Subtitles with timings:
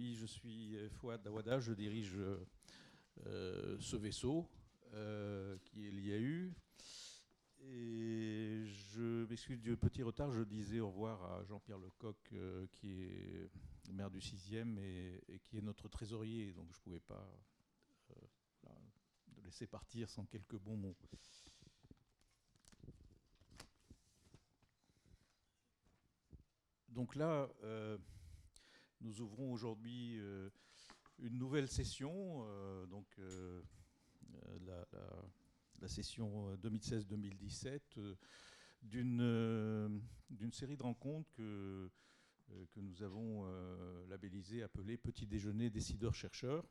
[0.00, 2.16] Oui, je suis Fouad Dawada, je dirige
[3.26, 4.48] ce vaisseau
[5.62, 6.54] qui est l'IAU.
[7.64, 12.16] Et je m'excuse du petit retard, je disais au revoir à Jean-Pierre Lecoq,
[12.72, 13.50] qui est
[13.92, 17.28] maire du 6e et, qui est notre trésorier, donc je ne pouvais pas
[19.36, 20.96] le laisser partir sans quelques bons mots.
[26.88, 27.98] Donc là, euh,
[29.00, 30.50] nous ouvrons aujourd'hui euh,
[31.18, 33.06] une nouvelle session, euh, donc
[34.66, 38.16] la, session 2016-2017,
[38.82, 41.90] d'une série de rencontres que,
[42.70, 43.46] que nous avons
[44.08, 46.64] labellisées, appelées Petit déjeuner décideurs-chercheurs,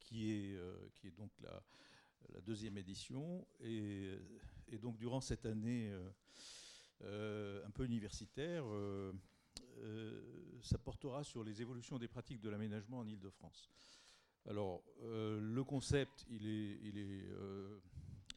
[0.00, 0.58] qui, est
[0.94, 1.62] qui est donc la,
[2.42, 3.46] deuxième édition.
[3.60, 4.18] Et,
[4.80, 5.92] donc durant cette année
[7.02, 8.64] euh, un peu universitaire,
[9.78, 13.70] euh, euh, ça portera sur les évolutions des pratiques de l'aménagement en Ile-de-France.
[14.48, 17.28] Alors, le concept, il est, il est,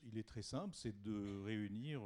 [0.05, 2.01] il est très simple, c'est de réunir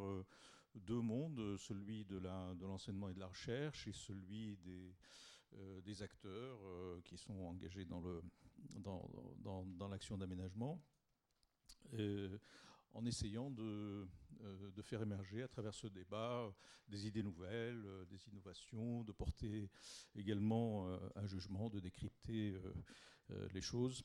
[0.76, 2.18] deux mondes, celui de
[2.66, 6.60] l'enseignement et de la recherche et celui des, acteurs
[7.06, 8.04] qui sont engagés dans
[9.90, 10.82] l'action d'aménagement
[12.94, 14.08] en essayant de,
[14.42, 16.54] euh, de, faire émerger à travers ce débat
[16.88, 19.70] des idées nouvelles, euh, des innovations, de porter
[20.16, 22.56] également euh, un jugement, de décrypter
[23.54, 24.04] les choses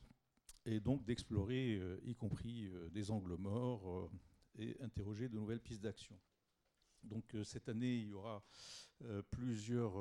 [0.65, 4.09] et donc d'explorer, y compris des angles morts,
[4.57, 6.17] et interroger de nouvelles pistes d'action.
[7.03, 8.43] Donc cette année, il y aura
[9.29, 9.93] plusieurs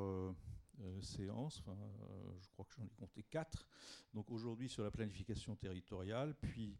[1.01, 1.63] séances,
[2.41, 3.67] je crois que j'en ai compté quatre.
[4.15, 6.79] Donc aujourd'hui sur la planification territoriale, puis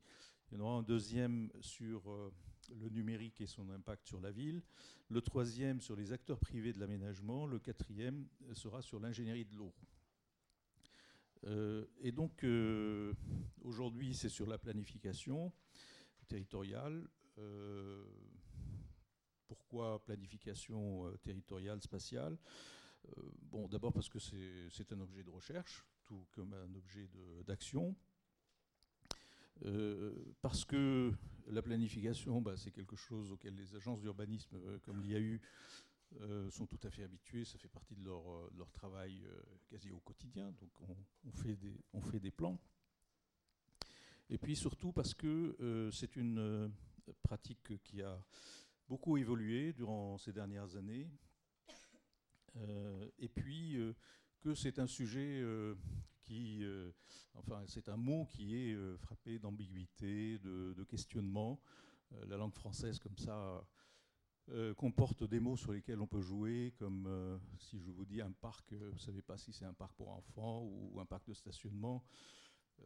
[0.51, 2.33] il y en aura un deuxième sur euh,
[2.81, 4.63] le numérique et son impact sur la ville,
[5.11, 9.75] le troisième sur les acteurs privés de l'aménagement, le quatrième sera sur l'ingénierie de l'eau.
[11.45, 13.13] Euh, et donc euh,
[13.63, 15.53] aujourd'hui c'est sur la planification
[16.27, 17.09] territoriale.
[19.47, 22.37] pourquoi planification territoriale, spatiale?
[23.43, 27.09] Bon, d'abord parce que c'est un objet de recherche, tout comme un objet
[27.47, 27.97] d'action.
[29.65, 31.13] Euh, parce que
[31.49, 35.41] la planification, bah, c'est quelque chose auquel les agences d'urbanisme, euh, comme eu,
[36.21, 37.45] euh, sont tout à fait habituées.
[37.45, 38.23] Ça fait partie de leur,
[38.57, 39.27] leur travail
[39.69, 40.53] quasi au quotidien.
[40.53, 40.71] Donc
[41.25, 42.59] on, fait des, on fait des plans.
[44.31, 46.71] Et puis surtout parce que c'est une
[47.23, 48.23] pratique qui a
[48.87, 51.09] beaucoup évolué durant ces dernières années.
[53.19, 53.79] et puis
[54.41, 55.43] que c'est un sujet
[56.31, 56.91] euh,
[57.35, 61.61] enfin, c'est un mot qui est euh, frappé d'ambiguïté, de, questionnement.
[62.13, 63.65] Euh, la langue française, comme ça,
[64.79, 68.73] comporte des mots sur lesquels on peut jouer, comme si je vous dis un parc,
[68.73, 72.03] vous ne savez pas si c'est un parc pour enfants ou un parc de stationnement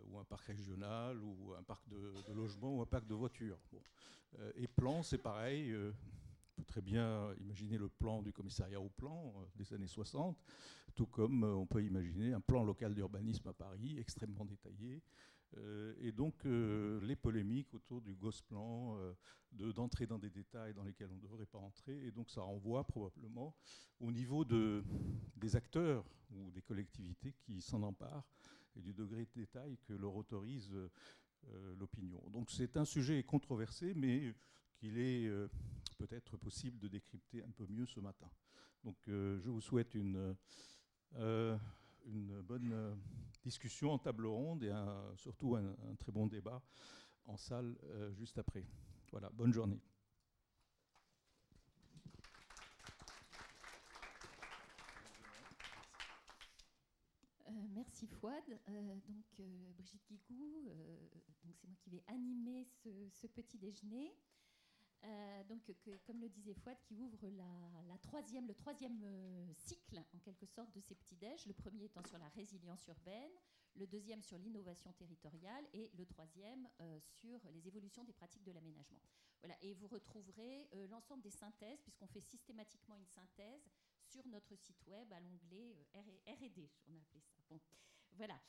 [0.08, 3.60] ou un parc régional, ou un parc de, logement, ou un parc de voitures.
[4.56, 5.72] et plan, c'est pareil.
[6.52, 10.36] On peut très bien imaginer le plan du commissariat au plan des années 60
[10.94, 15.02] tout comme euh, on peut imaginer un plan local d'urbanisme à Paris extrêmement détaillé.
[15.58, 18.98] Euh, et donc euh, les polémiques autour du Gosplan,
[19.52, 22.06] d'entrer dans des détails dans lesquels on ne devrait pas entrer.
[22.06, 23.54] Et donc ça renvoie probablement
[24.00, 24.82] au niveau de,
[25.36, 28.26] des acteurs ou des collectivités qui s'en emparent
[28.76, 30.72] et du degré de détail que leur autorise
[31.76, 32.22] l'opinion.
[32.30, 34.32] Donc c'est un sujet controversé, mais
[34.82, 35.30] qu'il est
[35.96, 38.28] peut-être possible de décrypter un peu mieux ce matin.
[38.82, 40.34] Donc je vous souhaite une
[42.08, 42.94] euh, bonne euh,
[43.44, 44.72] discussion en table ronde et
[45.16, 46.60] surtout un, très bon débat
[47.26, 48.66] en salle euh, juste après.
[49.12, 49.80] Voilà, bonne journée.
[57.74, 58.42] merci Fouad.
[59.04, 59.40] donc
[59.76, 60.68] Brigitte Guigou,
[61.20, 62.66] c'est moi qui vais animer
[63.10, 64.12] ce petit déjeuner.
[65.04, 65.62] Euh, donc,
[66.04, 70.72] comme le disait Fouad, qui ouvre la, troisième, le troisième euh, cycle, en quelque sorte,
[70.72, 71.46] de ces petits-déj.
[71.46, 73.32] Le premier étant sur la résilience urbaine,
[73.74, 78.52] le deuxième sur l'innovation territoriale et le troisième euh, sur les évolutions des pratiques de
[78.52, 79.00] l'aménagement.
[79.40, 83.68] Voilà, et vous retrouverez l'ensemble des synthèses, puisqu'on fait systématiquement une synthèse
[84.04, 87.34] sur notre site web à l'onglet R&D, on a appelé ça.
[87.48, 87.60] Bon,
[88.12, 88.40] voilà.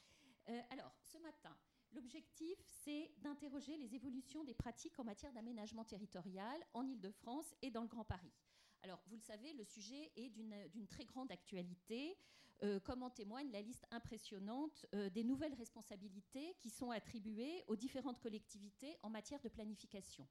[0.69, 1.57] alors, ce matin,
[1.93, 7.83] L'objectif, c'est d'interroger les évolutions des pratiques en matière d'aménagement territorial en Ile-de-France et dans
[7.83, 8.33] le Grand Paris.
[8.81, 12.17] Alors, vous le savez, le sujet est d'une très grande actualité,
[12.63, 17.75] euh, comme en témoigne la liste impressionnante euh, des nouvelles responsabilités qui sont attribuées aux
[17.75, 20.27] différentes collectivités en matière de planification.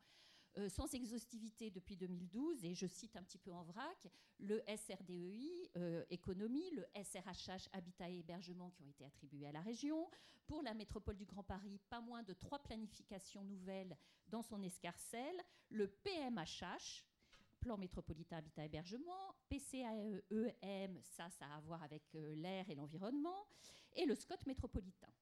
[0.59, 4.09] Euh, sans exhaustivité depuis 2012, et je cite un petit peu en vrac,
[4.39, 9.63] le SRDEI, euh, économie, le SRHH, habitat et hébergement qui ont été attribués à la
[9.63, 10.11] région.
[10.47, 13.97] Pour la métropole du Grand Paris, pas moins de trois planifications nouvelles
[14.29, 15.41] dans son escarcelle.
[15.71, 17.07] Le PMHH,
[17.61, 23.47] plan métropolitain habitat hébergement, PCAEM, ça, ça a à voir avec euh, l'air et l'environnement,
[23.95, 25.13] et le SCOT métropolitain.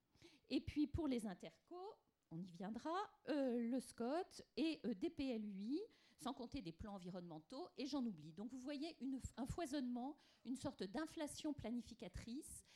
[0.48, 1.94] Et puis pour les intercos,
[2.30, 2.94] on y viendra,
[3.28, 5.80] euh, le SCOT et euh, DPLUI,
[6.16, 8.32] sans compter des plans environnementaux, et j'en oublie.
[8.32, 8.96] Donc vous voyez
[9.36, 12.66] un foisonnement, une sorte d'inflation planificatrice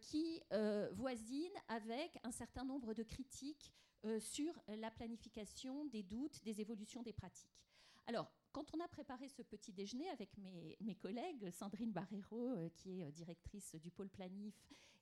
[0.00, 0.42] qui
[0.94, 3.72] voisine avec un certain nombre de critiques
[4.18, 7.60] sur la planification, des doutes, des évolutions des pratiques.
[8.06, 13.00] Alors, quand on a préparé ce petit déjeuner avec mes, collègues, Sandrine Barrero, euh, qui
[13.00, 14.54] est euh, directrice du pôle planif,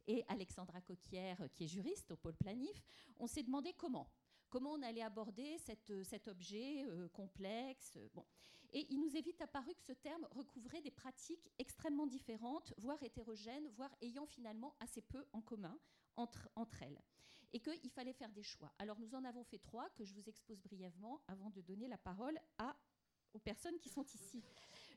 [0.08, 2.82] et Alexandra Coquière, qui est juriste au pôle planif,
[3.20, 4.10] on s'est demandé comment.
[4.50, 5.56] Comment on allait aborder
[5.90, 7.98] euh, cet objet complexe.
[8.14, 8.24] bon.
[8.72, 13.02] Et il nous est vite apparu que ce terme recouvrait des pratiques extrêmement différentes, voire
[13.02, 15.78] hétérogènes, voire ayant finalement assez peu en commun
[16.16, 16.50] entre,
[16.82, 17.00] elles.
[17.52, 18.70] Et qu'il fallait faire des choix.
[18.78, 21.96] Alors nous en avons fait trois que je vous expose brièvement avant de donner la
[21.96, 22.38] parole
[23.32, 24.42] aux personnes qui sont ici.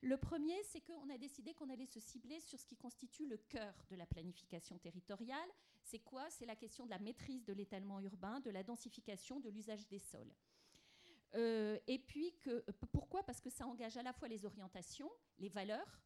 [0.01, 3.37] Le premier, c'est qu'on a décidé qu'on allait se cibler sur ce qui constitue le
[3.37, 5.49] cœur de la planification territoriale.
[5.83, 6.27] C'est quoi?
[6.31, 9.99] C'est la question de la maîtrise de l'étalement urbain, de la densification, de l'usage des
[9.99, 10.33] sols.
[11.35, 13.23] Euh, et puis, que, pourquoi?
[13.23, 16.01] Parce que ça engage à la fois les orientations, les valeurs,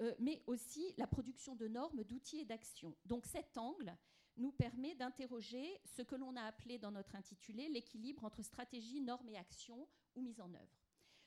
[0.00, 2.96] euh, mais aussi la production de normes, d'outils et d'actions.
[3.04, 3.94] Donc cet angle
[4.36, 9.28] nous permet d'interroger ce que l'on a appelé dans notre intitulé l'équilibre entre stratégie, normes
[9.28, 10.80] et actions ou mise en œuvre.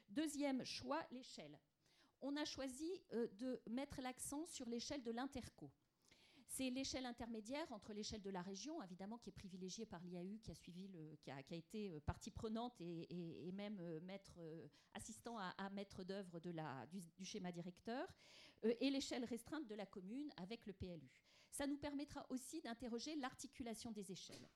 [0.07, 1.59] Deuxième choix, l'échelle.
[2.21, 5.71] On a choisi euh, de mettre l'accent sur l'échelle de l'interco.
[6.47, 10.51] C'est l'échelle intermédiaire entre l'échelle de la région, évidemment, qui est privilégiée par l'IAU, qui
[10.51, 10.89] a suivi,
[11.21, 16.53] qui, a, été euh, partie prenante et, même euh, assistant à, maître d'œuvre du,
[17.17, 18.07] du, schéma directeur,
[18.63, 21.09] et l'échelle restreinte de la commune avec le PLU.
[21.51, 24.47] Ça nous permettra aussi d'interroger l'articulation des échelles.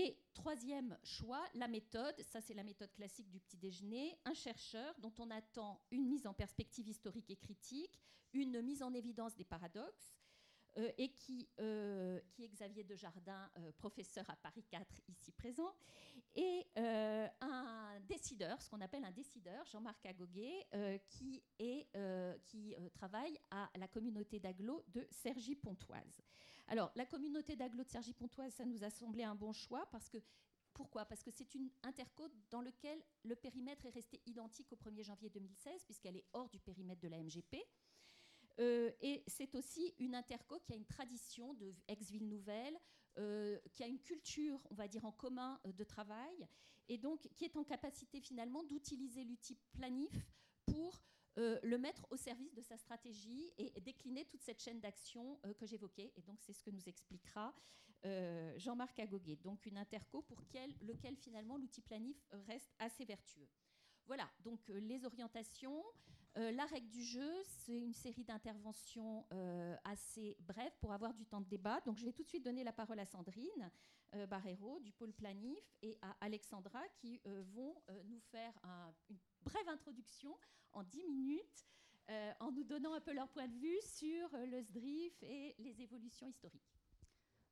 [0.00, 2.14] Et troisième choix, la méthode.
[2.22, 4.16] Ça, c'est la méthode classique du petit déjeuner.
[4.24, 7.98] Un chercheur dont on attend une mise en perspective historique et critique,
[8.32, 10.14] une mise en évidence des paradoxes,
[10.76, 15.74] euh, et qui, euh, qui est Xavier Dejardin, euh, professeur à Paris 4, ici présent,
[16.36, 20.68] et un décideur, ce qu'on appelle un décideur, Jean-Marc Agoguet,
[21.08, 21.88] qui, est,
[22.44, 26.22] qui travaille à la communauté d'agglo de Cergy-Pontoise.
[26.68, 30.18] Alors, la communauté d'agglo de Cergy-Pontoise, ça nous a semblé un bon choix parce que
[30.74, 31.06] pourquoi?
[31.06, 35.30] Parce que c'est une intercôte dans laquelle le périmètre est resté identique au 1er janvier
[35.30, 37.56] 2016, puisqu'elle est hors du périmètre de la MGP.
[38.60, 42.78] Euh, et c'est aussi une interco qui a une tradition de ex-ville nouvelle,
[43.16, 46.46] euh, qui a une culture, on va dire, en commun euh, de travail,
[46.88, 50.30] et donc qui est en capacité finalement d'utiliser l'outil planif
[50.66, 51.02] pour
[51.36, 55.54] euh, le mettre au service de sa stratégie et, décliner toute cette chaîne d'action euh,
[55.54, 56.12] que j'évoquais.
[56.16, 57.54] Et donc, c'est ce que nous expliquera
[58.04, 59.36] euh, Jean-Marc Agoguet.
[59.36, 62.16] Donc, une interco pour lequel finalement l'outil planif
[62.46, 63.48] reste assez vertueux.
[64.06, 65.84] Voilà, donc les orientations.
[66.34, 69.26] la règle du jeu, c'est une série d'interventions
[69.84, 71.80] assez brèves pour avoir du temps de débat.
[71.82, 73.70] Donc, je vais tout de suite donner la parole à Sandrine
[74.28, 77.20] Barrero du pôle planif et à Alexandra qui
[77.54, 77.74] vont
[78.04, 78.52] nous faire
[79.08, 80.36] une brève introduction
[80.72, 81.66] en 10 minutes
[82.10, 85.54] euh, en nous donnant un peu leur point de vue sur euh, le SDRIF et
[85.58, 86.80] les évolutions historiques.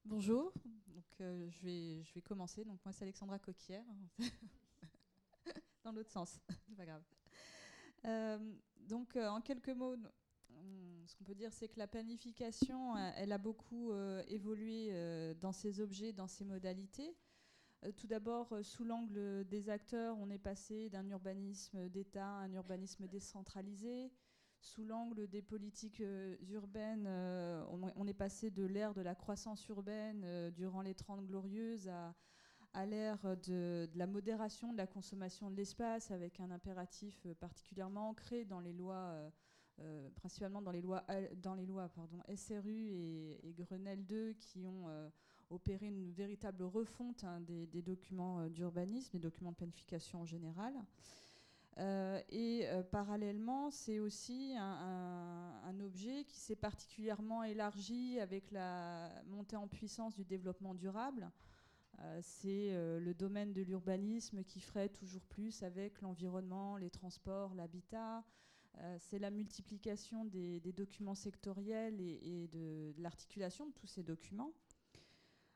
[0.02, 0.50] Bonjour,
[0.86, 2.64] donc, euh, je, vais, je vais commencer.
[2.64, 3.84] Donc, moi, c'est Alexandra Coquière.
[5.84, 7.02] Dans l'autre sens, c'est pas grave.
[8.78, 9.96] donc, en quelques mots,
[11.06, 13.92] ce qu'on peut dire, c'est que la planification, elle a beaucoup
[14.28, 14.92] évolué
[15.40, 17.16] dans ses objets, dans ses modalités.
[17.84, 22.42] Euh, tout d'abord, euh, sous l'angle des acteurs, on est passé d'un urbanisme d'État à
[22.42, 24.12] un urbanisme décentralisé.
[24.60, 27.06] Sous l'angle des politiques euh, urbaines,
[27.68, 32.14] on, est passé de l'ère de la croissance urbaine durant les Trente Glorieuses à,
[32.72, 38.44] à l'ère de, la modération de la consommation de l'espace, avec un impératif particulièrement ancré
[38.44, 39.30] dans les lois,
[40.14, 41.04] principalement dans les lois,
[41.42, 44.88] dans les lois pardon, SRU et, Grenelle 2, qui ont
[45.50, 50.74] opérer une véritable refonte hein, des, documents euh, d'urbanisme, des documents de planification en général.
[51.78, 59.56] Euh, et euh, parallèlement, c'est aussi un, objet qui s'est particulièrement élargi avec la montée
[59.56, 61.30] en puissance du développement durable.
[62.22, 68.24] c'est le domaine de l'urbanisme qui ferait toujours plus avec l'environnement, les transports, l'habitat.
[68.98, 74.52] C'est la multiplication des, documents sectoriels et, de l'articulation de tous ces documents.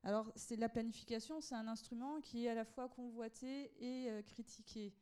[0.03, 4.95] Alors, c'est la planification, c'est un instrument qui est à la fois convoité et critiqué.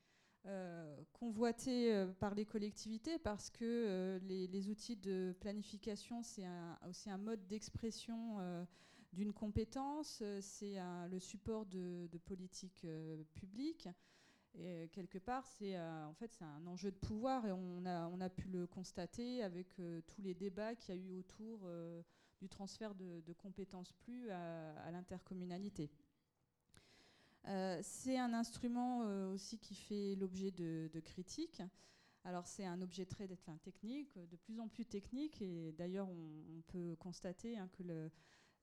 [1.13, 6.47] convoité par les collectivités parce que les, outils de planification, c'est
[6.89, 8.67] aussi un mode d'expression
[9.13, 12.87] d'une compétence, c'est le support de, de politiques
[13.35, 13.89] publiques.
[14.55, 18.09] Et quelque part, c'est euh, en fait c'est un enjeu de pouvoir et on a,
[18.09, 21.61] on a pu le constater avec euh, tous les débats qu'il y a eu autour
[21.65, 22.03] euh,
[22.41, 25.91] du transfert de, compétences plus à, l'intercommunalité.
[27.83, 29.01] c'est un instrument
[29.33, 31.63] aussi qui fait l'objet de, critiques.
[32.25, 33.27] Alors c'est un objet très
[33.65, 38.11] technique, de plus en plus technique, et d'ailleurs on, peut constater hein, que le,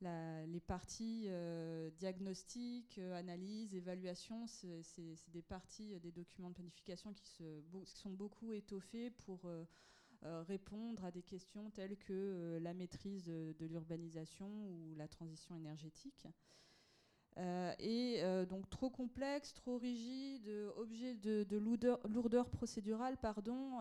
[0.02, 4.84] les parties euh, diagnostic, euh, analyse, évaluation, c'est
[5.30, 7.44] des parties euh, des documents de planification qui,
[7.86, 9.50] sont beaucoup étoffées pour
[10.22, 16.28] répondre à des questions telles que la maîtrise de, l'urbanisation ou la transition énergétique.
[17.38, 23.80] et donc trop complexe, trop rigide, objet de, lourdeur, procédurale, pardon,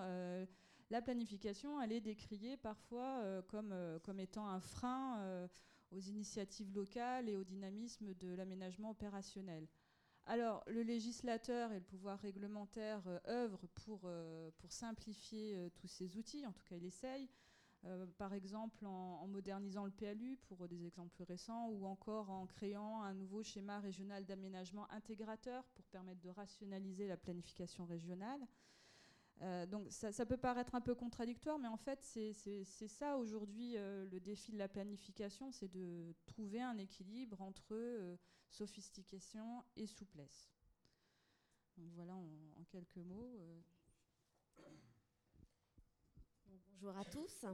[0.90, 5.48] la planification, elle est décriée parfois comme étant un frein
[5.94, 9.66] aux initiatives locales et au dynamisme de l'aménagement opérationnel.
[10.26, 16.16] Alors, le législateur et le pouvoir réglementaire euh, œuvrent pour, euh, simplifier euh, tous ces
[16.16, 17.28] outils, en tout cas il essaye,
[18.16, 23.12] par exemple en, modernisant le PLU pour des exemples récents, ou encore en créant un
[23.12, 28.40] nouveau schéma régional d'aménagement intégrateur pour permettre de rationaliser la planification régionale.
[29.42, 32.32] Euh, donc ça, peut paraître un peu contradictoire, mais en fait c'est
[32.88, 38.16] ça aujourd'hui euh, le défi de la planification, c'est de trouver un équilibre entre euh,
[38.48, 40.50] sophistication et souplesse.
[41.76, 43.40] Donc voilà en, quelques mots.
[46.46, 47.44] Bonjour à tous,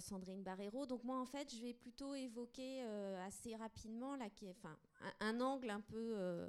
[0.00, 0.86] Sandrine Barrero.
[0.86, 2.82] Donc moi en fait je vais plutôt évoquer
[3.24, 4.28] assez rapidement là,
[5.20, 6.48] un, angle un peu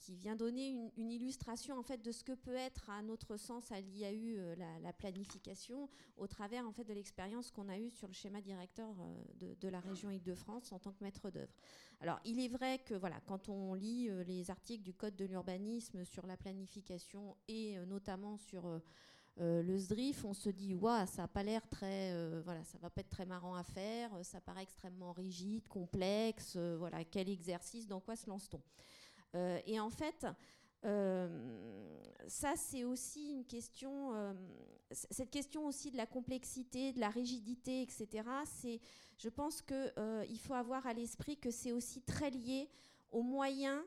[0.00, 3.70] qui vient donner une, illustration en fait de ce que peut être à notre sens
[3.70, 8.08] à l'IAU euh, la, planification au travers en fait de l'expérience qu'on a eue sur
[8.08, 11.52] le schéma directeur euh, de, la région Île-de-France en tant que maître d'œuvre.
[12.00, 16.04] Alors il est vrai que voilà quand on lit les articles du code de l'urbanisme
[16.04, 18.80] sur la planification et notamment sur
[19.36, 23.02] le SDRIF, on se dit waouh, ça a pas l'air très, voilà, ça va pas
[23.02, 28.16] être très marrant à faire, ça paraît extrêmement rigide, complexe, voilà, quel exercice, dans quoi
[28.16, 28.60] se lance-t-on?
[28.60, 28.99] euh,
[29.34, 30.26] et en fait,
[30.84, 31.28] euh,
[32.26, 34.32] ça, c'est aussi une question, euh,
[34.90, 38.08] cette question aussi de la complexité, de la rigidité, etc.
[38.44, 38.80] C'est,
[39.18, 42.68] je pense qu'il faut avoir à l'esprit que c'est aussi très lié
[43.10, 43.82] aux moyens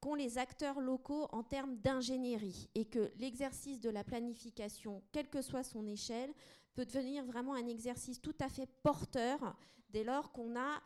[0.00, 5.42] qu'ont les acteurs locaux en termes d'ingénierie et que l'exercice de la planification, quelle que
[5.42, 6.32] soit son échelle,
[6.74, 9.56] peut devenir vraiment un exercice tout à fait porteur
[9.90, 10.80] dès lors qu'on a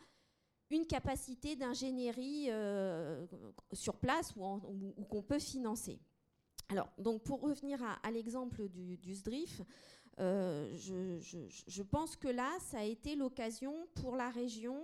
[0.74, 3.26] une capacité d'ingénierie euh,
[3.72, 5.98] sur place ou, qu'on peut financer.
[6.68, 9.62] Alors, donc pour revenir à, l'exemple du, SDRIF,
[10.20, 14.80] euh, je, pense que là, ça a été l'occasion pour la région,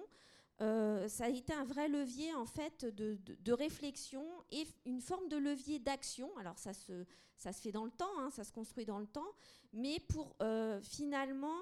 [0.61, 5.37] euh, ça a été un vrai levier en fait de, réflexion et une forme de
[5.37, 6.31] levier d'action.
[6.37, 7.07] Alors ça se,
[7.37, 9.33] ça se fait dans le temps, hein, ça se construit dans le temps,
[9.73, 10.37] mais pour
[10.83, 11.57] finalement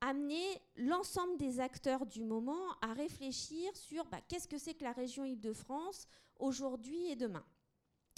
[0.00, 4.92] amener l'ensemble des acteurs du moment à réfléchir sur bah, qu'est-ce que c'est que la
[4.92, 7.44] région Île-de-France aujourd'hui et demain.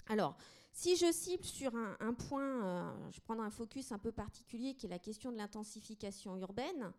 [0.09, 0.37] Alors,
[0.73, 4.87] si je cible sur un, point, euh, je prends un focus un peu particulier qui
[4.87, 6.93] est la question de l'intensification urbaine,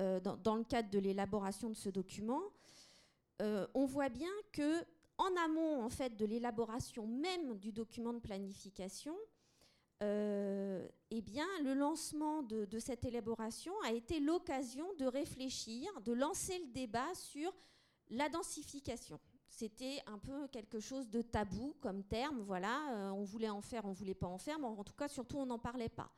[0.00, 2.42] euh, dans, le cadre de l'élaboration de ce document,
[3.40, 4.84] euh, on voit bien que
[5.16, 9.14] en amont en fait de l'élaboration même du document de planification,
[11.10, 16.72] eh bien, le lancement de, cette élaboration a été l'occasion de réfléchir, de lancer le
[16.72, 17.52] débat sur
[18.10, 19.20] la densification.
[19.48, 23.84] C'était un peu quelque chose de tabou comme terme, voilà, euh, on voulait en faire,
[23.84, 26.10] on voulait pas en faire, mais en tout cas, surtout, on n'en parlait pas.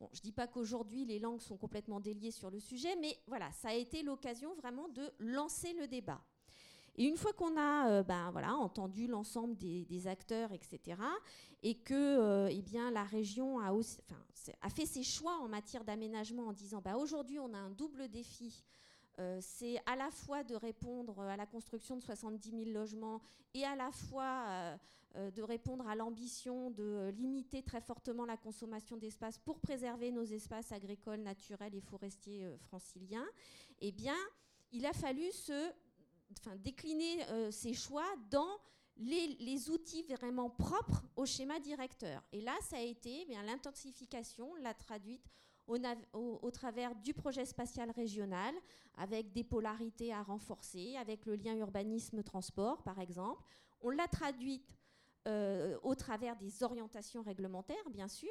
[0.00, 3.50] Bon, je dis pas qu'aujourd'hui les langues sont complètement déliées sur le sujet, mais voilà,
[3.52, 6.22] ça a été l'occasion vraiment de lancer le débat.
[6.98, 11.00] Et une fois qu'on a euh, ben, entendu l'ensemble des, acteurs, etc.,
[11.62, 16.80] et que euh, eh la région a fait ses choix en matière d'aménagement en disant
[16.80, 18.64] bah, aujourd'hui on a un double défi.
[19.20, 23.20] Euh, c'est à la fois de répondre à la construction de 70 000 logements
[23.54, 24.76] et à la fois
[25.14, 30.70] de répondre à l'ambition de limiter très fortement la consommation d'espace pour préserver nos espaces
[30.70, 33.26] agricoles, naturels et forestiers franciliens,
[33.80, 34.16] eh bien,
[34.70, 35.72] il a fallu se
[36.58, 38.58] décliner euh, ses choix dans
[38.98, 42.22] les, outils vraiment propres au schéma directeur.
[42.32, 45.24] Et là, ça a été eh bien l'intensification, l'a traduite
[45.66, 48.54] au, travers du projet spatial régional,
[48.96, 53.42] avec des polarités à renforcer, avec le lien urbanisme-transport, par exemple.
[53.82, 54.74] On l'a traduite
[55.26, 58.30] euh, au travers des orientations réglementaires, bien sûr,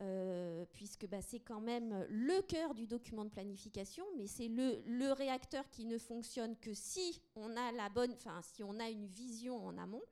[0.00, 5.12] euh, puisque bah, c'est quand même le cœur du document de planification, mais c'est le,
[5.12, 9.06] réacteur qui ne fonctionne que si on a la bonne, enfin si on a une
[9.06, 10.02] vision en amont.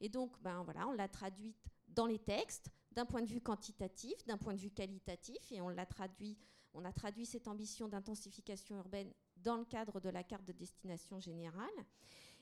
[0.00, 1.56] Et donc, ben voilà, on l'a traduite
[1.88, 5.68] dans les textes d'un point de vue quantitatif, d'un point de vue qualitatif, et on
[5.68, 6.36] l'a traduit,
[6.74, 11.20] on a traduit cette ambition d'intensification urbaine dans le cadre de la carte de destination
[11.20, 11.68] générale.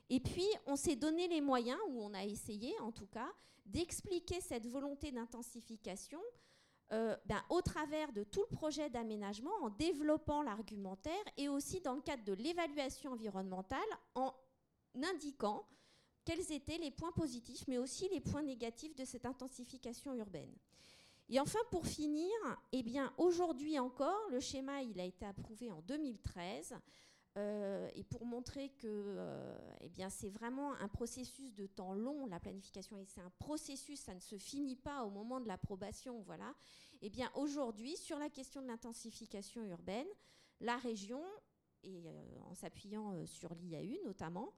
[0.09, 3.31] Et puis, on s'est donné les moyens, ou on a essayé en tout cas,
[3.65, 6.19] d'expliquer cette volonté d'intensification
[6.91, 11.93] euh, ben, au travers de tout le projet d'aménagement, en développant l'argumentaire et aussi dans
[11.93, 13.79] le cadre de l'évaluation environnementale,
[14.15, 14.33] en
[14.95, 15.67] indiquant
[16.25, 20.53] quels étaient les points positifs, mais aussi les points négatifs de cette intensification urbaine.
[21.29, 22.31] Et enfin, pour finir,
[22.71, 22.83] eh
[23.17, 26.75] aujourd'hui encore, le schéma il a été approuvé en 2013.
[27.37, 32.25] Euh, et pour montrer que euh, eh bien, c'est vraiment un processus de temps long,
[32.25, 36.21] la planification, et c'est un processus, ça ne se finit pas au moment de l'approbation.
[36.21, 36.53] Voilà.
[37.01, 40.07] Eh bien, aujourd'hui, sur la question de l'intensification urbaine,
[40.59, 41.23] la région,
[41.83, 44.53] et euh, en s'appuyant sur l'IAU notamment,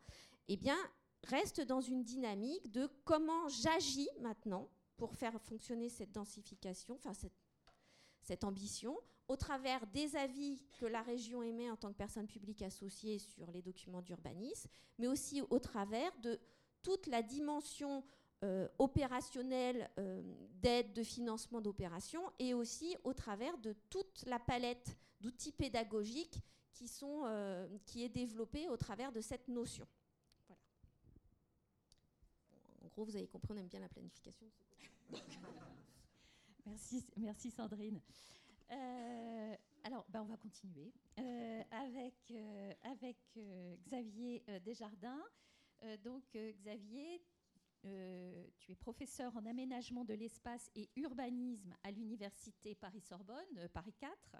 [0.47, 0.77] eh bien,
[1.23, 7.33] reste dans une dynamique de comment j'agis maintenant pour faire fonctionner cette densification, enfin cette,
[8.21, 8.97] cette, ambition,
[9.31, 13.49] au travers des avis que la région émet en tant que personne publique associée sur
[13.51, 16.39] les documents d'urbanisme, mais aussi au travers de
[16.83, 18.03] toute la dimension
[18.43, 20.21] euh, opérationnelle euh,
[20.61, 26.39] d'aide, de financement d'opérations, et aussi au travers de toute la palette d'outils pédagogiques
[26.73, 29.87] qui, sont, euh, qui est développée au travers de cette notion
[32.91, 34.47] gros, vous avez compris, on aime bien la planification.
[36.65, 38.01] merci, merci Sandrine.
[38.71, 45.23] Euh, alors, ben, on va continuer euh, avec, euh, Xavier Desjardins.
[46.03, 47.21] donc, Xavier,
[47.83, 54.37] tu es professeur en aménagement de l'espace et urbanisme à l'université Paris-Sorbonne, Paris 4.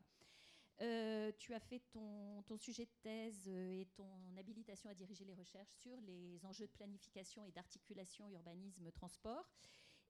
[0.82, 5.72] Euh, tu as fait ton, sujet de thèse et ton habilitation à diriger les recherches
[5.74, 9.48] sur les enjeux de planification et d'articulation urbanisme-transport.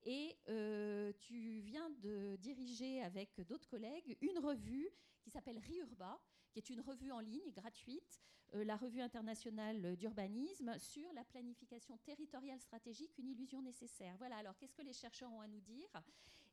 [0.04, 4.90] Et euh, tu viens de diriger avec d'autres collègues une revue
[5.22, 6.20] qui s'appelle Riurba,
[6.52, 8.20] qui est une revue en ligne gratuite,
[8.54, 14.18] la revue internationale d'urbanisme, sur la planification territoriale stratégique, une illusion nécessaire.
[14.18, 15.90] Voilà, alors qu'est-ce que les chercheurs ont à nous dire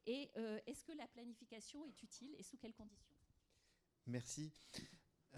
[0.06, 0.30] Et
[0.66, 3.16] est-ce que la planification est utile et sous quelles conditions?
[4.06, 4.52] Merci.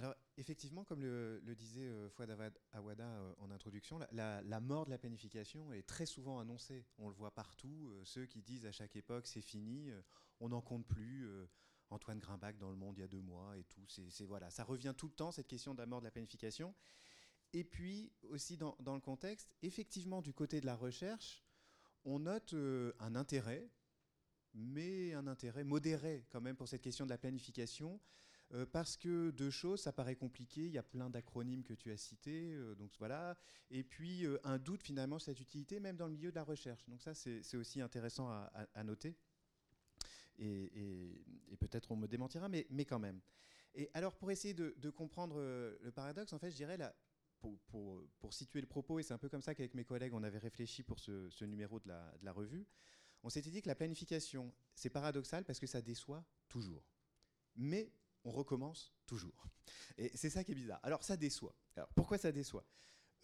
[0.00, 2.30] Alors, effectivement, comme le, disait euh, Fouad
[2.72, 6.86] Awada euh, en introduction, la, mort de la planification est très souvent annoncée.
[6.96, 7.90] On le voit partout.
[7.90, 9.90] Euh, ceux qui disent à chaque époque c'est fini,
[10.40, 11.28] on n'en compte plus.
[11.90, 13.84] Antoine Grimbach dans Le Monde il y a deux mois et tout.
[13.88, 16.74] C'est voilà, ça revient tout le temps cette question de la mort de la planification.
[17.52, 21.44] Et puis aussi dans le contexte, effectivement, du côté de la recherche,
[22.06, 23.68] on note un intérêt,
[24.54, 28.00] mais un intérêt modéré quand même pour cette question de la planification.
[28.52, 31.92] Euh, parce que deux choses, ça paraît compliqué, il y a plein d'acronymes que tu
[31.92, 33.36] as cités, euh, donc voilà,
[33.70, 36.42] et puis euh, un doute finalement sur cette utilité, même dans le milieu de la
[36.42, 36.84] recherche.
[36.88, 39.16] Donc ça, c'est aussi intéressant à, noter,
[40.38, 41.24] et,
[41.60, 43.20] peut-être on me démentira, mais, mais, quand même.
[43.74, 46.78] Et alors, pour essayer de, comprendre le paradoxe, en fait, je dirais,
[47.38, 50.38] pour, situer le propos, et c'est un peu comme ça qu'avec mes collègues, on avait
[50.38, 52.66] réfléchi pour ce, ce numéro de la, de la revue,
[53.22, 56.82] on s'était dit que la planification, c'est paradoxal parce que ça déçoit toujours.
[57.54, 57.92] Mais
[58.24, 59.46] on recommence toujours.
[59.98, 60.80] Et c'est ça qui est bizarre.
[60.82, 61.54] Alors ça déçoit.
[61.76, 62.64] Alors pourquoi ça déçoit?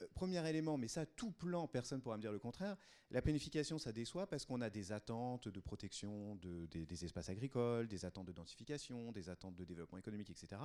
[0.02, 2.76] Euh, Premier élément, mais ça, tout plan, personne ne pourra me dire le contraire,
[3.10, 8.04] la planification, ça déçoit parce qu'on a des attentes de protection des, espaces agricoles, des
[8.04, 10.60] attentes de densification, des attentes de développement économique, etc.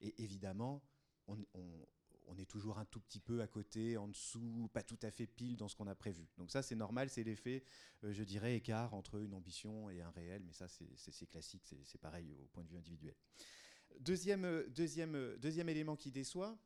[0.00, 0.82] Et évidemment,
[1.28, 1.36] on,
[2.36, 5.56] est toujours un tout petit peu à côté, en dessous, pas tout à fait pile
[5.56, 6.26] dans ce qu'on a prévu.
[6.36, 7.62] Donc ça, c'est normal, c'est l'effet,
[8.02, 12.00] euh, je dirais, écart entre une ambition et un réel, mais ça, c'est classique, c'est
[12.00, 13.14] pareil au point de vue individuel.
[14.00, 16.58] Deuxième, euh, euh, deuxième élément qui déçoit,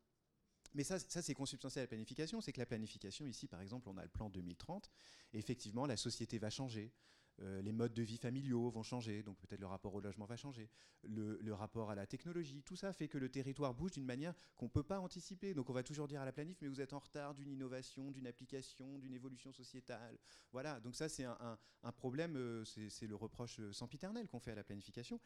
[0.74, 3.88] mais ça, ça c'est consubstantiel à la planification, c'est que la planification, ici par exemple,
[3.88, 4.90] on a le plan 2030,
[5.32, 6.92] et effectivement la société va changer.
[7.40, 10.36] Euh, les modes de vie familiaux vont changer, donc peut-être le rapport au logement va
[10.36, 10.68] changer,
[11.04, 14.64] le, rapport à la technologie, tout ça fait que le territoire bouge d'une manière qu'on
[14.66, 15.54] ne peut pas anticiper.
[15.54, 18.10] Donc on va toujours dire à la planif, mais vous êtes en retard d'une innovation,
[18.10, 20.18] d'une application, d'une évolution sociétale.
[20.50, 25.20] Voilà, donc ça c'est un, problème, c'est le reproche sempiternel qu'on fait à la planification,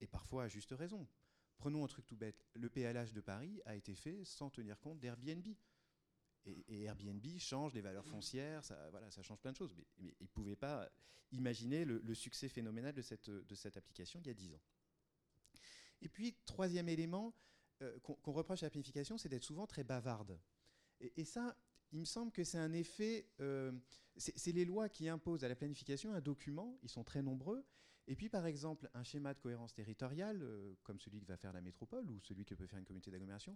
[0.00, 1.06] et parfois à juste raison.
[1.58, 2.46] Prenons un truc tout bête.
[2.54, 5.46] Le PLH de Paris a été fait sans tenir compte d'Airbnb.
[6.46, 9.74] Et, Airbnb change les valeurs foncières, ça, voilà, ça change plein de choses.
[9.76, 10.88] Mais, ils ne pouvaient pas
[11.32, 14.62] imaginer le, succès phénoménal de cette, application il y a 10 ans.
[16.00, 17.34] Et puis, troisième élément
[18.02, 20.38] qu'on reproche à la planification, c'est d'être souvent très bavarde.
[21.00, 21.56] Et, ça,
[21.92, 23.26] il me semble que c'est un effet,
[24.16, 27.64] c'est les lois qui imposent à la planification un document, ils sont très nombreux,
[28.10, 31.52] et puis, par exemple, un schéma de cohérence territoriale, euh, comme celui que va faire
[31.52, 33.54] la métropole ou celui que peut faire une communauté d'agglomération,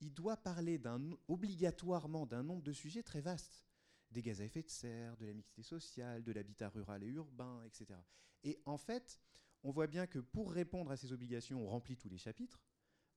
[0.00, 0.80] il doit parler
[1.28, 3.64] obligatoirement d'un nombre de sujets très vastes.
[4.10, 7.62] Des gaz à effet de serre, de la mixité sociale, de l'habitat rural et urbain,
[7.64, 7.98] etc.
[8.42, 9.20] Et en fait,
[9.62, 12.60] on voit bien que pour répondre à ces obligations, on remplit tous les chapitres,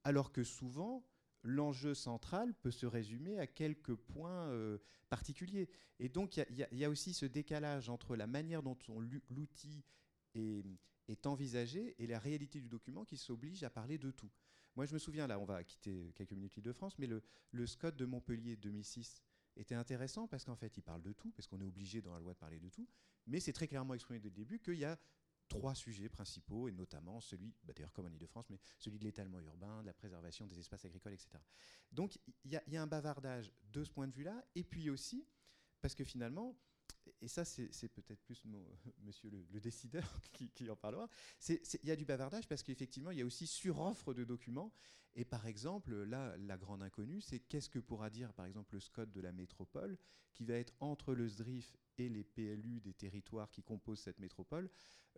[0.04, 1.04] alors que souvent,
[1.42, 4.78] l'enjeu central peut se résumer à quelques points euh,
[5.10, 5.68] particuliers.
[5.98, 8.78] Et donc, il y, y, a aussi ce décalage entre la manière dont
[9.32, 9.84] l'outil
[10.36, 14.30] est, envisagée et la réalité du document qui s'oblige à parler de tout.
[14.76, 17.24] Moi, je me souviens, là, on va quitter quelques minutes l'île de France, mais le,
[17.52, 19.22] le SCOT de Montpellier 2006
[19.56, 22.20] était intéressant parce qu'en fait, il parle de tout, parce qu'on est obligé dans la
[22.20, 22.88] loi de parler de tout,
[23.28, 25.00] mais c'est très clairement exprimé dès le début qu'il y a
[25.48, 29.40] trois sujets principaux, et notamment celui, bah, d'ailleurs comme en Ile-de-France, mais celui de l'étalement
[29.40, 31.30] urbain, de la préservation des espaces agricoles, etc.
[31.92, 35.28] Donc il y, a un bavardage de ce point de vue-là, et puis aussi,
[35.82, 36.58] parce que finalement,
[37.22, 38.44] et ça c'est peut-être plus
[39.04, 41.10] monsieur le, décideur qui, en parlera,
[41.48, 44.72] il y a du bavardage parce qu'effectivement il y a aussi suroffre de documents.
[45.18, 48.82] Et par exemple, là, la grande inconnue, c'est qu'est-ce que pourra dire par exemple le
[48.82, 49.98] SCOT de la métropole
[50.34, 54.70] qui va être entre le SDRIF et les PLU des territoires qui composent cette métropole,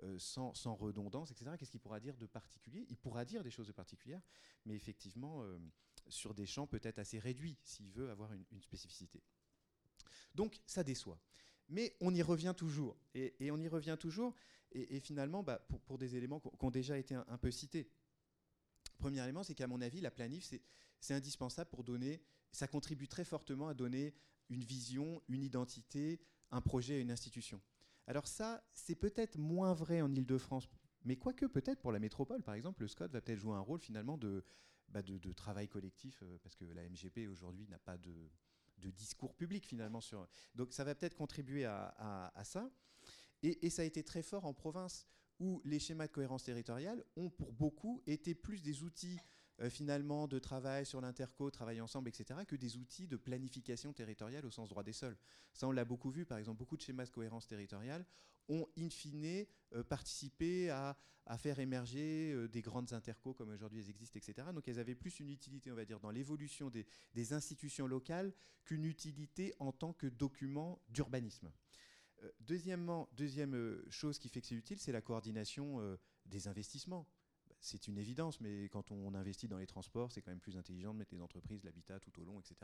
[0.04, 1.56] euh, sans, redondance, etc.
[1.58, 2.86] Qu'est-ce qu'il pourra dire de particulier?
[2.89, 4.21] Il pourra dire des choses de particulières,
[4.65, 5.58] mais effectivement euh,
[6.08, 9.23] sur des champs peut-être assez réduits s'il veut avoir une spécificité.
[10.36, 11.19] Donc ça déçoit.
[11.69, 12.97] Mais on y revient toujours.
[13.13, 14.34] Et, on y revient toujours,
[14.71, 17.89] et, finalement, bah, pour, des éléments qui ont déjà été un, peu cités.
[18.97, 20.51] Premier élément, c'est qu'à mon avis, la planif,
[20.99, 24.15] c'est indispensable pour donner, ça contribue très fortement à donner
[24.49, 26.19] une vision, une identité,
[26.51, 27.62] un projet une institution.
[28.08, 30.69] Alors ça, c'est peut-être moins vrai en Ile-de-France,
[31.03, 33.80] mais quoique peut-être pour la métropole, par exemple, le SCOT va peut-être jouer un rôle
[33.80, 34.43] finalement de,
[34.89, 35.01] bah,
[35.36, 38.32] travail collectif, euh, parce que la MGP aujourd'hui n'a pas de,
[38.78, 40.02] de discours public finalement.
[40.02, 40.28] Sur...
[40.56, 42.70] Donc ça va peut-être contribuer à, ça.
[43.44, 45.06] Et, ça a été très fort en province
[45.40, 49.20] où les schémas de cohérence territoriale ont pour beaucoup été plus des outils
[49.60, 54.46] euh, finalement de travail sur l'interco, travail ensemble, etc., que des outils de planification territoriale
[54.46, 55.18] au sens droit des sols.
[55.54, 58.06] Ça, on l'a beaucoup vu, par exemple, beaucoup de schémas de cohérence territoriale
[58.50, 60.98] ont in fine euh, participé à,
[61.38, 64.48] faire émerger euh, des grandes intercos comme aujourd'hui elles existent, etc.
[64.54, 68.34] Donc elles avaient plus une utilité, on va dire, dans l'évolution des, institutions locales
[68.64, 71.52] qu'une utilité en tant que document d'urbanisme.
[72.40, 77.06] deuxièmement, deuxième chose qui fait que c'est utile, c'est la coordination des investissements
[77.67, 80.93] c'est une évidence, mais quand on investit dans les transports, c'est quand même plus intelligent
[80.93, 82.56] de mettre les entreprises, l'habitat tout au long, etc.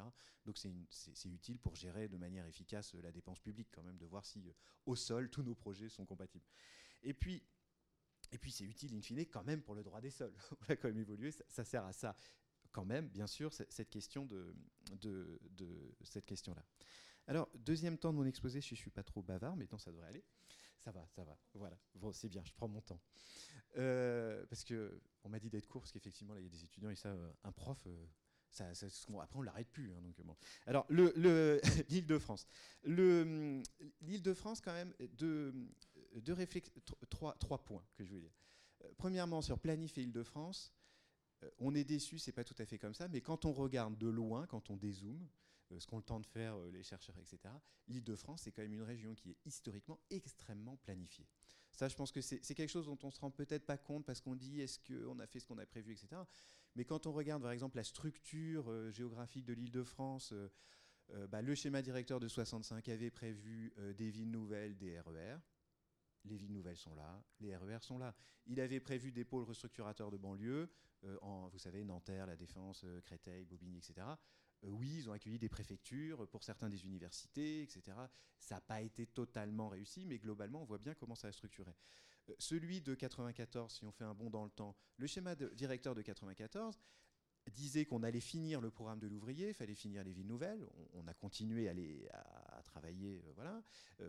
[0.46, 4.26] Donc c'est utile pour gérer de manière efficace la dépense publique quand même, de voir
[4.26, 4.54] si euh,
[4.86, 6.46] au sol tous nos projets sont compatibles.
[7.02, 7.44] Et puis,
[8.32, 10.34] et puis c'est utile in fine quand même pour le droit des sols.
[10.62, 12.16] on a quand même évolué, ça, sert à ça
[12.72, 14.56] quand même, bien sûr, cette question de,
[15.02, 16.64] de, de cette question-là.
[17.28, 19.92] Alors, deuxième temps de mon exposé, je ne suis pas trop bavard, mais non, ça
[19.92, 20.24] devrait aller.
[20.84, 21.38] Ça va, ça va.
[21.54, 21.78] Voilà.
[22.12, 23.00] C'est bien, je prends mon temps.
[23.78, 26.90] Euh, parce que on m'a dit d'être court, parce qu'effectivement, il y a des étudiants
[26.90, 28.06] et ça, euh, un prof, euh,
[29.22, 29.94] après, on l'arrête plus.
[29.94, 30.36] Hein, donc, bon.
[30.68, 30.86] Alors,
[31.90, 32.46] l'île de France.
[32.84, 33.64] L'île
[34.22, 35.54] de France, quand même, deux
[37.10, 38.34] trois, points que je voulais dire.
[38.98, 40.74] Premièrement, sur planifier île de France,
[41.58, 44.08] on est déçu, c'est pas tout à fait comme ça, mais quand on regarde de
[44.08, 45.28] loin, quand on dézoome,
[45.78, 47.54] ce qu'ont le temps de faire euh, les chercheurs, etc.
[47.88, 51.28] L'Île-de-France, c'est quand même une région qui est historiquement extrêmement planifiée.
[51.72, 54.22] Ça, je pense que c'est quelque chose dont on se rend peut-être pas compte parce
[54.22, 56.22] qu'on dit est-ce qu'on a fait ce qu'on a prévu, etc.
[56.76, 60.34] Mais quand on regarde, par exemple, la structure euh, géographique de l'Île-de-France,
[61.30, 65.36] bah, le schéma directeur de 65 avait prévu des villes nouvelles, des RER.
[65.36, 65.40] E
[66.26, 68.16] les villes nouvelles sont là, les RER sont là.
[68.48, 70.70] Il avait prévu des pôles restructurateurs de banlieue,
[71.02, 74.08] vous savez, Nanterre, La Défense, Créteil, Bobigny, etc.
[74.66, 77.98] Euh, oui, ils ont accueilli des préfectures, pour certains des universités, etc.
[78.40, 81.76] Ça n'a pas été totalement réussi, mais globalement, on voit bien comment ça a structuré.
[82.30, 85.50] Euh, celui de 94, si on fait un bond dans le temps, le schéma de,
[85.50, 86.80] directeur de 94
[87.52, 90.66] disait qu'on allait finir le programme de l'ouvrier, il fallait finir les villes nouvelles.
[90.94, 93.62] On, a continué à, travailler, euh, voilà.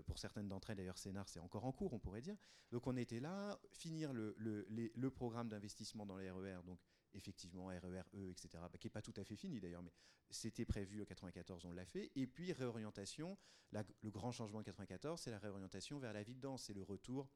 [0.07, 2.37] pour certaines d'entre elles, d'ailleurs, Sénart, c'est encore en cours, on pourrait dire.
[2.71, 6.79] Donc on était là, finir le, le programme d'investissement dans les RER, donc
[7.15, 9.93] effectivement RER E, etc., bah, qui n'est pas tout à fait fini d'ailleurs, mais
[10.31, 12.11] c'était prévu en 94, on l'a fait.
[12.17, 13.39] Et puis réorientation,
[13.73, 17.29] le grand changement en 94, c'est la réorientation vers la ville dense, c'est le retour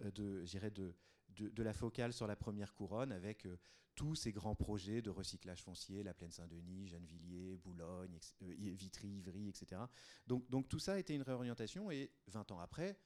[0.00, 0.94] euh, de, de,
[1.28, 3.58] de, de, la focale sur la première couronne avec euh,
[3.94, 9.48] tous ces grands projets de recyclage foncier, la plaine Saint-Denis, Gennevilliers, Boulogne, euh, Vitry, Ivry,
[9.48, 9.82] etc.
[10.26, 12.98] Donc, donc tout ça a été une réorientation et 20 ans après,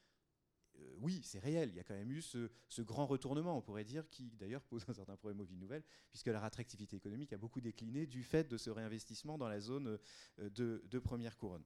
[0.99, 1.71] oui, c'est réel.
[1.71, 2.49] Il y a quand même eu ce,
[2.81, 6.27] grand retournement, on pourrait dire, qui d'ailleurs pose un certain problème aux villes nouvelles, puisque
[6.27, 9.99] leur attractivité économique a beaucoup décliné du fait de ce réinvestissement dans la zone
[10.39, 11.65] de, de première couronne.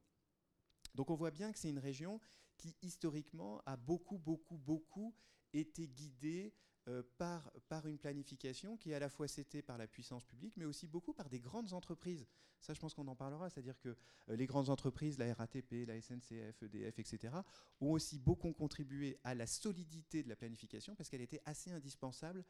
[0.94, 2.20] Donc on voit bien que c'est une région
[2.56, 5.14] qui historiquement a beaucoup, beaucoup, beaucoup
[5.52, 6.52] été guidée
[6.88, 7.52] euh, par,
[7.86, 11.12] une planification qui est à la fois cétée par la puissance publique, mais aussi beaucoup
[11.12, 12.26] par des grandes entreprises.
[12.60, 16.00] Ça, je pense qu'on en parlera, c'est-à-dire que euh, les grandes entreprises, la RATP, la
[16.00, 17.34] SNCF, EDF, etc.,
[17.80, 22.44] ont aussi beaucoup contribué à la solidité de la planification parce qu'elle était assez indispensable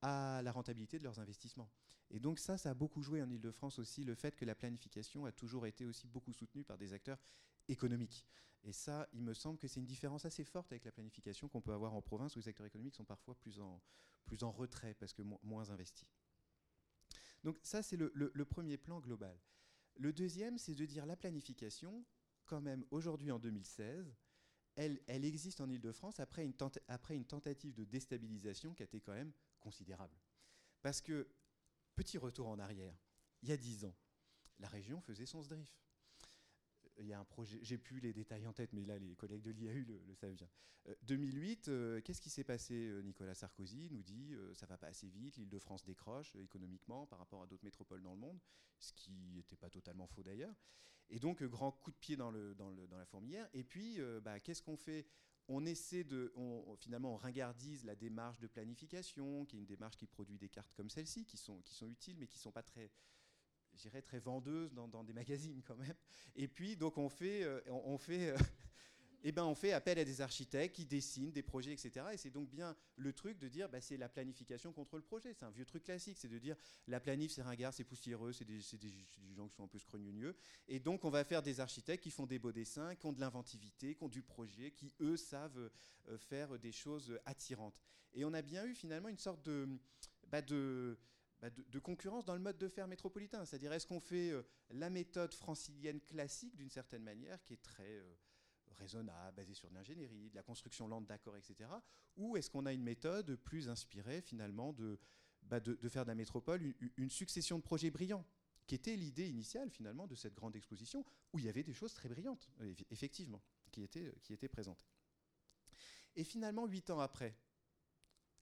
[0.00, 1.70] à la rentabilité de leurs investissements.
[2.10, 5.24] Et donc ça, ça a beaucoup joué en Ile-de-France aussi, le fait que la planification
[5.24, 7.18] a toujours été aussi beaucoup soutenue par des acteurs
[7.68, 8.26] économiques.
[8.64, 11.60] Et ça, il me semble que c'est une différence assez forte avec la planification qu'on
[11.60, 13.80] peut avoir en province où les acteurs économiques sont parfois plus en,
[14.52, 16.08] retrait parce que moins investis.
[17.42, 19.36] Donc ça, c'est le, premier plan global.
[19.96, 22.04] Le deuxième, c'est de dire la planification,
[22.46, 24.14] quand même aujourd'hui en 2016,
[24.76, 26.54] elle, existe en Ile-de-France après une,
[26.88, 30.16] après une tentative de déstabilisation qui a été quand même considérable.
[30.82, 31.28] Parce que,
[31.94, 32.96] petit retour en arrière,
[33.42, 33.94] il y a dix ans,
[34.60, 35.76] la région faisait son SDRIF
[37.02, 39.42] il y a un projet, j'ai plus les détails en tête, mais là les collègues
[39.42, 40.48] de l'IAU le, savent bien.
[41.02, 44.88] 2008, euh, euh, qu'est-ce qui s'est passé euh, Nicolas Sarkozy nous dit ça va pas
[44.88, 48.40] assez vite, l'Île-de-France décroche économiquement par rapport à d'autres métropoles dans le monde,
[48.78, 50.54] ce qui n'était pas totalement faux d'ailleurs.
[51.10, 53.48] Et donc grand coup de pied dans, la fourmilière.
[53.52, 55.06] Et puis bah, qu'est-ce qu'on fait?
[55.48, 56.32] On essaie de,
[56.78, 60.72] finalement, on ringardise la démarche de planification, qui est une démarche qui produit des cartes
[60.72, 62.90] comme celle-ci, qui sont utiles, mais qui ne sont pas très,
[63.74, 65.94] j'irais très vendeuse dans, des magazines quand même.
[66.36, 68.38] Et puis donc on fait, euh, on, fait, euh,
[69.24, 72.06] eh ben on fait appel à des architectes qui dessinent des projets, etc.
[72.12, 75.32] Et c'est donc bien le truc de dire, bah, c'est la planification contre le projet.
[75.34, 76.56] C'est un vieux truc classique, c'est de dire
[76.86, 80.36] la planif c'est ringard, c'est poussiéreux, c'est des, des, gens qui sont un peu scrogneux.
[80.68, 83.20] Et donc on va faire des architectes qui font des beaux dessins, qui ont de
[83.20, 85.70] l'inventivité, qui ont du projet, qui eux savent
[86.08, 87.80] euh, faire des choses attirantes.
[88.14, 89.68] Et on a bien eu finalement une sorte de,
[90.28, 90.98] bah, de
[91.42, 93.44] bah, de, concurrence dans le mode de faire métropolitain.
[93.44, 97.96] C'est-à-dire, est-ce qu'on fait euh, la méthode francilienne classique d'une certaine manière, qui est très
[97.96, 98.14] euh,
[98.78, 101.68] raisonnable, basée sur l'ingénierie, de la construction lente d'accord, etc.
[102.16, 105.00] Ou est-ce qu'on a une méthode plus inspirée finalement de,
[105.42, 106.62] bah, de, faire de la métropole
[106.96, 108.24] une, succession de projets brillants
[108.68, 111.92] qui était l'idée initiale finalement de cette grande exposition, où il y avait des choses
[111.92, 112.48] très brillantes,
[112.92, 114.86] effectivement, qui étaient, qui étaient présentées.
[116.14, 117.36] Et finalement, huit ans après,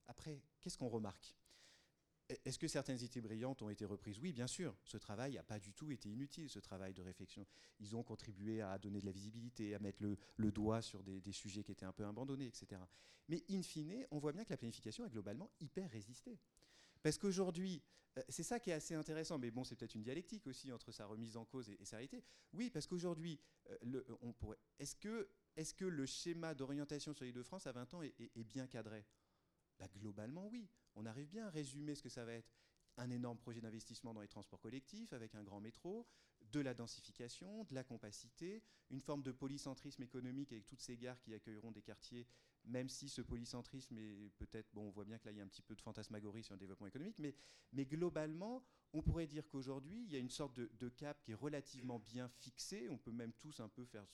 [0.07, 1.35] après, qu'est-ce qu'on remarque?
[2.45, 4.19] Est-ce que certaines idées brillantes ont été reprises?
[4.21, 4.77] Oui, bien sûr.
[4.85, 7.47] Ce travail n'a pas du tout été inutile, ce travail de réflexion.
[7.79, 11.63] Ils ont contribué à donner de la visibilité, à mettre le, doigt sur des, sujets
[11.65, 12.81] qui étaient un peu abandonnés, etc.
[13.29, 16.39] Mais in fine, on voit bien que la planification a globalement hyper résisté.
[17.03, 17.83] Parce qu'aujourd'hui,
[18.19, 20.93] euh, c'est ça qui est assez intéressant, mais bon, c'est peut-être une dialectique aussi entre
[20.93, 22.25] sa remise en cause et, sa réalité.
[22.53, 23.39] Oui, parce qu'aujourd'hui,
[23.71, 24.03] euh,
[24.79, 28.45] est-ce que, est que le schéma d'orientation sur l'île de France à 20 ans est,
[28.45, 29.05] bien cadré?
[29.81, 32.53] Bah, Globalement, oui on arrive bien à résumer ce que ça va être
[32.97, 36.07] un énorme projet d'investissement dans les transports collectifs avec un grand métro,
[36.53, 41.21] de la densification, de la compacité, une forme de polycentrisme économique avec toutes ces gares
[41.21, 42.27] qui accueilleront des quartiers,
[42.65, 45.45] même si ce polycentrisme est peut-être, bon, on voit bien que là il y a
[45.45, 47.21] un petit peu de fantasmagorie sur le développement économique,
[47.73, 51.35] mais, globalement, on pourrait dire qu'aujourd'hui, il y a une sorte de, cap qui est
[51.35, 52.89] relativement bien fixé.
[52.91, 54.05] On peut même tous un peu faire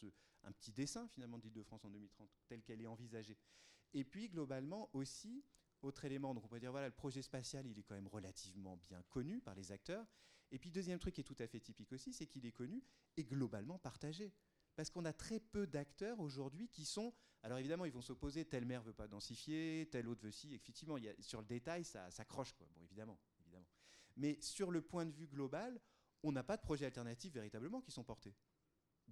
[0.44, 3.38] un petit dessin finalement d'Île-de-France en 2030, tel qu'elle est envisagée.
[3.94, 5.44] Et puis globalement aussi,
[5.82, 8.76] autre élément, donc on pourrait dire voilà, le projet spatial, il est quand même relativement
[8.76, 10.06] bien connu par les acteurs.
[10.50, 12.82] Et puis deuxième truc qui est tout à fait typique aussi, c'est qu'il est connu
[13.16, 14.32] et globalement partagé.
[14.74, 17.14] Parce qu'on a très peu d'acteurs aujourd'hui qui sont.
[17.42, 18.44] Alors évidemment, ils vont s'opposer.
[18.44, 20.54] Telle maire veut pas densifier, tel autre veut si.
[20.54, 22.52] Effectivement, sur le détail, ça, ça croche.
[22.52, 22.68] Quoi.
[22.74, 23.66] Bon, évidemment, évidemment.
[24.16, 25.80] Mais sur le point de vue global,
[26.22, 28.34] on n'a pas de projets alternatifs véritablement qui sont portés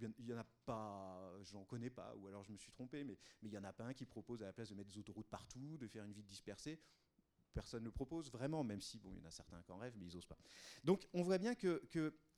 [0.01, 3.17] il n'y en a pas, j'en connais pas, ou alors je me suis trompé, mais,
[3.41, 5.27] il n'y en a pas un qui propose à la place de mettre des autoroutes
[5.27, 6.79] partout, de faire une ville dispersée.
[7.53, 9.77] Personne ne le propose vraiment, même si, bon, il y en a certains qui en
[9.77, 10.37] rêvent, mais ils n'osent pas.
[10.83, 11.81] Donc on voit bien que,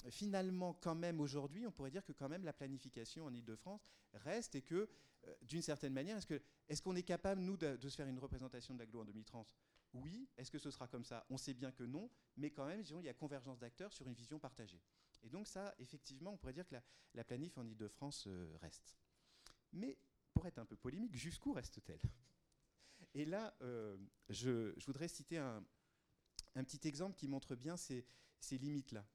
[0.10, 4.54] finalement, quand même, aujourd'hui, on pourrait dire que quand même la planification en Ile-de-France reste
[4.54, 4.88] et que,
[5.26, 8.80] euh, d'une certaine manière, est-ce qu'on est, capable, nous, de, se faire une représentation de
[8.80, 9.48] l'aglo en 2030
[9.96, 10.30] Oui.
[10.38, 11.26] Est-ce que ce sera comme ça?
[11.32, 14.08] On sait bien que non, mais quand même, disons, il y a convergence d'acteurs sur
[14.08, 14.84] une vision partagée.
[15.24, 16.76] Et donc ça, effectivement, on pourrait dire que
[17.14, 18.96] la, planif en Ile-de-France euh, reste.
[19.74, 19.98] Mais
[20.34, 22.02] pour être un peu polémique, jusqu'où reste-t-elle?
[23.14, 23.98] Et là, euh,
[24.30, 25.64] je, voudrais citer un,
[26.56, 28.06] petit exemple qui montre bien ces,
[28.52, 29.06] limites-là.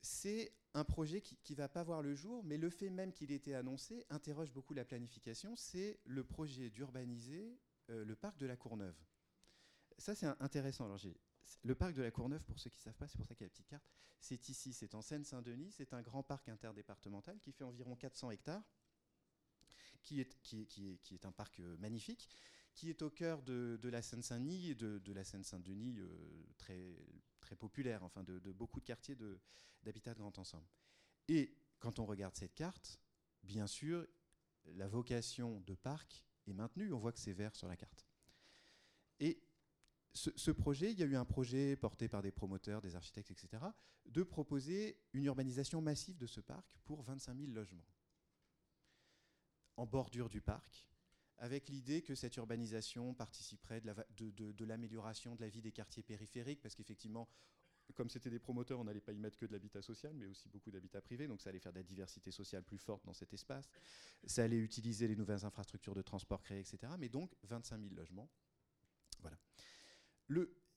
[0.00, 3.30] C'est un projet qui ne va pas voir le jour, mais le fait même qu'il
[3.30, 5.54] ait été annoncé interroge beaucoup la planification.
[5.56, 7.58] C'est le projet d'urbaniser
[7.90, 8.96] euh, le parc de la Courneuve.
[9.98, 10.86] Ça, c'est intéressant.
[10.86, 10.98] Alors,
[11.62, 13.44] le parc de la Courneuve, pour ceux qui ne savent pas, c'est pour ça qu'il
[13.44, 13.88] y a la petite carte,
[14.20, 18.62] c'est ici, c'est en Seine-Saint-Denis, c'est un grand parc interdépartemental qui fait environ 400 hectares
[20.02, 22.28] qui est, un parc magnifique,
[22.74, 25.96] qui est au cœur de, la Seine-Saint-Denis et de, la Seine-Saint-Denis
[26.58, 26.98] très,
[27.40, 29.16] très populaire, enfin de, de beaucoup de quartiers
[29.84, 30.66] d'habitat de, grand ensemble.
[31.28, 33.00] Et quand on regarde cette carte,
[33.42, 34.06] bien sûr,
[34.66, 36.92] la vocation de parc est maintenue.
[36.92, 38.06] On voit que c'est vert sur la carte.
[39.20, 39.42] Et
[40.14, 43.62] ce, projet, il y a eu un projet porté par des promoteurs, des architectes, etc.,
[44.06, 47.86] de proposer une urbanisation massive de ce parc pour 25 000 logements.
[49.76, 50.88] En bordure du parc,
[51.38, 56.74] avec l'idée que cette urbanisation participerait de l'amélioration de, la vie des quartiers périphériques, parce
[56.74, 57.28] qu'effectivement,
[57.94, 60.48] comme c'était des promoteurs, on n'allait pas y mettre que de l'habitat social, mais aussi
[60.48, 63.32] beaucoup d'habitat privé, donc ça allait faire de la diversité sociale plus forte dans cet
[63.32, 63.68] espace.
[64.24, 66.92] Ça allait utiliser les nouvelles infrastructures de transport créées, etc.
[66.98, 68.28] Mais donc 25 000 logements.
[69.20, 69.38] Voilà.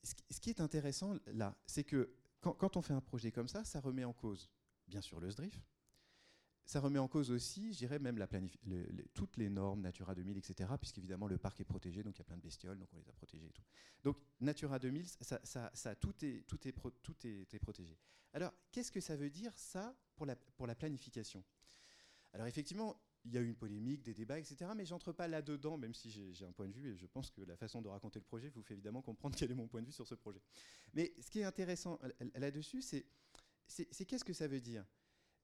[0.04, 3.80] Ce qui est intéressant là, c'est que quand, on fait un projet comme ça, ça
[3.80, 4.52] remet en cause,
[4.88, 5.60] bien sûr, le SDRIF,
[6.63, 8.28] ça remet en cause aussi, je dirais même la
[8.65, 12.22] le, toutes les normes Natura 2000, etc., puisqu'évidemment le parc est protégé, donc il y
[12.22, 13.63] a plein de bestioles, donc on les a protégées et tout.
[14.04, 17.98] Donc Natura 2000, ça, tout, est, tout, est tout est protégé.
[18.36, 21.41] Alors, qu'est-ce que ça veut dire, ça, pour la, pour la planification?
[22.34, 25.77] Alors, effectivement, il y a eu une polémique, des débats, etc., mais j'entre pas là-dedans,
[25.77, 28.19] même si j'ai un point de vue, et je pense que la façon de raconter
[28.19, 30.41] le projet vous fait évidemment comprendre quel est mon point de vue sur ce projet.
[30.93, 31.99] Mais ce qui est intéressant
[32.35, 33.05] là-dessus, c'est
[34.05, 34.85] qu'est-ce que ça veut dire?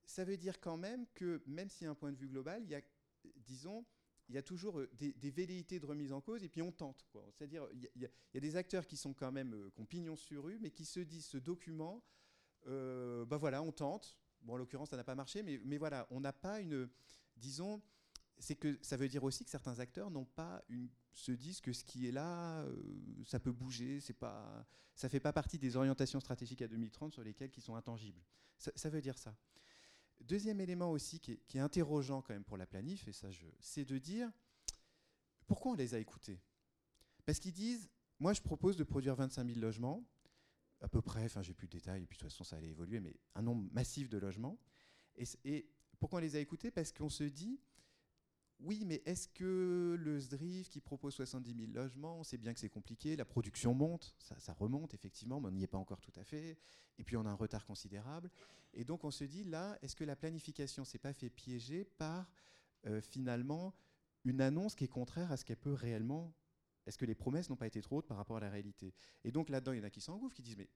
[0.06, 2.62] Ça veut dire quand même que, même s'il y a un point de vue global,
[2.64, 2.80] il y a,
[3.36, 3.84] disons,
[4.28, 7.06] il y a toujours des, des, velléités de remise en cause et puis on tente.
[7.32, 10.44] C'est-à-dire, il, y a des acteurs qui sont quand même, euh, qui ont pignon sur
[10.44, 12.02] rue, mais qui se disent ce document,
[12.66, 14.16] euh, ben voilà, on tente.
[14.40, 16.88] Bon, en l'occurrence, ça n'a pas marché, mais voilà, on n'a pas une,
[17.36, 17.82] disons,
[18.38, 21.72] c'est que ça veut dire aussi que certains acteurs n'ont pas une, se disent que
[21.72, 22.74] ce qui est là, euh,
[23.24, 27.22] ça peut bouger, c'est pas, ça fait pas partie des orientations stratégiques à 2030 sur
[27.22, 28.20] lesquelles qui sont intangibles.
[28.58, 29.36] Ça, veut dire ça.
[30.20, 33.28] Deuxième élément aussi qui est, qui interrogeant quand même pour la planif, et ça
[33.60, 34.30] c'est de dire
[35.46, 36.40] pourquoi on les a écoutés?
[37.26, 37.90] Parce qu'ils disent,
[38.20, 40.04] moi je propose de produire 25 000 logements,
[40.80, 42.68] à peu près, enfin j'ai plus de détails, et puis de toute façon ça allait
[42.68, 44.58] évoluer, mais un nombre massif de logements.
[45.16, 45.68] Et
[46.02, 46.72] pourquoi on les a écoutés?
[46.72, 47.60] Parce qu'on se dit,
[48.58, 52.58] oui, mais est-ce que le SDRIF qui propose 70 000 logements, on sait bien que
[52.58, 56.10] c'est compliqué, la production monte, ça, remonte effectivement, mais on n'y est pas encore tout
[56.16, 56.58] à fait,
[56.98, 58.32] et puis on a un retard considérable.
[58.74, 62.28] Et donc on se dit là, est-ce que la planification s'est pas fait piéger par
[62.86, 63.72] euh, finalement
[64.24, 66.34] une annonce qui est contraire à ce qu'elle peut réellement
[66.84, 68.92] Est-ce que les promesses n'ont pas été trop hautes par rapport à la réalité?
[69.22, 70.68] Et donc là-dedans, il y en a qui s'engouffrent, qui disent mais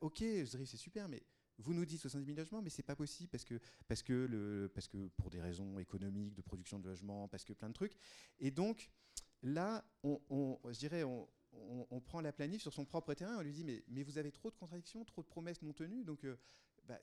[0.00, 1.22] ok, SDRIF c'est super, mais
[1.62, 4.70] vous nous dites 70 000 logements, mais c'est pas possible parce que, parce, que le,
[4.74, 7.96] parce que pour des raisons économiques, de production de logements, parce que plein de trucs.
[8.38, 8.90] Et donc,
[9.42, 13.42] là, on, je dirais, on, on, on, prend la planif sur son propre terrain, on
[13.42, 16.24] lui dit mais, mais vous avez trop de contradictions, trop de promesses non tenues, donc
[16.24, 16.36] euh,
[16.84, 16.98] bah,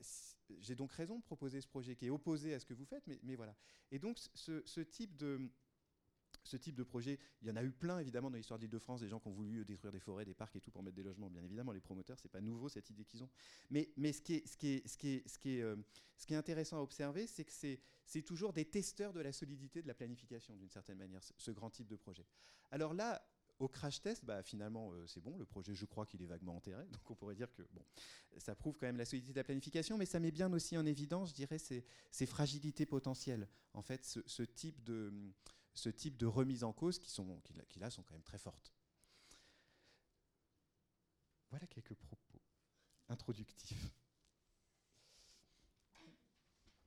[0.58, 3.06] j'ai donc raison de proposer ce projet qui est opposé à ce que vous faites,
[3.06, 3.54] mais, mais voilà.
[3.90, 5.50] Et donc ce, ce type de,
[6.44, 9.00] ce type de projet, il y en a eu plein évidemment dans l'histoire de l'Île-de-France,
[9.00, 11.02] des gens qui ont voulu détruire des forêts, des parcs et tout pour mettre des
[11.02, 11.30] logements.
[11.30, 13.30] Bien évidemment, les promoteurs, c'est pas nouveau cette idée qu'ils ont.
[13.70, 19.32] Mais, ce, qui est, intéressant à observer, c'est que c'est toujours des testeurs de la
[19.32, 22.26] solidité de la planification, d'une certaine manière, ce, grand type de projet.
[22.70, 23.22] Alors là,
[23.58, 26.56] au crash test, bah, finalement, euh, c'est bon, le projet, je crois qu'il est vaguement
[26.56, 27.84] enterré, donc on pourrait dire que bon,
[28.38, 30.86] ça prouve quand même la solidité de la planification, mais ça met bien aussi en
[30.86, 31.84] évidence, je dirais, ces,
[32.26, 33.48] fragilités potentielles.
[33.74, 35.12] En fait, ce type de
[35.80, 38.72] ce type de remise en cause qui, sont, qui, là sont quand même très fortes.
[41.48, 42.40] Voilà quelques propos
[43.08, 43.96] introductifs.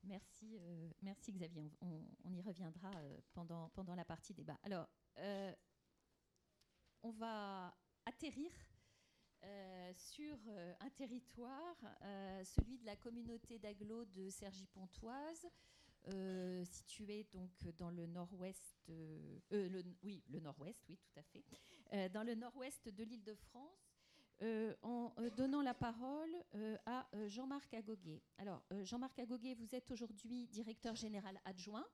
[0.04, 1.72] Merci, euh, merci Xavier.
[1.82, 4.60] On, y reviendra euh, pendant, pendant la partie débat.
[4.64, 4.88] Alors,
[5.18, 5.54] euh,
[7.02, 7.76] on va
[8.06, 8.52] atterrir
[9.98, 10.38] sur
[10.80, 11.76] un territoire,
[12.46, 15.46] celui de la communauté d'agglo de Cergy-Pontoise,
[16.08, 21.44] euh, situé donc dans le nord-ouest, euh, le, oui, le nord-ouest, oui, tout à fait,
[21.94, 23.90] euh, dans le nord-ouest de l'Île-de-France,
[24.82, 26.36] en donnant la parole
[26.86, 28.22] à Jean-Marc Agoguet.
[28.38, 31.86] Alors, Jean-Marc Agoguet, vous êtes aujourd'hui directeur général adjoint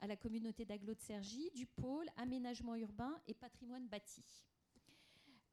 [0.00, 4.22] à la communauté d'agglo de Cergy du pôle aménagement urbain et patrimoine bâti.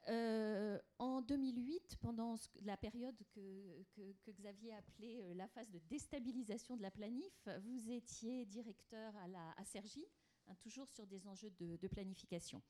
[0.08, 5.78] Euh, en 2008, pendant la période que, que, que Xavier appelait euh, la phase de
[5.90, 11.50] déstabilisation de la planif, vous étiez directeur à, la, à hein, toujours sur des enjeux
[11.50, 12.62] de, planification.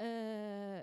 [0.00, 0.82] Euh,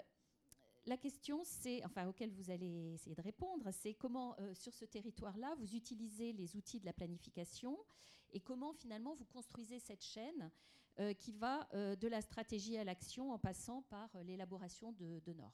[0.86, 1.41] la question,
[1.86, 6.55] enfin, auquel vous allez essayer de répondre, c'est comment, sur ce territoire-là, vous utilisez les
[6.55, 7.78] outils de la planification
[8.32, 10.51] et comment, finalement, vous construisez cette chaîne
[10.99, 15.33] euh, qui va euh, de la stratégie à l'action en passant par euh, l'élaboration de,
[15.33, 15.51] normes.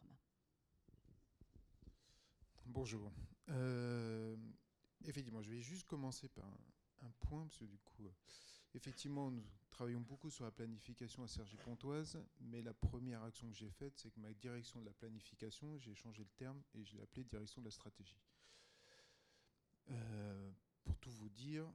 [2.66, 3.10] Bonjour.
[5.06, 8.04] Effectivement, je vais juste commencer par un, point, parce que du coup,
[8.76, 13.72] Effectivement, nous travaillons beaucoup sur la planification à Cergy-Pontoise, mais la première action que j'ai
[13.72, 17.02] faite, c'est que ma direction de la planification, j'ai changé le terme et je l'ai
[17.02, 18.22] appelé direction de la stratégie.
[20.84, 21.66] Pour tout vous dire,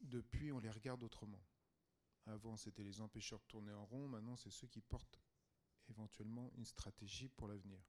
[0.00, 1.40] depuis, on les regarde autrement.
[2.26, 5.20] Avant, c'était les empêcheurs de tourner en rond, maintenant, c'est ceux qui portent
[5.88, 7.80] éventuellement une stratégie pour l'avenir.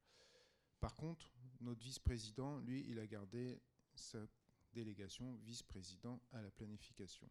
[0.80, 1.32] Par contre,
[1.62, 3.62] notre vice-président, lui, il a gardé
[3.96, 4.20] sa
[4.74, 7.30] délégation vice-président à la planification.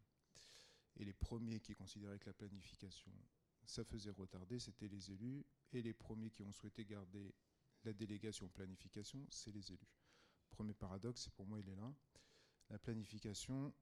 [0.95, 3.11] Et les premiers qui considéraient que la planification,
[3.65, 5.45] ça faisait retarder, c'était les élus.
[5.71, 7.33] Et les premiers qui ont souhaité garder
[7.83, 9.91] la délégation planification, c'est les élus.
[10.51, 11.93] Premier paradoxe, pour moi, il est là.
[12.69, 13.73] La planification,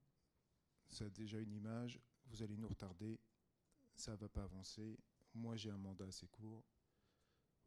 [0.90, 2.00] ça a déjà une image,
[2.32, 3.20] vous allez nous retarder,
[3.96, 4.98] ça ne va pas avancer,
[5.34, 6.64] moi j'ai un mandat assez court,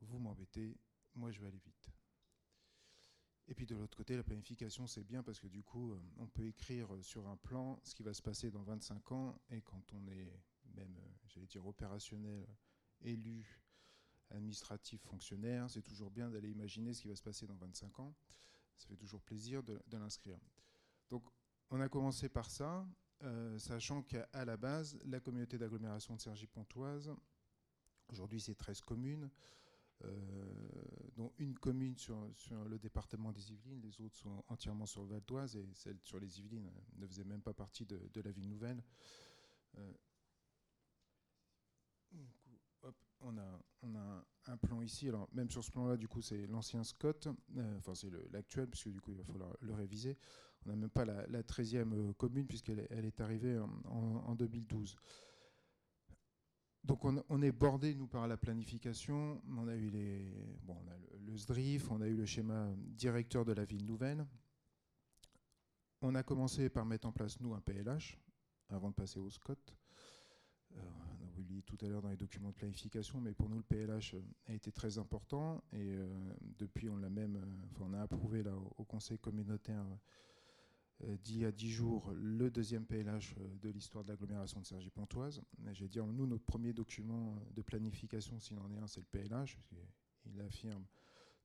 [0.00, 0.76] vous m'embêtez,
[1.14, 1.90] moi je vais aller vite.
[3.46, 6.26] Et puis de l'autre côté, la planification, c'est bien parce que du coup, euh, on
[6.26, 9.92] peut écrire sur un plan ce qui va se passer dans 25 ans, et quand
[9.92, 10.32] on est
[10.74, 12.46] même, euh, j'allais dire, opérationnel,
[13.02, 13.60] élu,
[14.30, 18.14] administratif, fonctionnaire, c'est toujours bien d'aller imaginer ce qui va se passer dans 25 ans.
[18.76, 20.38] Ça fait toujours plaisir de, l'inscrire.
[21.10, 21.24] Donc,
[21.70, 22.86] on a commencé par ça,
[23.24, 27.14] euh, sachant qu'à la base, la communauté d'agglomération de Cergy-Pontoise,
[28.08, 29.30] aujourd'hui c'est 13 communes,
[30.04, 30.10] euh,
[31.16, 32.28] dont une commune sur,
[32.68, 36.18] le département des Yvelines, les autres sont entièrement sur le Val d'Oise, et celle sur
[36.18, 38.82] les Yvelines ne faisait même pas partie de, la ville nouvelle.
[39.78, 39.92] Euh,
[43.20, 45.08] on a, on a un plan ici.
[45.08, 47.28] Alors, même sur ce plan-là, du coup, c'est l'ancien Scott.
[47.56, 50.18] Euh, enfin, c'est l'actuel, puisque du coup, il va falloir le réviser.
[50.66, 54.96] On n'a même pas la, 13e commune, puisqu'elle elle est arrivée en 2012
[56.84, 59.40] donc on, est bordé, nous, par la planification.
[59.56, 60.22] On a eu les,
[60.68, 64.26] on a le, SDRIF, on a eu le schéma directeur de la ville nouvelle.
[66.02, 68.18] On a commencé par mettre en place, nous, un PLH,
[68.68, 69.54] avant de passer au SCOT.
[70.76, 70.80] Euh,
[71.22, 73.62] on a oublié tout à l'heure dans les documents de planification, mais pour nous, le
[73.62, 74.16] PLH
[74.48, 75.64] a été très important.
[75.72, 76.06] Et euh,
[76.58, 77.42] depuis, on l'a même,
[77.72, 79.96] enfin, on a approuvé là, au Conseil communautaire euh,
[81.00, 85.42] d'il y a dix jours le deuxième PLH euh, de l'histoire de l'agglomération de Cergy-Pontoise.
[85.72, 89.58] J'ai dit, nous, notre premier document de planification, s'il en est un, c'est le PLH,
[90.26, 90.84] il affirme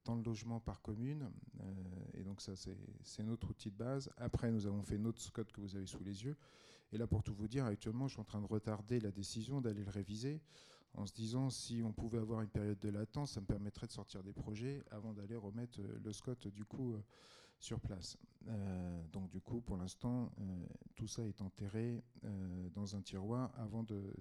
[0.04, 1.30] tant de logements par commune,
[1.60, 1.74] euh,
[2.14, 4.10] et donc ça, c'est notre outil de base.
[4.18, 6.38] Après, nous avons fait notre SCOT que vous avez sous les yeux.
[6.92, 9.62] Et là, pour tout vous dire, actuellement, je suis en train de retarder la décision
[9.62, 10.42] d'aller le réviser
[10.96, 13.92] en se disant si on pouvait avoir une période de latence, ça me permettrait de
[13.92, 16.96] sortir des projets avant d'aller remettre le SCOT du coup
[17.60, 18.18] sur place.
[18.48, 23.52] Euh, donc du coup, pour l'instant, euh, tout ça est enterré euh, dans un tiroir
[23.58, 24.14] avant de,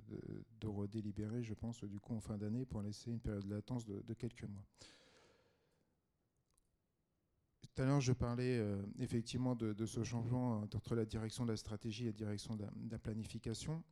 [0.64, 4.14] redélibérer, je pense, du coup en fin d'année pour laisser une période de latence de,
[4.14, 4.64] quelques mois.
[7.62, 8.60] Tout à l'heure, je parlais
[8.98, 12.98] effectivement de, ce changement entre la direction de la stratégie et la direction de la,
[12.98, 13.82] planification.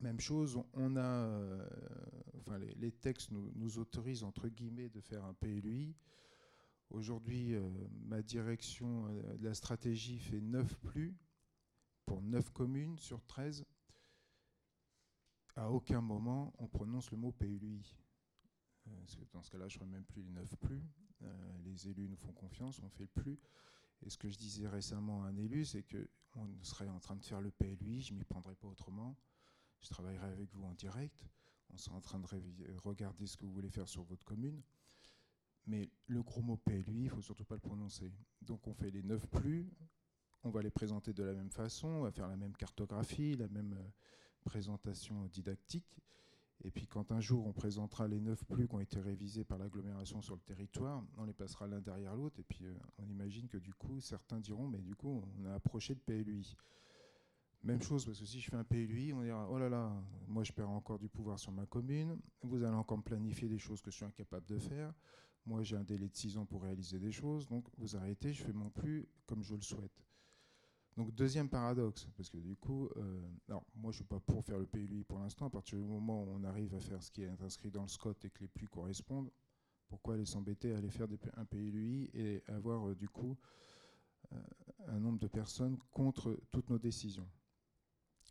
[0.00, 1.28] Même chose, on a,
[2.38, 5.94] enfin, les, textes nous, nous, autorisent entre guillemets de faire un PLUI.
[6.92, 7.70] Aujourd'hui, euh,
[8.04, 11.16] ma direction euh, de la stratégie fait 9 plus
[12.04, 13.64] pour 9 communes sur 13.
[15.56, 17.96] À aucun moment, on prononce le mot PLUI.
[18.88, 18.90] Euh,
[19.32, 20.82] dans ce cas-là, je ne ferai même plus les 9 plus.
[21.64, 23.40] les élus nous font confiance, on fait le plus.
[24.02, 27.24] Et ce que je disais récemment à un élu, c'est qu'on serait en train de
[27.24, 29.16] faire le PLUI, je ne m'y prendrais pas autrement.
[29.80, 31.24] Je travaillerai avec vous en direct.
[31.70, 32.26] On sera en train de
[32.82, 34.62] regarder ce que vous voulez faire sur votre commune.
[35.66, 38.12] Mais le gros mot PLUI, il faut surtout pas le prononcer.
[38.40, 39.70] Donc on fait les neuf plus,
[40.44, 43.48] on va les présenter de la même façon, on va faire la même cartographie, la
[43.48, 43.90] même euh,
[44.44, 45.98] présentation didactique.
[46.64, 49.58] Et puis quand un jour on présentera les neuf plus qui ont été révisés par
[49.58, 52.40] l'agglomération sur le territoire, on les passera l'un derrière l'autre.
[52.40, 55.54] Et puis euh, on imagine que du coup, certains diront, mais du coup, on a
[55.54, 56.56] approché le PLUI.
[57.64, 59.92] Même chose, parce que si je fais un PLUI, on dira, oh là là,
[60.26, 63.58] moi je perds encore du pouvoir sur ma commune, vous allez encore me planifier des
[63.58, 64.92] choses que je suis incapable de faire,
[65.44, 68.42] moi, j'ai un délai de 6 ans pour réaliser des choses, donc vous arrêtez, je
[68.42, 70.04] fais mon plus comme je le souhaite.
[70.96, 74.44] Donc deuxième paradoxe, parce que du coup, euh, alors moi je ne suis pas pour
[74.44, 77.10] faire le PLUI pour l'instant, à partir du moment où on arrive à faire ce
[77.10, 79.30] qui est inscrit dans le SCOT et que les pluies correspondent,
[79.88, 83.38] pourquoi aller s'embêter à aller faire un PLUI et avoir euh, du coup
[84.32, 84.36] euh,
[84.88, 87.28] un nombre de personnes contre toutes nos décisions?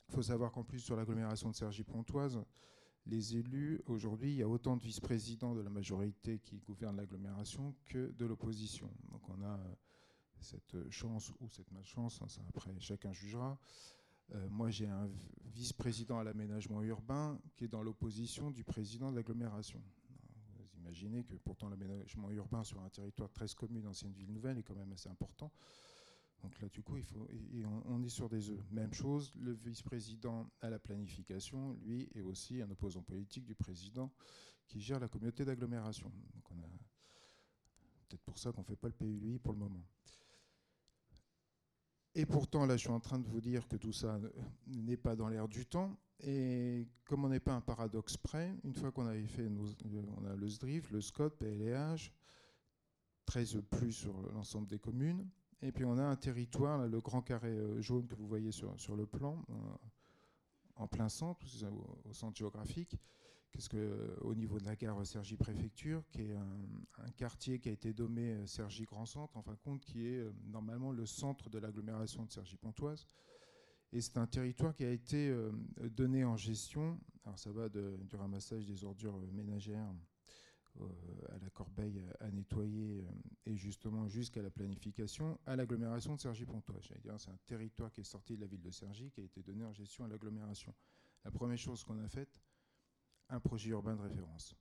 [0.07, 2.43] Il faut savoir qu'en plus sur l'agglomération de Cergy-Pontoise,
[3.05, 7.75] les élus, aujourd'hui, il y a autant de vice-présidents de la majorité qui gouvernent l'agglomération
[7.85, 8.89] que de l'opposition.
[9.11, 9.75] Donc on a euh,
[10.39, 13.57] cette chance ou cette malchance, hein, ça après chacun jugera.
[14.33, 15.09] Euh, moi, j'ai un
[15.53, 19.81] vice-président à l'aménagement urbain qui est dans l'opposition du président de l'agglomération.
[20.57, 24.57] Vous imaginez que pourtant l'aménagement urbain sur un territoire de 13 communes, ancienne ville nouvelle,
[24.57, 25.51] est quand même assez important.
[26.41, 27.27] Donc là, du coup, il faut,
[27.85, 28.63] on, est sur des œufs.
[28.71, 34.11] Même chose, le vice-président à la planification, lui, est aussi un opposant politique du président
[34.67, 36.11] qui gère la communauté d'agglomération.
[38.07, 39.85] Peut-être pour ça qu'on ne fait pas le PUI pour le moment.
[42.13, 44.19] Et pourtant, là, je suis en train de vous dire que tout ça
[44.67, 45.97] n'est pas dans l'air du temps.
[46.19, 49.65] Et comme on n'est pas un paradoxe près, une fois qu'on avait fait nos,
[50.17, 52.11] on a le SDRIF, le SCOT, PLH,
[53.25, 55.25] 13 plus sur l'ensemble des communes,
[55.61, 58.79] et puis on a un territoire, le grand carré euh, jaune que vous voyez sur,
[58.79, 59.53] sur le plan, euh,
[60.75, 61.45] en plein centre,
[62.05, 62.97] au, centre géographique,
[63.69, 67.93] que, euh, au niveau de la gare Cergy-Préfecture, qui est un, quartier qui a été
[67.93, 72.31] nommé Cergy-Grand Centre, en fin de compte, qui est normalement le centre de l'agglomération de
[72.31, 73.05] Cergy-Pontoise.
[73.93, 75.35] Et c'est un territoire qui a été
[75.91, 79.93] donné en gestion, alors ça va du ramassage des ordures ménagères
[81.29, 83.11] à la corbeille à nettoyer euh,
[83.45, 86.91] et justement jusqu'à la planification à l'agglomération de Cergy-Pontoise.
[87.17, 89.63] c'est un territoire qui est sorti de la ville de Cergy qui a été donné
[89.63, 90.73] en gestion à l'agglomération.
[91.23, 92.41] La première chose qu'on a faite,
[93.29, 94.55] un projet urbain de référence.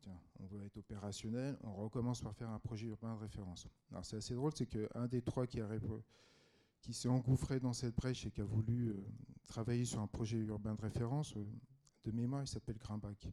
[0.00, 3.68] Tiens, on veut être opérationnel, on recommence par faire un projet urbain de référence.
[3.90, 5.60] Alors c'est assez drôle, c'est qu'un des trois qui,
[6.80, 9.04] qui s'est engouffré dans cette brèche et qui a voulu euh,
[9.46, 11.34] travailler sur un projet urbain de référence,
[12.04, 13.28] de mémoire, il s'appelle Grimbach.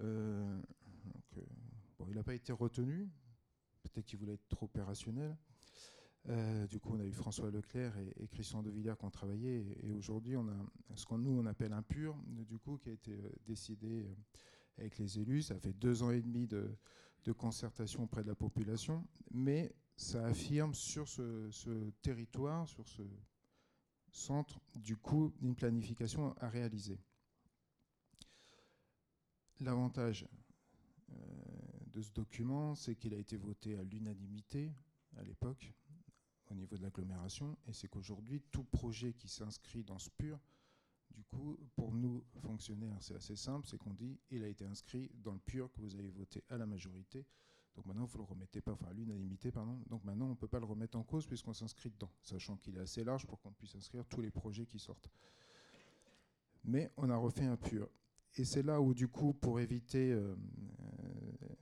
[0.00, 0.60] Euh,
[1.38, 1.42] euh,
[2.08, 3.08] il n'a pas été retenu,
[3.82, 5.36] peut-être qu'il voulait être trop opérationnel.
[6.28, 9.64] Euh, du coup, on a eu François Leclerc et, Christian de Villers qui ont travaillé.
[9.82, 12.92] Et, aujourd'hui, on a ce qu'on nous on appelle un pur, du coup, qui a
[12.92, 13.16] été
[13.46, 14.06] décidé
[14.78, 15.42] avec les élus.
[15.42, 16.76] Ça fait deux ans et demi de,
[17.36, 23.02] concertation auprès de la population, mais ça affirme sur ce, ce territoire, sur ce
[24.10, 27.00] centre, du coup, une planification à réaliser.
[29.60, 30.26] L'avantage
[31.10, 31.16] euh,
[31.86, 34.72] de ce document, c'est qu'il a été voté à l'unanimité
[35.16, 35.72] à l'époque
[36.50, 40.38] au niveau de l'agglomération, et c'est qu'aujourd'hui, tout projet qui s'inscrit dans ce pur,
[41.10, 45.10] du coup, pour nous, fonctionnaires, c'est assez simple, c'est qu'on dit, il a été inscrit
[45.14, 47.26] dans le pur que vous avez voté à la majorité,
[47.74, 50.48] donc maintenant, vous le remettez pas, enfin à l'unanimité, pardon, donc maintenant, on ne peut
[50.48, 53.52] pas le remettre en cause puisqu'on s'inscrit dedans, sachant qu'il est assez large pour qu'on
[53.52, 55.10] puisse inscrire tous les projets qui sortent.
[56.64, 57.88] Mais on a refait un pur
[58.36, 60.34] et c'est là où, du coup, pour éviter, euh,
[60.80, 61.54] euh,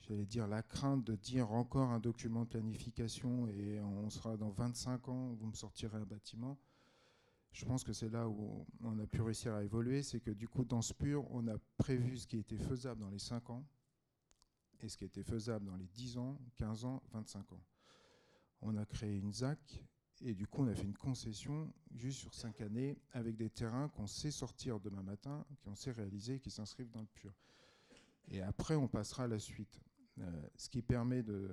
[0.00, 4.50] j'allais dire, la crainte de dire encore un document de planification et on sera dans
[4.50, 6.58] 25 ans, vous me sortirez un bâtiment,
[7.56, 10.46] je pense que c'est là où on a pu réussir à évoluer, c'est que du
[10.46, 13.64] coup, dans ce pur, on a prévu ce qui était faisable dans les 5 ans
[14.80, 17.62] et ce qui était faisable dans les 10 ans, 15 ans, 25 ans.
[18.60, 19.82] On a créé une ZAC
[20.22, 23.88] et du coup, on a fait une concession juste sur cinq années avec des terrains
[23.90, 27.34] qu'on sait sortir demain matin, qu'on sait réaliser, qui s'inscrivent dans le pur.
[28.28, 29.80] Et après, on passera à la suite.
[30.18, 31.50] Euh, ce qui permet de,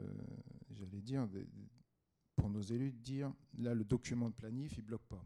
[0.72, 1.28] j'allais dire,
[2.36, 5.26] pour nos élus de dire, là, le document de planif, il bloque pas.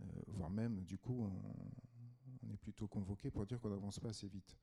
[0.00, 4.28] Euh, voire même, du coup, on, est plutôt convoqué pour dire qu'on n'avance pas assez
[4.28, 4.56] vite.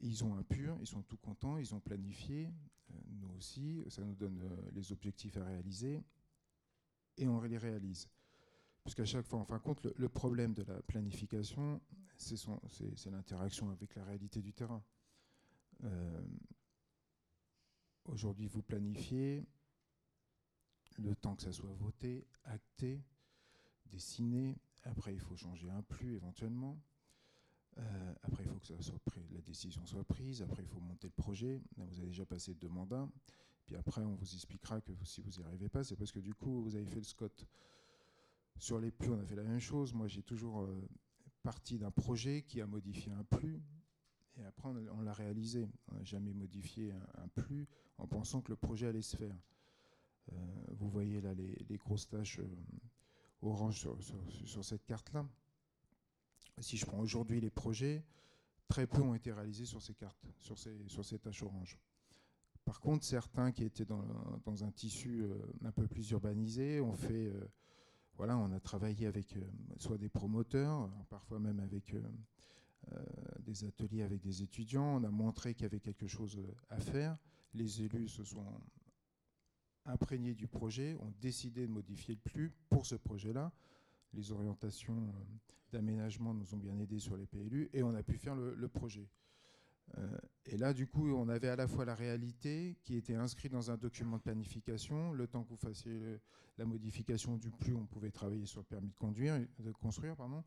[0.00, 2.46] Ils ont un pur, ils sont tout contents, ils ont planifié,
[2.90, 4.40] euh, nous aussi, ça nous donne
[4.72, 6.02] les objectifs à réaliser,
[7.18, 8.08] et on les réalise.
[8.82, 11.80] Puisqu'à chaque fois, en fin de compte, le, problème de la planification,
[12.16, 14.82] c'est l'interaction avec la réalité du terrain.
[15.84, 16.22] Euh,
[18.06, 19.46] aujourd'hui, vous planifiez
[20.96, 23.02] le temps que ça soit voté, acté,
[23.86, 24.56] dessiné.
[24.84, 26.80] Après, il faut changer un plus éventuellement.
[27.78, 28.98] Euh, après, il faut que ça soit
[29.30, 30.42] la décision soit prise.
[30.42, 31.60] Après, il faut monter le projet.
[31.76, 33.08] vous avez déjà passé deux mandats.
[33.68, 36.32] Puis après, on vous expliquera que si vous n'y arrivez pas, c'est parce que du
[36.32, 37.28] coup, vous avez fait le SCOT.
[38.56, 39.92] Sur les plus, on a fait la même chose.
[39.92, 40.88] Moi, j'ai toujours euh,
[41.42, 43.60] parti d'un projet qui a modifié un plus,
[44.38, 45.68] et après, on, l'a réalisé.
[45.88, 49.36] On n'a jamais modifié un, plus en pensant que le projet allait se faire.
[50.32, 50.36] Euh,
[50.70, 52.48] vous voyez là les, grosses tâches euh,
[53.42, 53.86] orange
[54.46, 55.28] sur, cette carte-là.
[56.60, 58.02] Si je prends aujourd'hui les projets,
[58.66, 61.78] très peu ont été réalisés sur ces cartes, sur ces, sur ces tâches orange.
[62.68, 64.04] Par contre, certains qui étaient dans,
[64.62, 67.50] un tissu euh, un peu plus urbanisé ont fait, euh,
[68.18, 69.40] voilà, on a travaillé avec euh,
[69.78, 71.96] soit des promoteurs, parfois même avec
[73.40, 75.00] des ateliers avec des étudiants.
[75.00, 76.38] On a montré qu'il y avait quelque chose
[76.68, 77.16] à faire.
[77.54, 78.44] Les élus se sont
[79.86, 83.50] imprégnés du projet, ont décidé de modifier le plus pour ce projet-là.
[84.12, 85.10] Les orientations
[85.72, 89.08] d'aménagement nous ont bien aidés sur les PLU et on a pu faire le projet.
[89.96, 93.52] Euh, et là, du coup, on avait à la fois la réalité qui était inscrite
[93.52, 95.12] dans un document de planification.
[95.12, 96.20] Le temps que vous fassiez
[96.58, 100.16] la modification du plus, on pouvait travailler sur le permis de, conduire, de construire.
[100.16, 100.44] Pardon.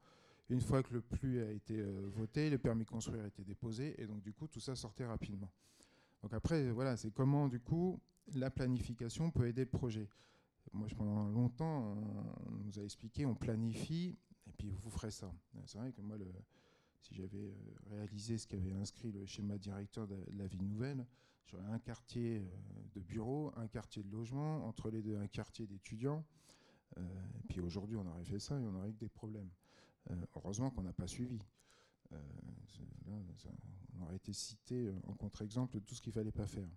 [0.50, 3.44] Une fois que le plus a été euh, voté, le permis de construire a été
[3.44, 3.96] déposé.
[4.02, 5.52] Et donc, du coup, tout ça sortait rapidement.
[6.22, 8.00] Donc après, voilà, c'est comment, du coup,
[8.36, 10.08] la planification peut aider le projet.
[10.74, 11.98] Moi, pendant longtemps,
[12.46, 14.18] on nous a expliqué, on planifie,
[14.48, 15.34] et puis vous ferez ça.
[15.66, 16.26] C'est vrai que moi, le,
[17.02, 17.56] si j'avais euh,
[17.90, 21.06] réalisé ce qu'avait inscrit le schéma directeur de la ville nouvelle,
[21.48, 22.44] j'aurais un quartier euh,
[22.94, 26.24] de bureau, un quartier de logement, entre les deux un quartier d'étudiants.
[26.98, 27.02] Euh,
[27.40, 29.50] et puis aujourd'hui, on aurait fait ça et on aurait eu des problèmes.
[30.36, 31.40] heureusement qu'on n'a pas suivi.
[32.12, 36.70] on aurait été cité en contre-exemple de tout ce qu'il ne fallait pas faire.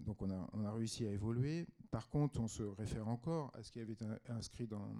[0.00, 1.66] donc on a, réussi à évoluer.
[1.90, 4.92] Par contre, on se réfère encore à ce qui avait été inscrit dans,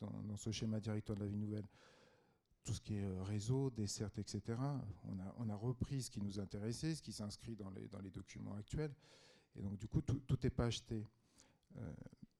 [0.00, 1.66] dans, dans ce schéma directeur de la vie nouvelle
[2.66, 4.42] tout ce qui est euh, réseau, desserte, etc.
[5.04, 8.54] On a, on a repris ce qui nous intéressait, ce qui s'inscrit dans les, documents
[8.56, 8.92] actuels.
[9.54, 11.06] Et donc, du coup, tout n'est pas acheté.
[11.78, 11.92] Euh,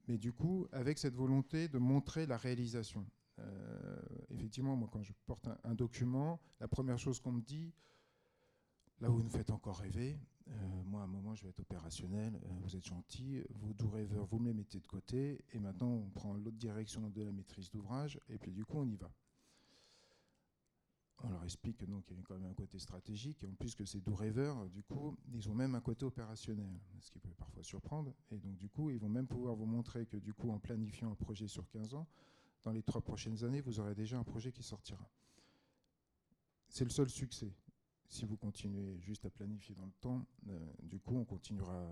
[0.08, 3.06] mais du coup, avec cette volonté de montrer la réalisation.
[3.38, 3.98] Euh,
[4.30, 7.72] effectivement, moi, quand je porte un, document, la première chose qu'on me dit,
[9.00, 10.18] là vous nous faites encore rêver,
[10.86, 14.38] moi, à un moment, je vais être opérationnel, vous êtes gentil, vos doux rêveurs, vous
[14.38, 18.20] me les mettez de côté, et maintenant, on prend l'autre direction de la maîtrise d'ouvrage,
[18.28, 19.10] et puis du coup, on y va
[21.22, 23.84] on leur explique qu'il y a quand même un côté stratégique, et en plus que
[23.84, 27.62] ces doux rêveurs, du coup, ils ont même un côté opérationnel, ce qui peut parfois
[27.62, 28.14] surprendre.
[28.30, 31.10] Et donc, du coup, ils vont même pouvoir vous montrer que, du coup, en planifiant
[31.10, 32.06] un projet sur 15 ans,
[32.62, 35.08] dans les trois prochaines années, vous aurez déjà un projet qui sortira.
[36.68, 37.54] C'est le seul succès.
[38.08, 41.88] Si vous continuez juste à planifier dans le temps, euh, du coup, on continuera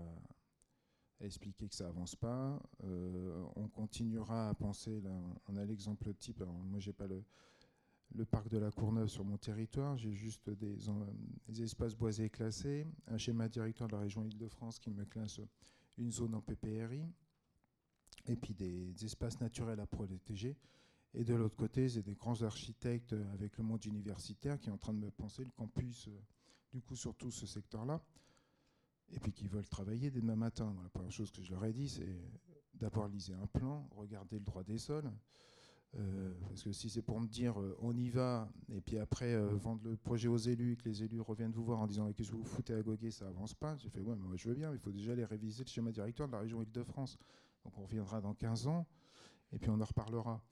[1.19, 2.61] à expliquer que ça avance pas.
[2.83, 5.11] Euh, on continuera à penser, là,
[5.47, 7.23] on a l'exemple type, alors moi j'ai pas le,
[8.13, 9.97] le parc de la Courneuve sur mon territoire.
[9.97, 15.05] J'ai juste des, espaces boisés classés, un schéma directeur de la région Île-de-France qui me
[15.05, 15.39] classe
[15.97, 17.03] une zone en PPRI,
[18.27, 20.57] et puis des, espaces naturels à protéger.
[21.13, 24.77] Et de l'autre côté, j'ai des grands architectes avec le monde universitaire qui est en
[24.77, 26.11] train de me penser le campus, euh,
[26.73, 28.03] du coup, sur tout ce secteur-là,
[29.13, 30.75] et puis qui veulent travailler dès demain matin.
[30.83, 32.17] la première chose que je leur ai dit, c'est
[32.73, 35.09] d'abord liser un plan, regarder le droit des sols,
[35.97, 39.33] euh, parce que si c'est pour me dire euh, on y va, et puis après
[39.33, 42.31] euh, vendre le projet aux élus, que les élus reviennent vous voir en disant qu'est-ce
[42.31, 44.55] que vous foutez à goguer, ça avance pas, j'ai fait ouais, mais moi je veux
[44.55, 47.17] bien, mais il faut déjà aller réviser le schéma directeur de la région Île-de-France.
[47.63, 48.85] Donc on reviendra dans 15 ans,
[49.53, 50.43] et puis on en reparlera.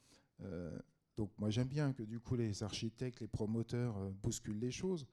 [1.18, 5.08] donc moi j'aime bien que du coup les architectes, les promoteurs bousculent les choses.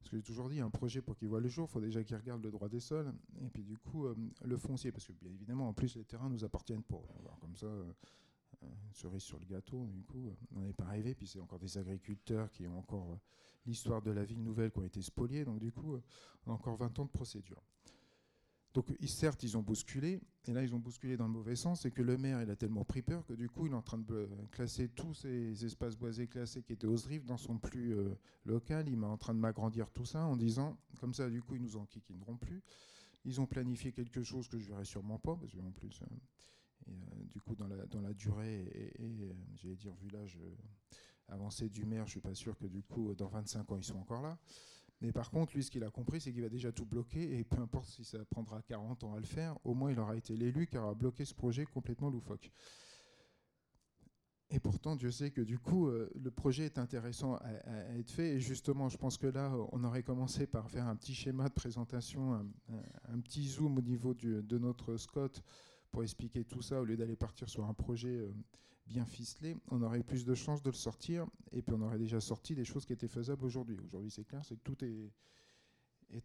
[0.00, 2.04] Parce que j'ai toujours dit, un projet pour qu'il voit le jour, il faut déjà
[2.04, 4.06] qu'il regarde le droit des sols, et puis du coup
[4.44, 7.02] le foncier, parce que bien évidemment, en plus les terrains nous appartiennent pas.
[7.40, 7.68] comme ça,
[8.92, 11.14] cerise sur le gâteau, du coup, on n'est pas arrivé.
[11.14, 13.16] Puis c'est encore des agriculteurs qui ont encore euh,
[13.66, 15.44] l'histoire de la ville nouvelle qui ont été spoliés.
[15.44, 16.02] Donc du coup, euh,
[16.46, 17.62] on a encore 20 ans de procédure.
[18.76, 21.90] Donc certes, ils ont bousculé, et là ils ont bousculé dans le mauvais sens, c'est
[21.90, 23.96] que le maire il a tellement pris peur que du coup il est en train
[23.96, 28.14] de classer tous ces espaces boisés classés qui étaient aux rives dans son plus euh,
[28.44, 28.86] local.
[28.86, 31.62] Il est en train de m'agrandir tout ça en disant, comme ça du coup ils
[31.62, 32.62] nous enquiquineront plus.
[33.24, 36.02] Ils ont planifié quelque chose que je verrai sûrement pas, parce qu'en plus
[36.88, 36.92] euh,
[37.30, 40.54] du coup, dans la, dans la durée et, euh, j'allais dire, vu l'âge euh,
[41.28, 43.98] avancé du maire, je suis pas sûr que du coup, dans 25 ans, ils sont
[43.98, 44.38] encore là.
[45.00, 47.44] Mais par contre, lui, ce qu'il a compris, c'est qu'il va déjà tout bloquer, et
[47.44, 50.36] peu importe si ça prendra 40 ans à le faire, au moins il aura été
[50.36, 52.50] l'élu qui aura bloqué ce projet complètement loufoque.
[54.48, 57.50] Et pourtant, Dieu sait que du coup, le projet est intéressant à,
[57.98, 58.36] être fait.
[58.36, 61.52] Et justement, je pense que là, on aurait commencé par faire un petit schéma de
[61.52, 65.42] présentation, un, petit zoom au niveau de notre Scott
[66.02, 68.32] expliquer tout ça, au lieu d'aller partir sur un projet euh,
[68.86, 72.20] bien ficelé, on aurait plus de chances de le sortir, et puis on aurait déjà
[72.20, 73.78] sorti des choses qui étaient faisables aujourd'hui.
[73.84, 75.12] Aujourd'hui, c'est clair, c'est que tout est,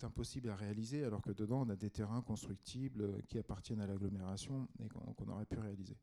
[0.04, 3.88] impossible à réaliser, alors que dedans, on a des terrains constructibles euh, qui appartiennent à
[3.88, 5.98] l'agglomération et qu'on aurait pu réaliser.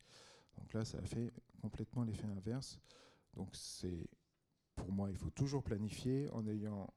[0.57, 2.81] Donc là, ça a fait complètement l'effet inverse.
[3.35, 4.09] Donc c'est,
[4.75, 6.93] pour moi, il faut toujours planifier en ayant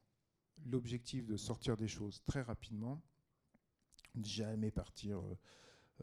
[0.65, 3.01] l'objectif de sortir des choses très rapidement,
[4.23, 5.21] jamais partir...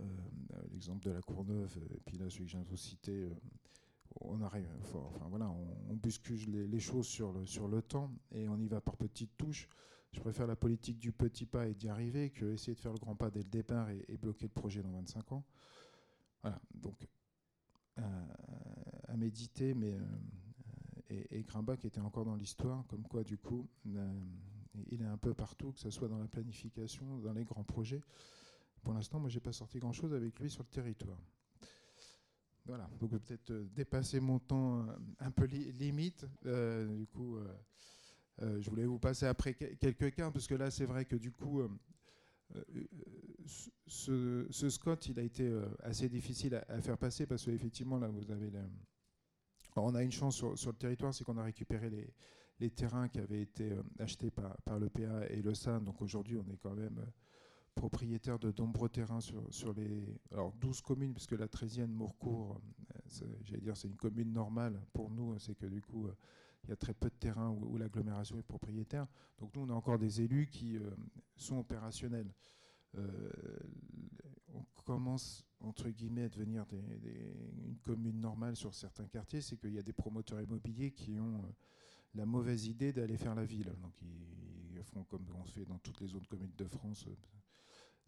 [0.01, 0.05] Euh,
[0.55, 3.35] euh, l'exemple de la Courneuve, et puis là celui que de citer, euh,
[4.21, 8.59] on arrive, enfin voilà, on, buscule les, choses sur le, sur le temps et on
[8.59, 9.69] y va par petites touches.
[10.13, 12.99] Je préfère la politique du petit pas et d'y arriver que essayer de faire le
[12.99, 15.45] grand pas dès le départ et, bloquer le projet dans 25 ans.
[16.43, 17.07] Voilà, donc
[17.97, 19.99] à méditer, mais
[21.11, 23.69] et, et Grimbach était encore dans l'histoire, comme quoi du coup,
[24.91, 28.01] il est un peu partout, que ce soit dans la planification, dans les grands projets.
[28.83, 31.19] Pour l'instant, moi, j'ai pas sorti grand-chose avec lui sur le territoire.
[32.69, 36.27] Voilà, donc peut-être euh, dépasser mon temps euh, un peu limite.
[36.45, 37.39] Euh, du coup,
[38.41, 41.63] je voulais vous passer après quelques cas, parce que là, c'est vrai que du coup,
[43.87, 45.51] ce, Scott, il a été
[45.83, 48.53] assez difficile à, faire passer, parce qu'effectivement, là, vous avez...
[49.75, 51.91] on a une chance sur, le territoire, c'est qu'on a récupéré
[52.61, 56.37] les, terrains qui avaient été achetés par, par le PA et le SAN, donc aujourd'hui,
[56.37, 57.05] on est quand même
[57.79, 62.61] propriétaire de nombreux terrains sur, sur les alors 12 communes, puisque la 13e, Mourcourt,
[63.45, 66.09] j'allais dire c'est une commune normale pour nous, c'est que du coup
[66.65, 69.07] il y a très peu de terrains où, l'agglomération est propriétaire.
[69.39, 70.77] Donc nous, on a encore des élus qui
[71.37, 72.35] sont opérationnels.
[72.95, 79.79] on commence entre guillemets à devenir une commune normale sur certains quartiers, c'est qu'il y
[79.79, 81.43] a des promoteurs immobiliers qui ont
[82.15, 83.73] la mauvaise idée d'aller faire la ville.
[83.81, 87.15] Donc ils, font comme on se fait dans toutes les autres communes de France, euh,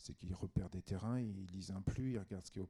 [0.00, 2.66] c'est qu'ils repèrent des terrains, ils lisent un plus, ils regardent ce qui, est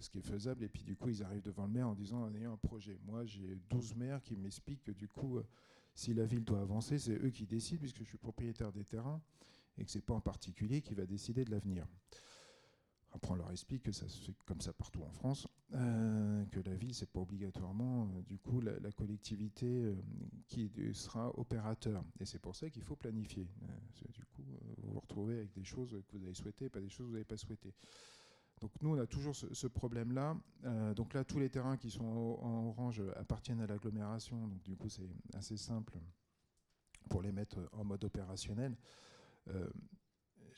[0.00, 2.22] ce qui est faisable, et puis du coup ils arrivent devant le maire en disant
[2.22, 2.98] en ayant un projet.
[3.06, 5.46] Moi j'ai 12 maires qui m'expliquent que du coup, euh,
[5.94, 9.20] si la ville doit avancer, c'est eux qui décident, puisque je suis propriétaire des terrains,
[9.78, 11.86] et que c'est pas en particulier qui va décider de l'avenir.
[13.14, 16.58] Après, on leur explique que ça se fait comme ça partout en France, euh, que
[16.58, 19.94] la ville, c'est pas obligatoirement, euh, du coup, la, collectivité euh,
[20.48, 22.04] qui sera opérateur.
[22.18, 23.46] Et c'est pour ça qu'il faut planifier.
[24.12, 24.42] du coup,
[24.78, 27.12] vous vous retrouvez avec des choses que vous avez souhaitées, pas des choses que vous
[27.12, 27.72] n'avez pas souhaitées.
[28.60, 30.36] Donc nous, on a toujours ce, problème-là.
[30.94, 34.48] donc là, tous les terrains qui sont en, orange appartiennent à l'agglomération.
[34.48, 35.98] Donc du coup, c'est assez simple
[37.08, 38.76] pour les mettre en mode opérationnel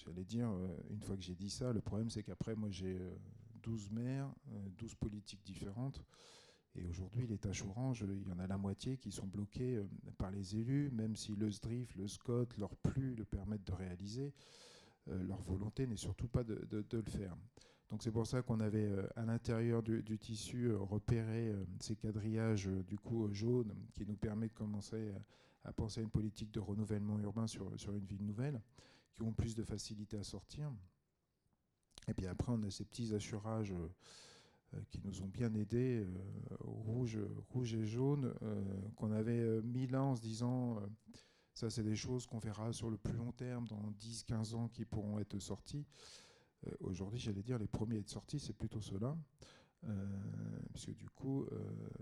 [0.05, 2.99] j'allais dire, euh, une fois que j'ai dit ça, le problème c'est qu'après, moi j'ai
[3.63, 4.35] 12 euh, maires,
[4.79, 6.03] 12 euh, politiques différentes.
[6.75, 9.81] Et aujourd'hui, les tâches oranges, il y en a la moitié qui sont bloquées
[10.19, 14.35] par les élus, même si le SDRIF, le SCOT, leur plus le permettent de réaliser.
[15.07, 17.35] leur volonté n'est surtout pas de, le faire.
[17.89, 23.27] Donc c'est pour ça qu'on avait à l'intérieur du, tissu repéré ces quadrillages du coup
[23.33, 25.15] jaunes qui nous permet de commencer
[25.65, 28.61] à, penser à une politique de renouvellement urbain sur, sur une ville nouvelle
[29.17, 30.71] qui ont plus de facilité à sortir.
[32.09, 36.57] Et puis après, on a ces petits assurages euh, qui nous ont bien aidés, euh,
[36.61, 37.19] rouge,
[37.51, 38.63] rouge et jaune, euh,
[38.97, 40.81] qu'on avait mis là en se disant,
[41.55, 44.85] ça c'est des choses qu'on verra sur le plus long terme, dans 10-15 ans, qui
[44.85, 45.87] pourront être sortis.
[46.81, 49.17] Aujourd'hui, j'allais dire, les premiers à être sortis, c'est plutôt ceux-là.
[49.85, 51.59] Euh, puisque du coup, euh,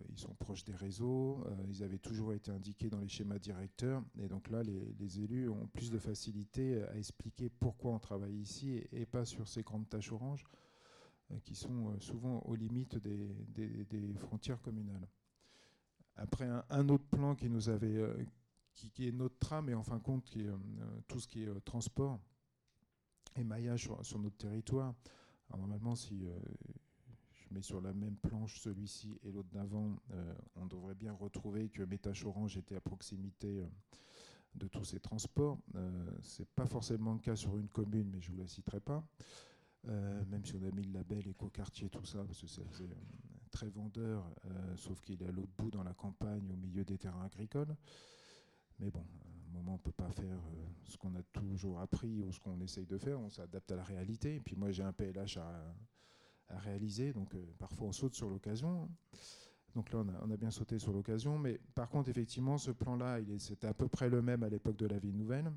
[0.09, 4.03] ils sont proches des réseaux, euh, ils avaient toujours été indiqués dans les schémas directeurs,
[4.19, 8.83] et donc là, les, élus ont plus de facilité à expliquer pourquoi on travaille ici
[8.93, 10.45] et, pas sur ces grandes tâches oranges
[11.43, 15.09] qui sont souvent aux limites des, frontières communales.
[16.17, 17.99] Après, un, autre plan qui nous avait,
[18.75, 20.51] qui, est notre trame, et en fin de compte, qui est
[21.09, 22.21] tout ce qui est transport
[23.37, 24.95] et maillage sur, notre territoire.
[25.51, 26.27] normalement, si
[27.55, 31.85] mais sur la même planche celui-ci et l'autre d'avant, euh, on devrait bien retrouver que
[31.85, 33.67] Métache Orange était à proximité euh,
[34.57, 35.59] de tous ces transports.
[35.77, 38.49] Euh, Ce n'est pas forcément le cas sur une commune, mais je ne vous la
[38.49, 39.05] citerai pas.
[39.85, 42.65] même si on a mis le label écoquartier, tout ça, parce que c'est
[43.51, 44.25] très vendeur,
[44.77, 47.77] sauf qu'il est à l'autre bout dans la campagne, au milieu des terrains agricoles.
[48.81, 50.41] Mais bon, à un moment, on ne peut pas faire
[50.85, 53.85] ce qu'on a toujours appris ou ce qu'on essaye de faire, on s'adapte à la
[53.85, 54.37] réalité.
[54.37, 55.75] Et puis moi, j'ai un PLH à,
[56.49, 57.13] à réaliser.
[57.13, 58.89] Donc euh, parfois on saute sur l'occasion.
[59.75, 61.37] Donc là, on a, bien sauté sur l'occasion.
[61.37, 64.87] Mais par contre, effectivement, ce plan-là, c'était à peu près le même à l'époque de
[64.87, 65.53] la ville nouvelle.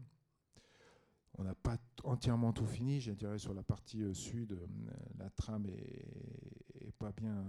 [1.38, 3.00] On n'a pas entièrement tout fini.
[3.00, 4.68] Je dirais sur la partie euh, sud, euh,
[5.20, 7.46] la trame est, pas, bien,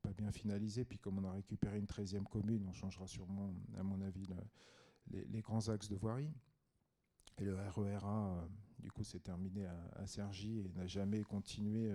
[0.00, 0.86] pas bien finalisée.
[0.86, 4.26] Puis comme on a récupéré une 13e commune, on changera sûrement, à mon avis,
[5.10, 6.32] les, grands axes de voirie.
[7.36, 8.48] Et le RERA,
[8.78, 11.92] du coup, s'est terminé à, à et n'a jamais continué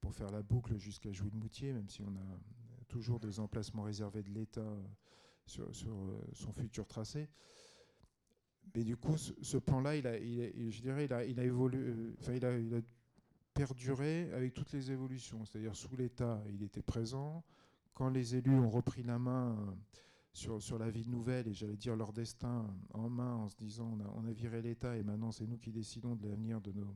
[0.00, 2.38] pour faire la boucle jusqu'à Jouy-le-Moutier, même si on a
[2.88, 4.76] toujours des emplacements réservés de l'État
[5.46, 7.28] sur, euh, son futur tracé.
[8.74, 12.44] Mais du coup, ce, plan-là, il a, je dirais, il a, évolué, euh, enfin, il
[12.74, 12.80] a,
[13.54, 15.44] perduré avec toutes les évolutions.
[15.46, 17.42] C'est-à-dire, sous l'État, il était présent.
[17.94, 19.72] Quand les élus ont repris la main euh,
[20.34, 23.96] sur, sur la ville nouvelle, et j'allais dire leur destin en main, en se disant
[24.14, 26.92] on a, viré l'État et maintenant c'est nous qui décidons de l'avenir de nos, euh,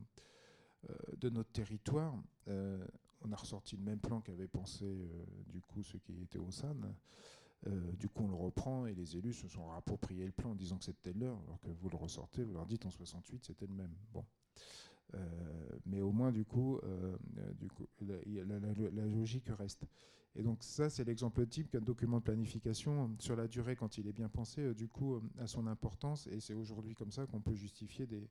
[1.18, 2.14] de notre territoire.
[2.48, 2.84] Euh,
[3.22, 6.50] on a ressorti le même plan qu'avaient pensé euh, du coup ceux qui étaient au
[6.50, 6.74] SAN.
[7.98, 10.78] du coup, on le reprend et les élus se sont appropriés le plan en disant
[10.78, 13.74] que c'était leur, alors que vous le ressortez, vous leur dites en 68 c'était le
[13.74, 13.94] même.
[14.14, 14.24] Bon.
[15.84, 16.80] mais au moins, du coup,
[17.58, 19.84] du coup la, logique reste.
[20.36, 24.06] Et donc ça, c'est l'exemple type qu'un document de planification, sur la durée, quand il
[24.06, 26.28] est bien pensé, du coup, a son importance.
[26.28, 28.30] Et c'est aujourd'hui comme ça qu'on peut justifier des,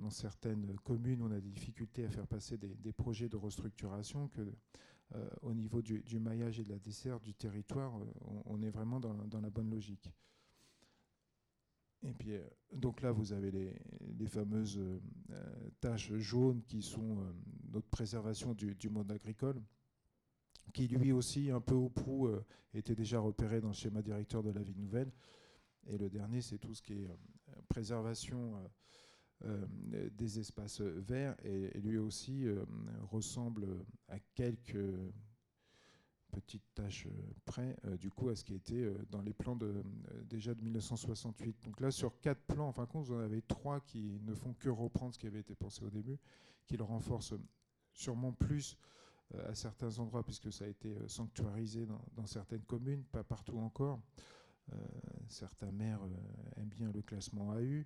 [0.00, 4.40] dans certaines communes, on a des difficultés à faire passer des, projets de restructuration que
[5.14, 8.04] euh, au niveau du, maillage et de la dessert du territoire, euh,
[8.46, 10.10] on, est vraiment dans, la bonne logique.
[12.02, 12.42] Et puis, euh,
[12.72, 14.80] donc là, vous avez les, fameuses
[15.80, 17.34] tâches jaunes qui sont
[17.72, 19.60] notre préservation du, monde agricole,
[20.72, 22.30] qui lui aussi, un peu au prou,
[22.74, 25.10] était déjà repéré dans le schéma directeur de la ville nouvelle.
[25.88, 27.08] Et le dernier, c'est tout ce qui est
[27.68, 28.56] préservation
[29.42, 32.46] des espaces verts et, lui aussi
[33.10, 33.66] ressemble
[34.08, 34.76] à quelques
[36.30, 37.10] petite tâche euh,
[37.44, 39.82] près, euh, du coup, à ce qui était euh, dans les plans de,
[40.24, 41.64] déjà de 1968.
[41.64, 44.34] Donc là, sur quatre plans, en fin de compte, vous en avez trois qui ne
[44.34, 46.18] font que reprendre ce qui avait été pensé au début,
[46.66, 47.34] qui le renforcent
[47.92, 48.76] sûrement plus
[49.46, 51.86] à certains endroits, puisque ça a été sanctuarisé
[52.16, 54.00] dans, certaines communes, pas partout encore.
[55.28, 56.00] certains maires
[56.56, 57.84] aiment bien le classement AU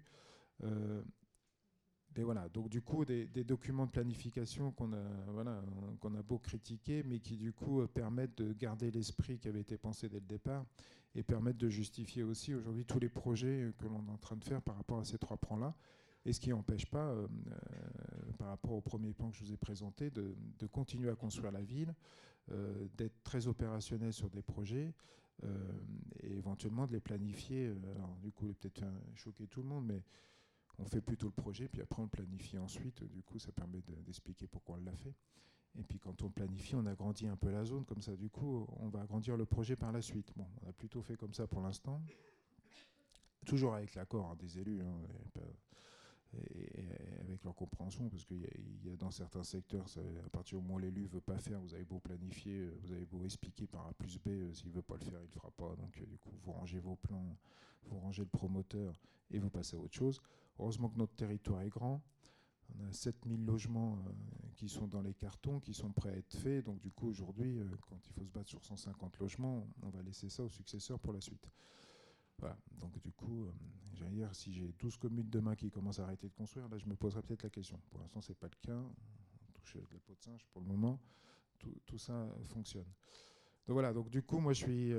[2.23, 5.61] voilà, donc du coup, des, documents de planification qu'on a, voilà,
[6.01, 9.61] qu'on a beau critiquer, mais qui du coup euh, permettent de garder l'esprit qui avait
[9.61, 10.65] été pensé dès le départ
[11.17, 14.45] et permettent de justifier aussi aujourd'hui tous les projets que l'on est en train de
[14.45, 15.75] faire par rapport à ces trois plans-là.
[16.25, 19.53] Et ce qui n'empêche pas, euh, euh, par rapport au premier plan que je vous
[19.53, 20.35] ai présenté, de,
[20.71, 21.95] continuer à construire la ville,
[22.97, 24.93] d'être très opérationnel sur des projets.
[26.23, 27.73] et éventuellement de les planifier.
[27.97, 28.85] alors, du coup, peut-être
[29.15, 30.03] choquer tout le monde, mais
[30.79, 33.05] on fait plutôt le projet, puis après on le planifie ensuite.
[33.05, 35.15] Du coup, ça permet d'expliquer pourquoi on l'a fait.
[35.77, 38.67] Et puis quand on planifie, on agrandit un peu la zone, comme ça, du coup,
[38.79, 40.33] on va agrandir le projet par la suite.
[40.37, 42.01] Bon, on a plutôt fait comme ça pour l'instant,
[43.45, 44.95] toujours avec l'accord hein, des élus, hein,
[46.35, 46.85] et,
[47.21, 48.41] avec leur compréhension, parce qu'il
[48.85, 49.87] y, a dans certains secteurs,
[50.25, 52.93] à partir du moment où l'élu ne veut pas faire, vous avez beau planifier, vous
[52.93, 55.23] avez beau expliquer par A plus B, euh, s'il ne veut pas le faire, il
[55.23, 55.75] ne le fera pas.
[55.77, 57.37] Donc euh, du coup, vous rangez vos plans,
[57.85, 59.01] vous rangez le promoteur,
[59.31, 60.21] et vous passez à autre chose.
[60.59, 62.03] Heureusement que notre territoire est grand.
[62.79, 64.11] On a 7000 logements euh,
[64.57, 66.65] qui sont dans les cartons, qui sont prêts à être faits.
[66.65, 70.03] Donc du coup, aujourd'hui, euh, quand il faut se battre sur 150 logements, on va
[70.03, 71.49] laisser ça aux successeurs pour la suite.
[72.39, 72.57] Voilà.
[72.73, 73.53] Donc du coup, euh,
[73.95, 76.87] j'allais dire, si j'ai 12 communes demain qui commencent à arrêter de construire, là, je
[76.87, 77.81] me poserai peut-être la question.
[77.91, 78.79] Pour l'instant, ce n'est pas le cas.
[78.79, 80.99] On touche la peau de singe pour le moment.
[81.59, 82.87] Tout, tout, ça fonctionne.
[83.67, 84.93] Donc voilà, donc du coup, moi, je suis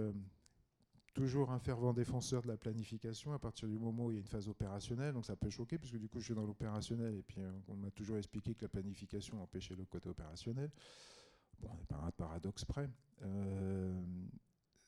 [1.15, 4.19] toujours un fervent défenseur de la planification à partir du moment où il y a
[4.19, 5.13] une phase opérationnelle.
[5.13, 7.75] Donc ça peut choquer, puisque du coup je suis dans l'opérationnel et puis euh, on
[7.75, 10.69] m'a toujours expliqué que la planification empêchait le côté opérationnel.
[11.59, 12.89] Bon, on n'est pas un paradoxe près.
[13.23, 13.99] Euh,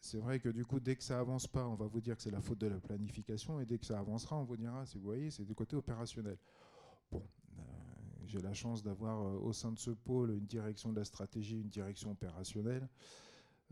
[0.02, 2.22] c'est vrai que du coup, dès que ça avance pas, on va vous dire que
[2.22, 5.02] c'est la faute de la planification, et dès que ça avancera, on vous dira, vous
[5.02, 6.38] voyez, c'est du côté opérationnel.
[7.10, 7.24] Bon,
[7.58, 7.62] euh,
[8.26, 11.70] j'ai la chance d'avoir au sein de ce pôle une direction de la stratégie, une
[11.70, 12.90] direction opérationnelle.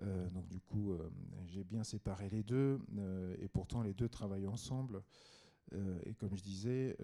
[0.02, 1.10] Euh, donc du coup, euh,
[1.48, 5.04] j'ai bien séparé les deux, euh, et pourtant les deux travaillent ensemble.
[6.06, 6.96] et comme je disais,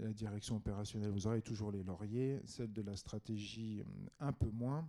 [0.00, 3.84] la direction opérationnelle, vous aurez toujours les lauriers, celle de la stratégie
[4.20, 4.88] un peu moins,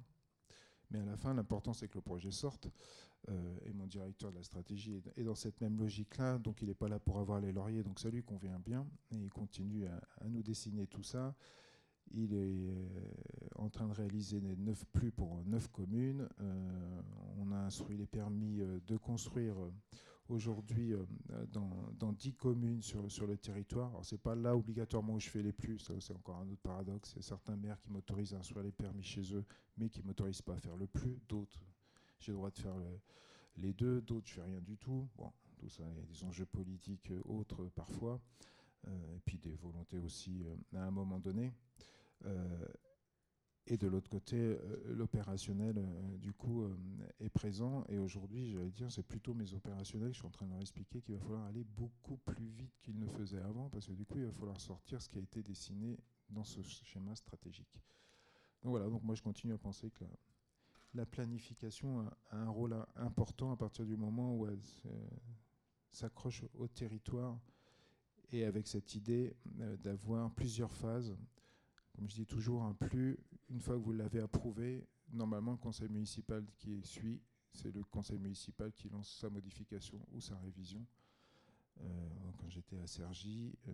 [0.91, 2.69] mais à la fin, l'important c'est que le projet sorte.
[3.65, 6.87] et mon directeur de la stratégie est, dans cette même logique-là, donc il n'est pas
[6.87, 10.29] là pour avoir les lauriers, donc ça lui convient bien, et il continue à, à
[10.29, 11.35] nous dessiner tout ça.
[12.11, 12.87] Il est euh,
[13.55, 16.27] en train de réaliser 9 plus pour 9 communes.
[16.39, 17.01] Euh,
[17.37, 19.55] on a instruit les permis euh, de construire
[20.29, 20.93] aujourd'hui
[21.51, 23.89] dans, dans, 10 communes sur, sur le territoire.
[23.89, 26.61] Alors, ce n'est pas là obligatoirement où je fais les plus, c'est encore un autre
[26.63, 27.11] paradoxe.
[27.13, 29.45] Il y a certains maires qui m'autorisent à instruire les permis chez eux,
[29.77, 31.19] mais qui ne m'autorisent pas à faire le plus.
[31.29, 31.59] D'autres,
[32.19, 32.73] j'ai le droit de faire
[33.57, 35.07] les deux, d'autres, je fais rien du tout.
[35.15, 38.19] Bon, tout ça, il y a des enjeux politiques autres parfois,
[38.87, 40.43] et puis des volontés aussi
[40.73, 41.53] à un moment donné.
[42.25, 42.65] Euh,
[43.67, 46.67] et de l'autre côté, euh, l'opérationnel, euh, du coup,
[47.19, 47.83] est présent.
[47.89, 51.01] Et aujourd'hui, j'allais dire, c'est plutôt mes opérationnels, je suis en train de leur expliquer
[51.01, 54.19] qu'il va falloir aller beaucoup plus vite qu'ils ne faisaient avant, parce que du coup,
[54.19, 55.97] il va falloir sortir ce qui a été dessiné
[56.29, 57.79] dans ce schéma stratégique.
[58.61, 60.03] Donc voilà, donc moi je continue à penser que
[60.95, 61.99] la, planification
[62.31, 64.59] a, un rôle important à partir du moment où elle
[65.91, 67.39] s'accroche au territoire
[68.31, 69.35] et avec cette idée
[69.83, 71.15] d'avoir plusieurs phases
[71.95, 73.17] comme je dis toujours, un plus,
[73.49, 77.21] une fois que vous l'avez approuvé, normalement le conseil municipal qui suit,
[77.53, 80.85] c'est le conseil municipal qui lance sa modification ou sa révision.
[81.81, 83.71] Euh, quand j'étais à Sergi, euh,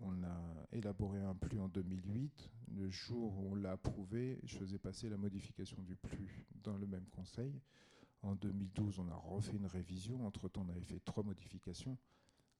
[0.00, 2.50] on a élaboré un plus en 2008.
[2.72, 6.86] Le jour où on l'a approuvé, je faisais passer la modification du plus dans le
[6.86, 7.60] même conseil.
[8.22, 10.26] En 2012, on a refait une révision.
[10.26, 11.96] Entre-temps, on avait fait trois modifications.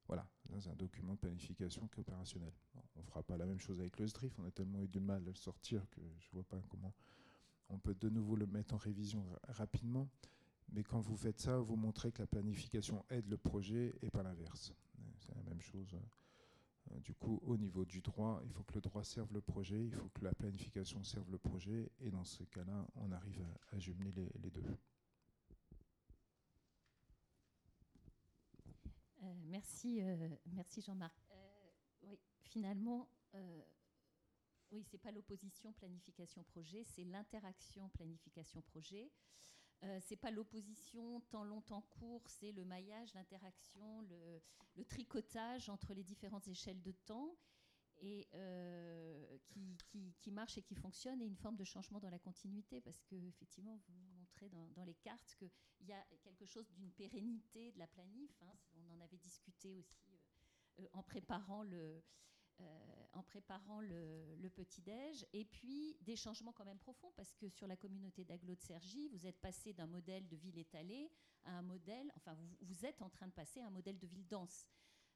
[0.09, 0.27] Voilà,
[0.59, 2.51] c'est un document de planification qui est opérationnel.
[2.95, 4.99] on ne fera pas la même chose avec le SDRIF, on a tellement eu du
[4.99, 6.93] mal à le sortir que je ne vois pas comment
[7.69, 10.09] on peut de nouveau le mettre en révision rapidement.
[10.71, 14.23] Mais quand vous faites ça, vous montrez que la planification aide le projet et pas
[14.23, 14.73] l'inverse.
[15.19, 15.95] C'est la même chose.
[16.91, 19.83] Euh, du coup, au niveau du droit, il faut que le droit serve le projet,
[19.83, 23.41] il faut que la planification serve le projet, et dans ce cas-là, on arrive
[23.71, 24.63] à, jumeler les deux.
[29.45, 31.15] Merci, euh, merci Jean-Marc.
[31.31, 31.71] Euh,
[32.03, 33.09] oui, finalement,
[34.71, 39.11] oui, c'est pas l'opposition planification-projet, c'est l'interaction planification-projet.
[39.83, 44.41] Euh, c'est pas l'opposition tant longtemps court, c'est le maillage, l'interaction, le,
[44.85, 47.35] tricotage entre les différentes échelles de temps
[47.97, 52.09] et euh, qui, qui, qui, marche et qui fonctionne et une forme de changement dans
[52.09, 55.51] la continuité parce que effectivement vous dans, les cartes qu'il
[55.87, 58.31] y a quelque chose d'une pérennité de la planif.
[58.41, 60.19] Hein, on en avait discuté aussi
[60.79, 62.01] euh, en préparant le,
[62.61, 67.67] euh, en préparant le, petit-déj, et puis des changements quand même profonds, parce que sur
[67.67, 71.09] la communauté d'Aglo de Sergi, vous êtes passé d'un modèle de ville étalée
[71.43, 74.07] à un modèle, enfin vous, vous, êtes en train de passer à un modèle de
[74.07, 74.69] ville dense.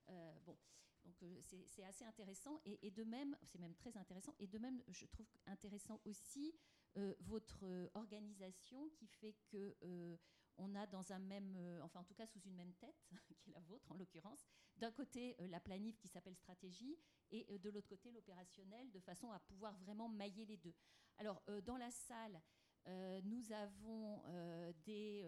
[0.09, 0.57] Euh, bon,
[1.03, 4.81] donc euh, c'est assez intéressant, et de même, c'est même très intéressant, et de même,
[4.87, 6.55] je trouve intéressant aussi
[6.97, 10.17] euh, votre organisation qui fait que euh,
[10.57, 13.07] on a dans un même, euh, enfin en tout cas sous une même tête,
[13.39, 14.45] qui est la vôtre en l'occurrence,
[14.77, 16.97] d'un côté euh, la planif qui s'appelle stratégie
[17.31, 20.75] et euh, de l'autre côté l'opérationnel, de façon à pouvoir vraiment mailler les deux.
[21.17, 22.41] Alors euh, dans la salle,
[22.87, 25.25] euh, nous avons euh, des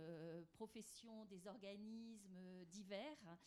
[0.53, 3.37] professions, des organismes divers.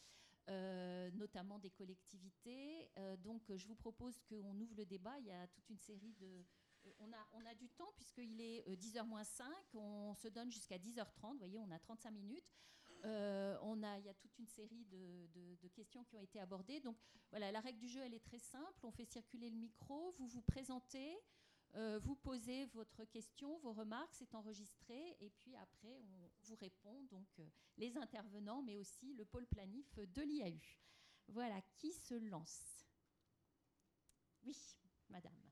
[1.13, 2.91] notamment des collectivités.
[3.19, 5.19] donc je vous propose qu'on ouvre le débat.
[5.19, 6.43] Il y a toute une série de,
[7.01, 11.39] on a, du temps puisqu'il est 10h moins 5, on se donne jusqu'à 10h30, vous
[11.39, 12.53] voyez, on a 35 minutes.
[13.05, 16.81] Euh, on a, il y a toute une série de, questions qui ont été abordées.
[16.81, 16.97] Donc
[17.31, 18.85] voilà, la règle du jeu, elle est très simple.
[18.85, 21.17] On fait circuler le micro, vous vous présentez,
[21.77, 27.03] euh, vous posez votre question, vos remarques, c'est enregistré, et puis après, on vous répond,
[27.05, 30.59] donc euh, les intervenants, mais aussi le pôle planif de l'IAU.
[31.29, 32.87] Voilà, qui se lance?
[34.43, 34.57] Oui,
[35.11, 35.48] madame.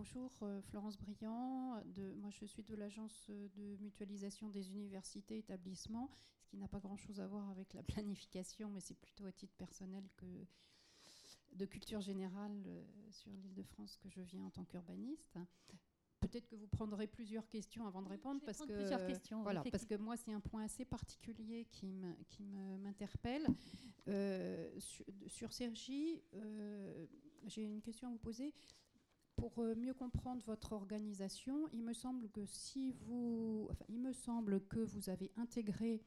[0.00, 1.82] Bonjour, euh, Florence Briand.
[1.84, 6.78] De, moi, je suis de l'agence de mutualisation des universités établissements, ce qui n'a pas
[6.78, 10.24] grand-chose à voir avec la planification, mais c'est plutôt à titre personnel que
[11.52, 15.38] de culture générale euh, sur l'île de France que je viens en tant qu'urbaniste.
[16.20, 19.84] Peut-être que vous prendrez plusieurs questions avant de répondre parce que plusieurs questions, voilà parce
[19.84, 21.88] que moi c'est un point assez particulier qui
[22.82, 23.46] m'interpelle
[24.08, 26.22] euh, sur, sur Sergi.
[26.34, 27.06] Euh,
[27.46, 28.54] j'ai une question à vous poser
[29.40, 34.60] pour euh, mieux comprendre votre organisation, il me semble que si vous, il me semble
[34.66, 36.02] que vous avez intégré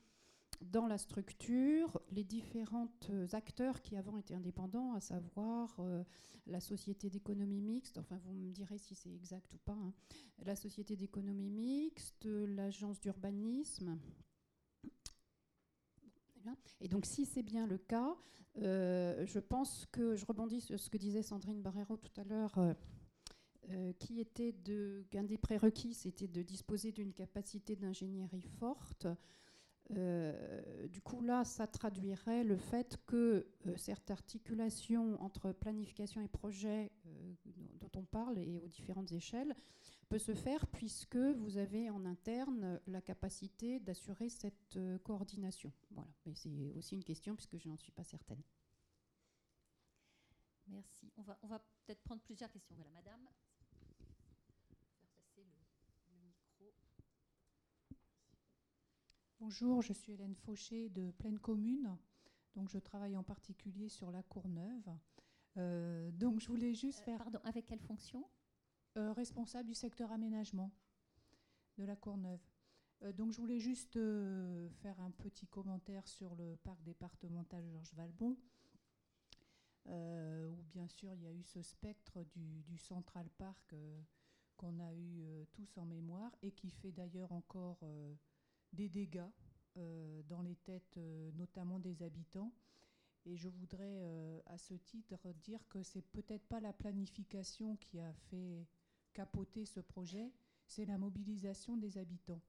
[0.62, 2.90] dans la structure les différents
[3.32, 6.04] acteurs qui avant étaient indépendants, à savoir euh,
[6.46, 9.94] la société d'économie mixte, enfin vous me direz si c'est exact ou pas, hein,
[10.46, 13.98] la société d'économie mixte, l'agence d'urbanisme.
[16.82, 18.16] Et donc si c'est bien le cas,
[18.58, 22.58] euh, je pense que je rebondis sur ce que disait Sandrine Barrero tout à l'heure.
[22.58, 22.74] Euh,
[23.70, 29.08] euh, qui était de, qu'un des prérequis, c'était de disposer d'une capacité d'ingénierie forte.
[29.92, 36.28] Euh, du coup, là, ça traduirait le fait que euh, cette articulation entre planification et
[36.28, 37.34] projet euh,
[37.80, 39.56] dont on parle et aux différentes échelles
[40.10, 45.72] peut se faire puisque vous avez en interne la capacité d'assurer cette coordination.
[45.92, 46.10] Voilà.
[46.26, 48.42] Mais c'est aussi une question puisque je n'en suis pas certaine.
[50.68, 51.12] Merci.
[51.18, 52.76] On va, on va peut-être prendre plusieurs questions.
[52.76, 53.28] Voilà, madame.
[59.46, 61.98] Bonjour, je suis Hélène Fauché de Pleine Commune.
[62.56, 64.90] Donc, je travaille en particulier sur la Courneuve.
[65.58, 67.18] Euh, donc, je voulais juste Euh, faire.
[67.18, 68.26] pardon, avec quelle fonction?
[68.96, 70.72] Euh, responsable du secteur aménagement
[71.78, 72.40] de la Courneuve.
[73.18, 73.96] Donc, je voulais juste
[74.82, 78.38] faire un petit commentaire sur le parc départemental Georges Valbon.
[79.88, 84.02] Où bien sûr il y a eu ce spectre du, du Central Park euh,
[84.56, 87.84] qu'on a eu tous en mémoire et qui fait d'ailleurs encore
[88.74, 89.30] des dégâts
[89.78, 92.52] euh, dans les têtes euh, notamment des habitants.
[93.26, 98.00] Et je voudrais euh, à ce titre dire que c'est peut-être pas la planification qui
[98.00, 98.68] a fait
[99.14, 100.32] capoter ce projet,
[100.66, 102.42] c'est la mobilisation des habitants.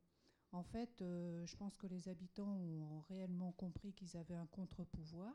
[0.53, 5.35] En fait, je pense que les habitants ont réellement compris qu'ils avaient un contre-pouvoir.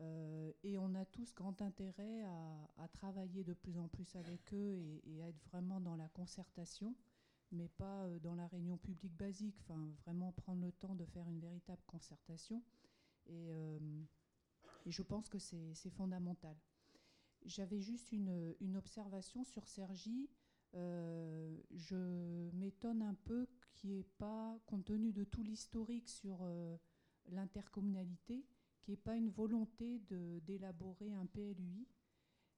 [0.00, 4.72] Et on a tous grand intérêt à, à travailler de plus en plus avec eux
[4.72, 6.94] et, et à être vraiment dans la concertation,
[7.52, 9.56] mais pas euh, dans la réunion publique basique.
[9.60, 12.62] Enfin, vraiment prendre le temps de faire une véritable concertation.
[13.26, 13.78] Et, euh,
[14.86, 16.56] je pense que c'est fondamental.
[17.44, 20.28] J'avais juste une, observation sur Sergi.
[20.74, 26.44] Euh, je m'étonne un peu qu'il n'y ait pas, compte tenu de tout l'historique sur
[27.28, 28.44] l'intercommunalité,
[28.80, 30.00] qu'il n'y ait pas une volonté
[30.40, 31.86] d'élaborer un PLUI.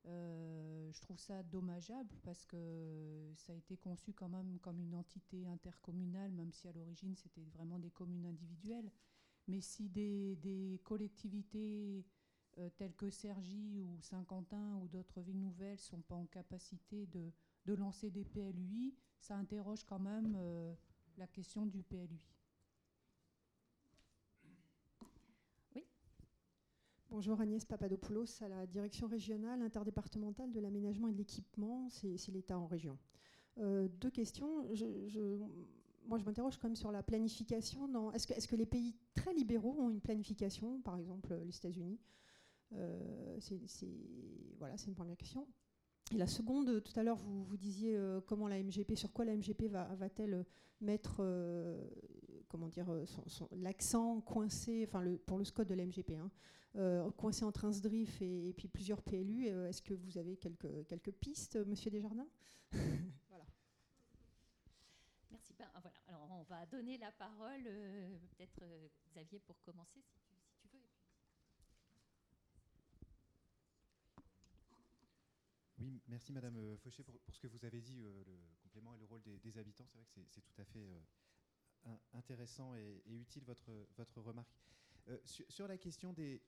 [0.07, 4.95] Euh, je trouve ça dommageable parce que ça a été conçu quand même comme une
[4.95, 8.91] entité intercommunale, même si à l'origine c'était vraiment des communes individuelles.
[9.49, 12.05] Mais si des, collectivités
[12.77, 17.33] telles que Cergy ou Saint-Quentin ou d'autres villes nouvelles sont pas en capacité de,
[17.67, 20.39] de, lancer des PLUI, ça interroge quand même
[21.17, 22.34] la question du PLUI.
[27.15, 32.59] Bonjour Agnès Papadopoulos, à la direction régionale interdépartementale de l'aménagement et de l'équipement, c'est l'État
[32.59, 32.99] en région.
[33.59, 34.65] Euh, deux questions.
[36.09, 38.11] moi, je m'interroge quand même sur la planification.
[38.11, 42.01] Est-ce que, les pays très libéraux ont une planification, par exemple les États-Unis?
[42.73, 43.61] Euh, C'est
[44.59, 45.47] voilà, une première question.
[46.13, 49.25] Et la seconde, tout à l'heure, vous, vous, disiez euh, comment la MGP, sur quoi
[49.25, 50.45] la MGP va-t-elle va
[50.81, 51.23] mettre
[52.55, 52.87] comment dire,
[53.51, 56.31] l'accent coincé, enfin le, pour le SCOT de la MGP, hein,
[56.77, 59.49] euh, coincé entre un SDRIF et, puis plusieurs PLU.
[59.49, 62.29] Euh, est-ce que vous avez quelques, quelques pistes, Monsieur Desjardins?
[63.29, 63.45] Voilà.
[65.33, 65.53] Merci.
[65.59, 65.93] Ben, voilà.
[66.07, 68.63] Alors, on va donner la parole, euh, peut-être
[69.09, 70.81] Xavier, pour commencer, si tu, si tu veux.
[75.81, 79.07] Oui, merci Madame Fauché pour, pour, ce que vous avez dit, le complément et le
[79.07, 79.87] rôle des, habitants.
[79.89, 80.87] C'est vrai que c'est tout à fait
[82.13, 84.55] intéressant et, utile votre, votre remarque.
[85.09, 86.41] Euh, sur, la question des,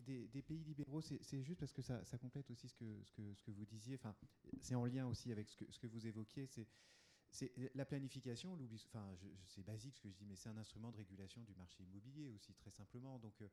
[0.46, 3.96] pays libéraux, c'est juste parce que ça, complète aussi ce que, ce que, vous disiez.
[3.96, 4.14] Enfin,
[4.60, 6.46] c'est en lien aussi avec ce que, ce que vous évoquiez.
[6.46, 8.56] C'est la planification,
[8.86, 9.14] enfin,
[9.46, 12.28] c'est basique ce que je dis, mais c'est un instrument de régulation du marché immobilier
[12.28, 13.18] aussi, très simplement.
[13.18, 13.48] Donc, euh,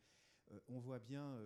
[0.51, 1.37] euh, on voit bien,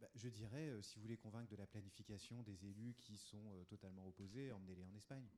[0.00, 4.06] bah, je dirais, si vous voulez convaincre de la planification des élus qui sont totalement
[4.06, 5.28] opposés, emmenez-les en Espagne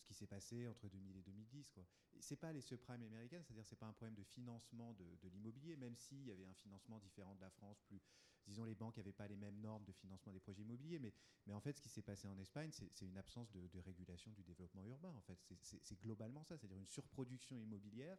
[0.00, 1.78] ce qui s'est passé entre 2000 et 2010.
[2.20, 5.76] Ce n'est pas les subprimes américaines, c'est-à-dire c'est pas un problème de financement de, l'immobilier,
[5.76, 8.00] même s'il y avait un financement différent de la France, plus,
[8.46, 11.12] disons les banques n'avaient pas les mêmes normes de financement des projets immobiliers, mais,
[11.52, 14.84] en fait ce qui s'est passé en Espagne, c'est une absence de, régulation du développement
[14.86, 15.10] urbain.
[15.10, 18.18] En fait, c'est globalement ça, c'est-à-dire une surproduction immobilière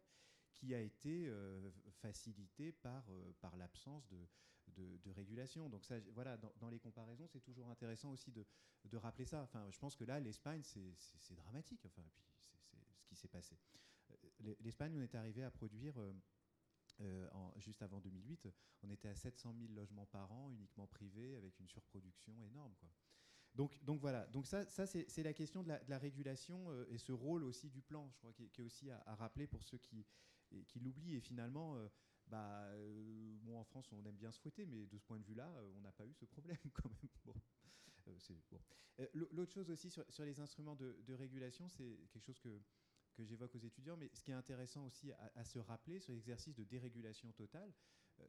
[0.53, 1.71] qui a été euh,
[2.01, 4.27] facilitée euh, par l'absence de,
[4.77, 5.69] de, régulation.
[5.69, 8.45] Donc ça, voilà, dans, les comparaisons, c'est toujours intéressant aussi de,
[8.97, 9.41] rappeler ça.
[9.43, 11.85] Enfin, je pense que là, l'Espagne, c'est dramatique.
[11.85, 12.03] Enfin,
[12.39, 12.57] c'est
[12.97, 13.57] ce qui s'est passé.
[14.11, 15.95] Euh, L'Espagne, on est arrivé à produire.
[16.99, 18.47] en, juste avant 2008,
[18.83, 22.73] on était à 700 000 logements par an, uniquement privés, avec une surproduction énorme.
[23.55, 27.81] Donc, voilà, donc ça, c'est la question de la, régulation et ce rôle aussi du
[27.81, 30.05] plan, je crois, qui, est aussi à, rappeler pour ceux qui,
[30.79, 31.15] l'oublient.
[31.15, 31.87] Et finalement, euh,
[32.31, 35.25] bah, euh, bon, en France, on aime bien se fouetter, mais de ce point de
[35.25, 37.09] vue-là, euh, on n'a pas eu ce problème quand même.
[37.25, 37.35] Bon.
[39.13, 42.61] L'autre chose aussi sur, les instruments de, régulation, c'est quelque chose que,
[43.13, 46.55] que j'évoque aux étudiants, mais ce qui est intéressant aussi à, se rappeler sur l'exercice
[46.55, 47.73] de dérégulation totale,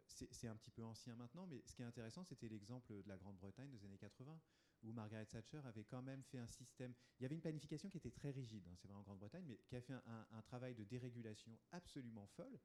[0.06, 3.16] c'est un petit peu ancien maintenant, mais ce qui est intéressant, c'était l'exemple de la
[3.16, 4.40] Grande-Bretagne des années 80,
[4.82, 6.94] où Margaret Thatcher avait quand même fait un système.
[7.18, 9.58] Il y avait une planification qui était très rigide, hein, c'est vrai en Grande-Bretagne, mais
[9.66, 12.58] qui a fait un, travail de dérégulation absolument folle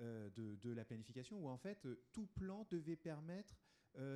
[0.00, 3.54] euh, de, la planification, où en fait euh, tout plan devait permettre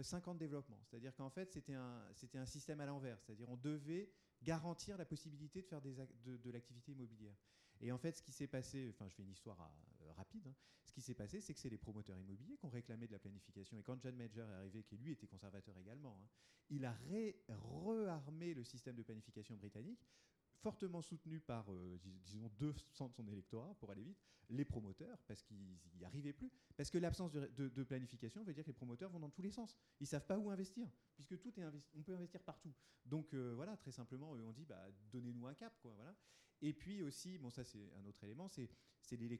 [0.02, 0.80] 50 euh, développements.
[0.84, 2.02] C'est-à-dire qu'en fait c'était un,
[2.34, 4.10] un système à l'envers, c'est-à-dire on devait
[4.42, 7.36] garantir la possibilité de faire des, de, l'activité immobilière.
[7.80, 9.58] Et en fait, ce qui s'est passé, enfin, je fais une histoire
[10.16, 10.54] rapide, hein.
[10.84, 13.18] ce qui s'est passé, c'est que c'est les promoteurs immobiliers qui ont réclamé de la
[13.18, 13.76] planification.
[13.78, 16.28] Et quand John Major est arrivé, qui lui était conservateur également, hein,
[16.70, 16.96] il a
[17.48, 20.06] rearmé le système de planification britannique
[20.64, 24.18] fortement soutenu par, euh, disons, 200 de son électorat, pour aller vite,
[24.48, 26.50] les promoteurs, parce qu'ils n'y arrivaient plus.
[26.74, 29.76] Parce que l'absence de, planification veut dire que les promoteurs vont dans tous les sens.
[30.00, 31.64] Ils ne savent pas où investir, puisque tout est
[31.94, 32.72] on peut investir partout.
[33.04, 35.78] Donc euh, voilà, très simplement, on dit, bah, donnez-nous un cap.
[35.82, 36.14] Quoi, voilà.
[36.62, 38.70] Et puis aussi, bon ça c'est un autre élément, c'est
[39.10, 39.38] les,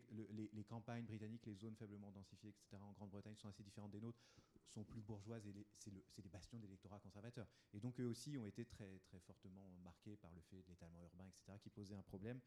[0.53, 2.77] les, campagnes britanniques, les zones faiblement densifiées, etc.
[2.83, 4.21] en Grande-Bretagne sont assez différentes des nôtres,
[4.67, 7.47] sont plus bourgeoises et c'est le, les bastions d'électorat conservateur.
[7.73, 11.03] Et donc eux aussi ont été très, très fortement marqués par le fait de l'étalement
[11.03, 12.41] urbain, etc., qui posait un problème,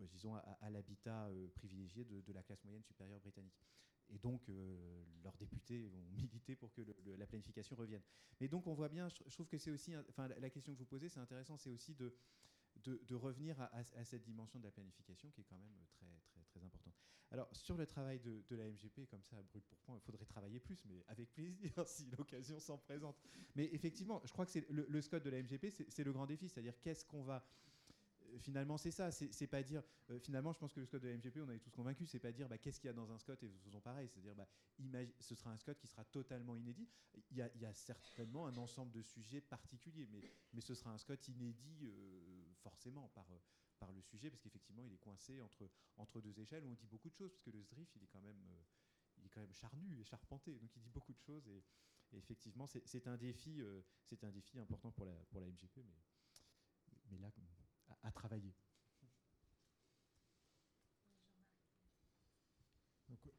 [0.00, 3.60] euh, disons, à, l'habitat euh, privilégié de, la classe moyenne supérieure britannique.
[4.08, 8.02] Et donc, euh, leurs députés ont milité pour que la planification revienne.
[8.40, 10.86] Mais donc, on voit bien, je, trouve que c'est aussi, enfin, la, question que vous
[10.86, 12.14] posez, c'est intéressant, c'est aussi de,
[12.84, 16.06] de, revenir à, cette dimension de la planification qui est quand même très.
[17.32, 20.60] Alors, sur le travail de, la MGP, comme ça, brut pour point, il faudrait travailler
[20.60, 23.16] plus, mais avec plaisir si l'occasion s'en présente.
[23.56, 26.26] Mais effectivement, je crois que c'est le, le SCOT de la MGP, c'est le grand
[26.26, 27.42] défi, c'est-à-dire qu'est-ce qu'on va
[28.38, 29.10] finalement, c'est ça.
[29.10, 29.82] C'est pas dire.
[30.10, 32.18] Euh, finalement, je pense que le SCOT de la MGP, on est tous convaincus, c'est
[32.18, 34.08] pas dire bah, qu'est-ce qu'il y a dans un SCOT et faisons pareil.
[34.08, 34.46] C'est-à-dire, bah,
[35.20, 36.88] ce sera un SCOT qui sera totalement inédit.
[37.30, 41.86] Il y, a, certainement un ensemble de sujets particuliers, mais, ce sera un SCOT inédit
[41.86, 43.26] euh, forcément par,
[43.82, 46.86] par le sujet, parce qu'effectivement, il est coincé entre, entre deux échelles où on dit
[46.86, 48.62] beaucoup de choses, parce que le SDRIF, il est quand même, euh,
[49.18, 51.48] il est quand même charnu et charpenté, donc il dit beaucoup de choses.
[51.48, 51.64] Et,
[52.12, 53.60] effectivement, c'est un, défi,
[54.04, 55.98] c'est un défi important pour la, pour la MGP, mais,
[57.10, 57.32] mais là,
[58.02, 58.54] à, travailler.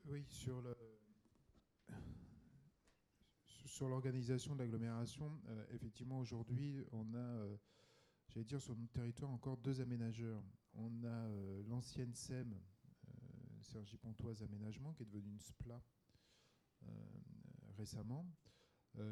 [0.05, 0.75] oui, sur le,
[3.65, 5.39] sur l'organisation de l'agglomération,
[5.69, 7.47] effectivement, aujourd'hui, on a,
[8.33, 10.43] j'allais dire, sur notre territoire, encore deux aménageurs.
[10.73, 11.29] On a
[11.67, 12.59] l'ancienne SEM,
[13.61, 15.79] Sergi Pontoise Aménagement, qui est devenue une SPLA
[17.77, 18.25] récemment,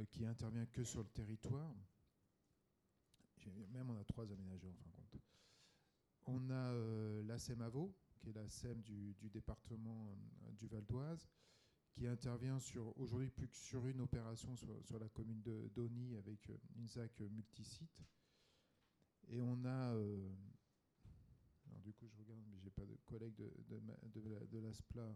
[0.10, 1.76] qui intervient que sur le territoire.
[3.72, 5.22] Même on a trois aménageurs en fin de compte.
[6.27, 10.10] On a euh, la SEMAVO, qui est la SEM du, département
[10.43, 11.27] euh, du Val d'Oise,
[11.91, 16.49] qui intervient sur aujourd'hui plus que sur une opération sur, la commune de Dony avec
[16.49, 18.03] euh, une ZAC multisite.
[19.31, 19.91] Et on a,
[21.67, 25.15] alors du coup je regarde, mais j'ai pas de collègue de, de, de, l'ASPLA,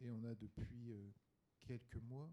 [0.00, 0.92] et on a depuis
[1.66, 2.30] quelques mois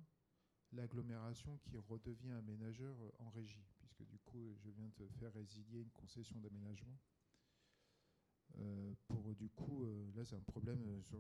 [0.74, 5.92] l'agglomération qui redevient aménageur en régie, puisque du coup je viens de faire résilier une
[5.92, 6.98] concession d'aménagement.
[8.58, 11.20] Euh, pour du coup, euh, là c'est un problème euh, sur,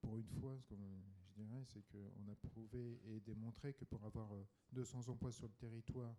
[0.00, 4.30] pour une fois, ce je dirais, c'est qu'on a prouvé et démontré que pour avoir
[4.72, 6.16] 200 emplois sur le territoire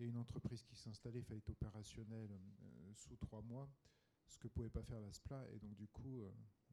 [0.00, 2.28] et une entreprise qui s'installait, il fallait être opérationnel
[2.94, 3.68] sous trois mois,
[4.28, 6.22] ce que pouvait pas faire la SPLA, et donc du coup,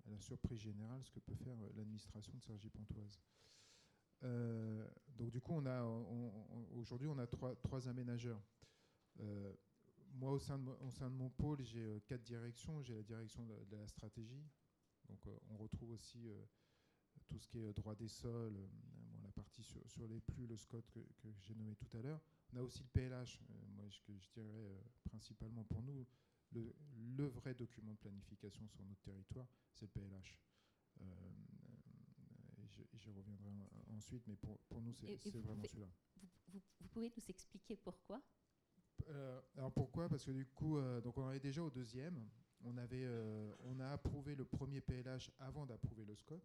[0.06, 3.20] à la surprise générale, ce que peut faire l'administration de Sergi Pontoise.
[4.22, 5.84] donc du coup, on a,
[6.74, 8.42] aujourd'hui, on a trois, trois aménageurs
[10.18, 12.82] moi, au sein, de, au sein de mon pôle, j'ai euh, quatre directions.
[12.82, 14.44] J'ai la direction de, la stratégie.
[15.08, 16.44] Donc, euh, on retrouve aussi euh,
[17.28, 18.58] tout ce qui est droit des sols,
[19.24, 21.00] la partie sur, les plus, le SCOT que,
[21.40, 22.22] j'ai nommé tout à l'heure.
[22.54, 23.40] On a aussi le PLH,
[23.76, 24.64] moi, je, que je dirais
[25.06, 26.06] principalement pour nous,
[26.54, 30.40] le, vrai document de planification sur notre territoire, c'est le PLH.
[32.94, 33.50] J'y reviendrai
[33.96, 35.90] ensuite, mais pour, pour nous, c'est vraiment celui-là.
[36.48, 38.22] vous, pouvez nous expliquer pourquoi?
[39.10, 40.10] Euh, alors pourquoi?
[40.10, 42.30] Parce que du coup, euh, donc on est déjà au deuxième.
[42.64, 46.42] On, avait, euh, on a approuvé le premier PLH avant d'approuver le SCOT.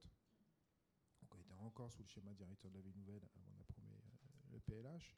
[1.23, 3.89] Donc on était encore sous le schéma directeur de la vie nouvelle avant d'approuver
[4.53, 5.17] le PLH.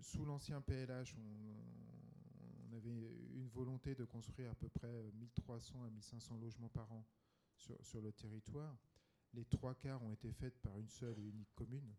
[0.00, 2.90] Sous l'ancien PLH, on, on, avait
[3.34, 7.04] une volonté de construire à peu près 1300 à 1500 logements par an
[7.56, 8.76] sur, le territoire.
[9.34, 11.94] Les trois quarts ont été faits par une seule et unique commune,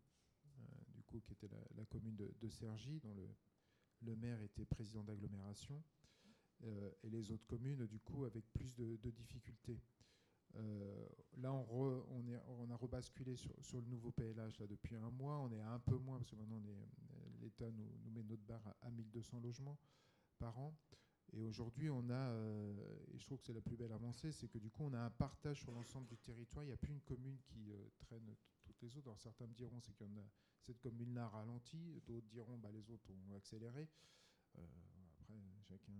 [0.94, 3.14] du coup, qui était la, commune de, de Cergy, dont
[4.02, 5.82] le maire était président d'agglomération,
[6.64, 9.80] euh, et les autres communes, du coup, avec plus de, difficultés.
[10.56, 11.08] Euh,
[11.38, 15.10] là, on, on, est, on, a rebasculé sur, sur, le nouveau PLH là, depuis un
[15.10, 15.38] mois.
[15.40, 16.62] On est à un peu moins, parce que maintenant,
[17.44, 19.78] l'État nous, met notre barre à, 1200 logements
[20.38, 20.76] par an.
[21.32, 24.48] Et aujourd'hui, on a, euh, et je trouve que c'est la plus belle avancée, c'est
[24.48, 26.64] que du coup, on a un partage sur l'ensemble du territoire.
[26.64, 29.08] Il n'y a plus une commune qui traîne toutes les autres.
[29.08, 30.06] Alors certains me diront, c'est qu'il
[30.60, 33.88] cette commune-là ralentit, d'autres diront bah, les autres ont accéléré.
[34.58, 34.66] Euh,
[35.12, 35.92] après, chacun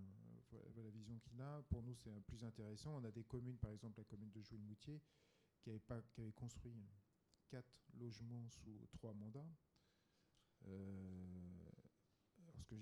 [0.51, 1.63] voit, la vision qu'il a.
[1.69, 2.97] Pour nous, c'est plus intéressant.
[2.97, 5.03] On a des communes, par exemple la commune de Jouy-le-Moutier,
[5.61, 6.75] qui avait, pas, qui avait construit
[7.49, 9.47] quatre logements sous trois mandats.
[10.67, 11.55] Euh,
[12.55, 12.75] ce, que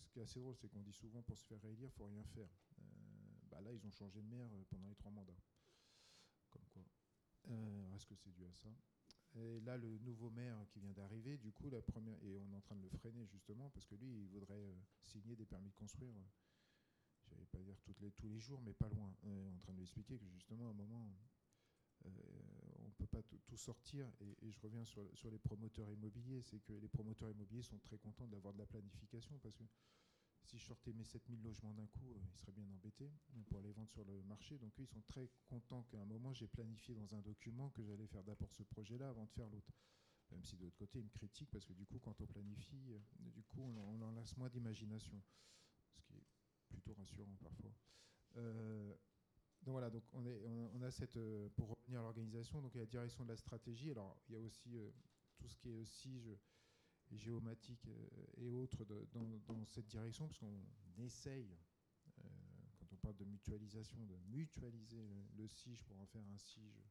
[0.00, 2.06] ce, qui est assez drôle, c'est qu'on dit souvent pour se faire réélire, il faut
[2.06, 2.50] rien faire.
[2.80, 2.84] Euh,
[3.50, 5.40] bah là, ils ont changé de maire pendant les trois mandats.
[6.50, 6.84] Comme quoi.
[7.94, 8.70] Est-ce que c'est dû à ça?
[9.34, 12.56] Et là, le nouveau maire qui vient d'arriver, du coup, la première, et on est
[12.56, 14.74] en train de le freiner justement, parce que lui, il voudrait euh,
[15.04, 16.24] signer des permis de construire, euh,
[17.30, 19.14] je vais pas dire les, tous les jours, mais pas loin.
[19.22, 21.06] Est en train de lui expliquer que justement, à un moment,
[22.06, 22.10] euh,
[22.88, 24.10] on ne peut pas tout sortir.
[24.20, 28.26] Et, je reviens sur, les promoteurs immobiliers, c'est que les promoteurs immobiliers sont très contents
[28.26, 29.64] d'avoir de la planification, parce que
[30.44, 33.10] si je sortais mes 7000 logements d'un coup, euh, ils seraient bien embêtés
[33.48, 34.56] pour les vendre sur le marché.
[34.58, 37.82] Donc eux, ils sont très contents qu'à un moment, j'ai planifié dans un document que
[37.84, 39.72] j'allais faire d'abord ce projet-là avant de faire l'autre.
[40.30, 42.92] Même si de l'autre côté, ils me critiquent parce que du coup, quand on planifie,
[42.92, 45.20] euh, du coup, on, en laisse moins d'imagination.
[45.96, 46.26] Ce qui est
[46.70, 47.74] plutôt rassurant parfois.
[48.36, 48.94] Euh,
[49.62, 50.40] donc voilà, donc on, est,
[50.74, 51.18] on, a cette,
[51.56, 53.90] pour revenir à l'organisation, donc il y a la direction de la stratégie.
[53.90, 54.78] Alors il y a aussi
[55.38, 61.56] tout ce qui est je, géomatique euh, et autres dans, cette direction, parce qu'on essaye,
[62.18, 62.28] euh,
[62.78, 65.02] quand on parle de mutualisation, de mutualiser
[65.36, 66.82] le, SIGE pour en faire un SIGE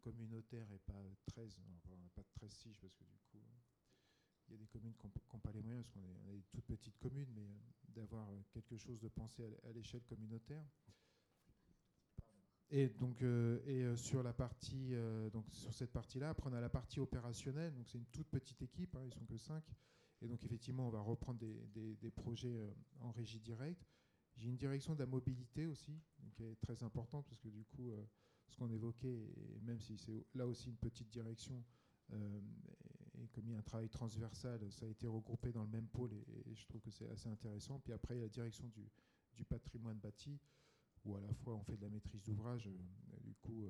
[0.00, 1.60] communautaire et pas 13,
[2.14, 3.38] pas de 13 SIGE, parce que du coup,
[4.48, 6.64] il y a des communes qui n'ont pas les moyens, parce qu'on est, des toutes
[6.64, 7.58] petites communes, mais euh,
[7.88, 10.64] d'avoir quelque chose de pensé à l'échelle communautaire.
[12.70, 16.52] Et donc, euh, et euh, sur la partie, euh, donc sur cette partie-là, après on
[16.52, 17.72] a la partie opérationnelle.
[17.74, 19.64] Donc c'est une toute petite équipe, hein, ils sont que 5.
[20.20, 22.60] Et donc effectivement, on va reprendre des, des, projets
[23.00, 23.86] en régie directe.
[24.36, 25.96] J'ai une direction de la mobilité aussi,
[26.32, 27.92] qui est très importante parce que du coup,
[28.48, 29.32] ce qu'on évoquait,
[29.62, 31.62] même si c'est là aussi une petite direction,
[32.12, 36.52] et, comme il un travail transversal, ça a été regroupé dans le même pôle et,
[36.52, 37.78] je trouve que c'est assez intéressant.
[37.78, 38.90] Puis après, il y a la direction du,
[39.36, 40.40] du patrimoine bâti
[41.04, 42.68] où à la fois on fait de la maîtrise d'ouvrage,
[43.24, 43.64] du coup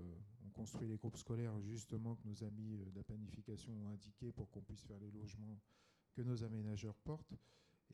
[0.47, 4.51] on construit les groupes scolaires justement que nos amis de la planification ont indiqué pour
[4.51, 5.59] qu'on puisse faire les logements
[6.15, 7.35] que nos aménageurs portent.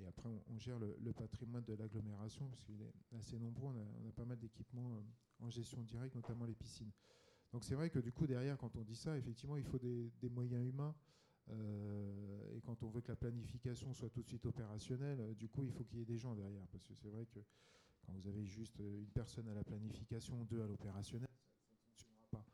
[0.00, 3.74] Et après, on, gère le, patrimoine de l'agglomération, parce qu'il est assez nombreux.
[4.02, 5.04] On a, pas mal d'équipements
[5.38, 6.90] en gestion directe, notamment les piscines.
[7.52, 10.10] Donc c'est vrai que du coup, derrière, quand on dit ça, effectivement, il faut des,
[10.30, 10.94] moyens humains.
[11.48, 15.70] et quand on veut que la planification soit tout de suite opérationnelle, du coup, il
[15.70, 16.66] faut qu'il y ait des gens derrière.
[16.68, 17.38] Parce que c'est vrai que
[18.04, 21.28] quand vous avez juste une personne à la planification, deux à l'opérationnel,
[21.62, 22.44] ça ne fonctionnera pas.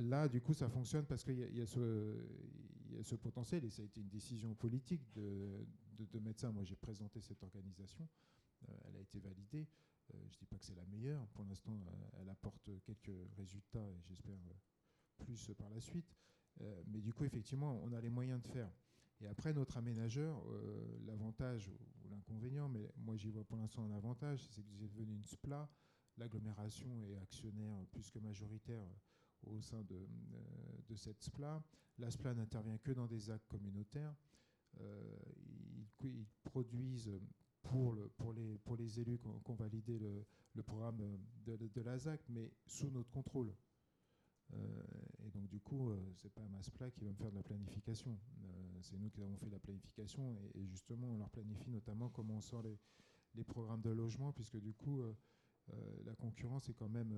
[0.00, 4.00] Là, du coup, ça fonctionne parce qu'il y, a ce potentiel, et ça a été
[4.00, 5.66] une décision politique de,
[5.98, 6.50] de, mettre ça.
[6.50, 8.08] Moi, j'ai présenté cette organisation,
[8.68, 9.66] euh, elle a été validée.
[10.14, 13.16] Euh, je ne dis pas que c'est la meilleure, pour l'instant, euh, elle apporte quelques
[13.36, 14.38] résultats, et j'espère
[15.18, 16.16] plus par la suite.
[16.86, 18.70] mais du coup, effectivement, on a les moyens de faire.
[19.20, 20.42] Et après, notre aménageur,
[21.04, 25.14] l'avantage ou l'inconvénient, mais moi j'y vois pour l'instant un avantage, c'est que j'ai devenu
[25.14, 25.68] une SPLA.
[26.16, 28.84] L'agglomération est actionnaire plus que majoritaire
[29.42, 30.08] au sein de,
[30.88, 31.62] de cette SPLA.
[31.98, 34.14] La SPLA n'intervient que dans des actes communautaires.
[34.80, 35.16] Euh,
[36.02, 37.10] ils, produisent
[37.62, 40.96] pour, le, pour, les, élus qui ont, validé le, programme
[41.44, 43.54] de, de, l'ASAC, mais sous notre contrôle.
[44.54, 44.82] Euh,
[45.24, 48.18] et donc du coup, euh, c'est pas Maspla qui va me faire de la planification.
[48.82, 52.40] c'est nous qui avons fait la planification et, justement, on leur planifie notamment comment on
[52.40, 52.78] sort les,
[53.44, 55.02] programmes de logement, puisque du coup,
[56.04, 57.14] la concurrence est quand même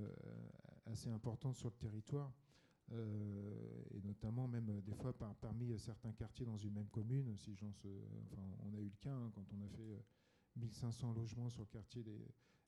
[0.87, 2.33] assez importante sur le territoire.
[2.91, 7.35] Euh, et notamment même euh, des fois parmi certains quartiers dans une même commune.
[7.37, 10.05] Si j'en enfin, on a eu le cas hein, quand on a fait
[10.57, 12.27] 1500 euh, logements sur le quartier des,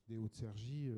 [0.09, 0.91] des Hauts-de-Sergie,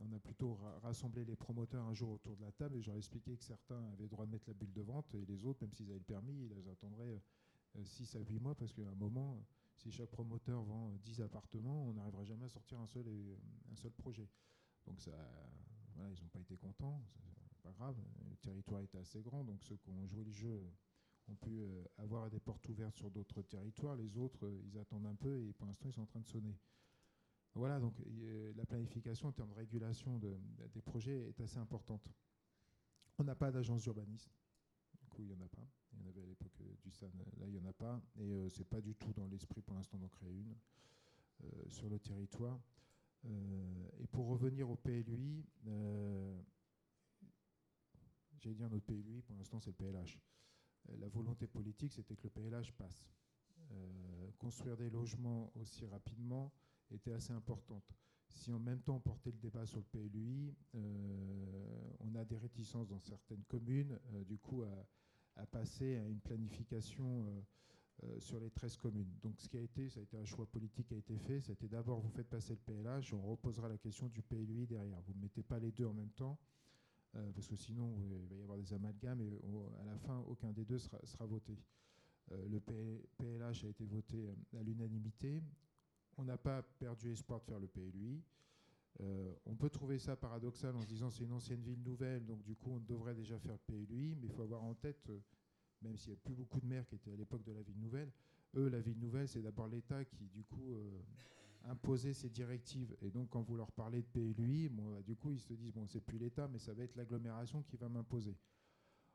[0.00, 3.36] on a plutôt rassemblé les promoteurs un jour autour de la table et j'aurais expliqué
[3.36, 5.72] que certains avaient le droit de mettre la bulle de vente et les autres, même
[5.72, 7.22] s'ils avaient le permis, ils attendraient
[7.82, 9.44] 6 à 8 mois parce qu'à un moment,
[9.76, 13.04] si chaque promoteur vend 10 appartements, on n'arrivera jamais à sortir un seul,
[13.96, 14.28] projet.
[14.86, 15.12] Donc ça,
[15.94, 17.00] voilà, ils n'ont pas été contents
[17.62, 17.96] pas grave,
[18.30, 20.70] le territoire était assez grand, donc ceux qui ont joué le jeu
[21.28, 23.96] ont pu euh, avoir des portes ouvertes sur d'autres territoires.
[23.96, 26.26] Les autres, euh, ils attendent un peu et pour l'instant, ils sont en train de
[26.26, 26.56] sonner.
[27.58, 27.94] Voilà, donc
[28.54, 32.08] la planification en termes de régulation des projets est assez importante.
[33.18, 34.30] On n'a pas d'agence d'urbanisme.
[35.00, 35.66] Du coup, il n'y en a pas.
[35.92, 38.00] Il y en avait à l'époque euh, du SAN, là, il n'y en a pas.
[38.16, 40.54] Et ce c'est pas du tout dans l'esprit pour l'instant d'en créer une
[41.68, 42.60] sur le territoire.
[43.24, 45.44] et pour revenir au PLUI,
[48.40, 50.18] J'allais dire notre PLUI, pour l'instant c'est le PLH.
[50.88, 53.04] Euh, la volonté politique, c'était que le PLH passe.
[53.72, 56.52] Euh, construire des logements aussi rapidement
[56.92, 57.84] était assez importante.
[58.28, 62.36] Si en même temps on portait le débat sur le PLUI, euh, on a des
[62.36, 67.26] réticences dans certaines communes, du coup, à, passer à une planification
[68.18, 69.12] sur les 13 communes.
[69.22, 71.40] Donc ce qui a été, ça a été un choix politique qui a été fait,
[71.40, 75.00] c'était d'abord vous faites passer le PLH, on reposera la question du PLUI derrière.
[75.02, 76.38] Vous ne mettez pas les deux en même temps.
[77.16, 79.40] Euh, parce que sinon il va y avoir des amalgames et
[79.80, 81.58] à la fin aucun des deux sera, voté.
[82.32, 85.42] Euh, le PLH a été voté euh, à l'unanimité.
[86.18, 88.22] On n'a pas perdu espoir de faire le PLUI.
[89.46, 92.54] on peut trouver ça paradoxal en se disant c'est une ancienne ville nouvelle, donc du
[92.56, 95.10] coup on devrait déjà faire le PLUI, mais il faut avoir en tête,
[95.80, 97.78] même s'il n'y a plus beaucoup de maires qui étaient à l'époque de la ville
[97.78, 98.10] nouvelle,
[98.56, 100.74] eux, la ville nouvelle, c'est d'abord l'État qui, du coup,
[101.64, 102.96] imposer ces directives.
[103.02, 105.86] Et donc, quand vous leur parlez de PLUI, bah, du coup, ils se disent bon,
[105.86, 108.36] c'est plus l'État, mais ça va être l'agglomération qui va m'imposer.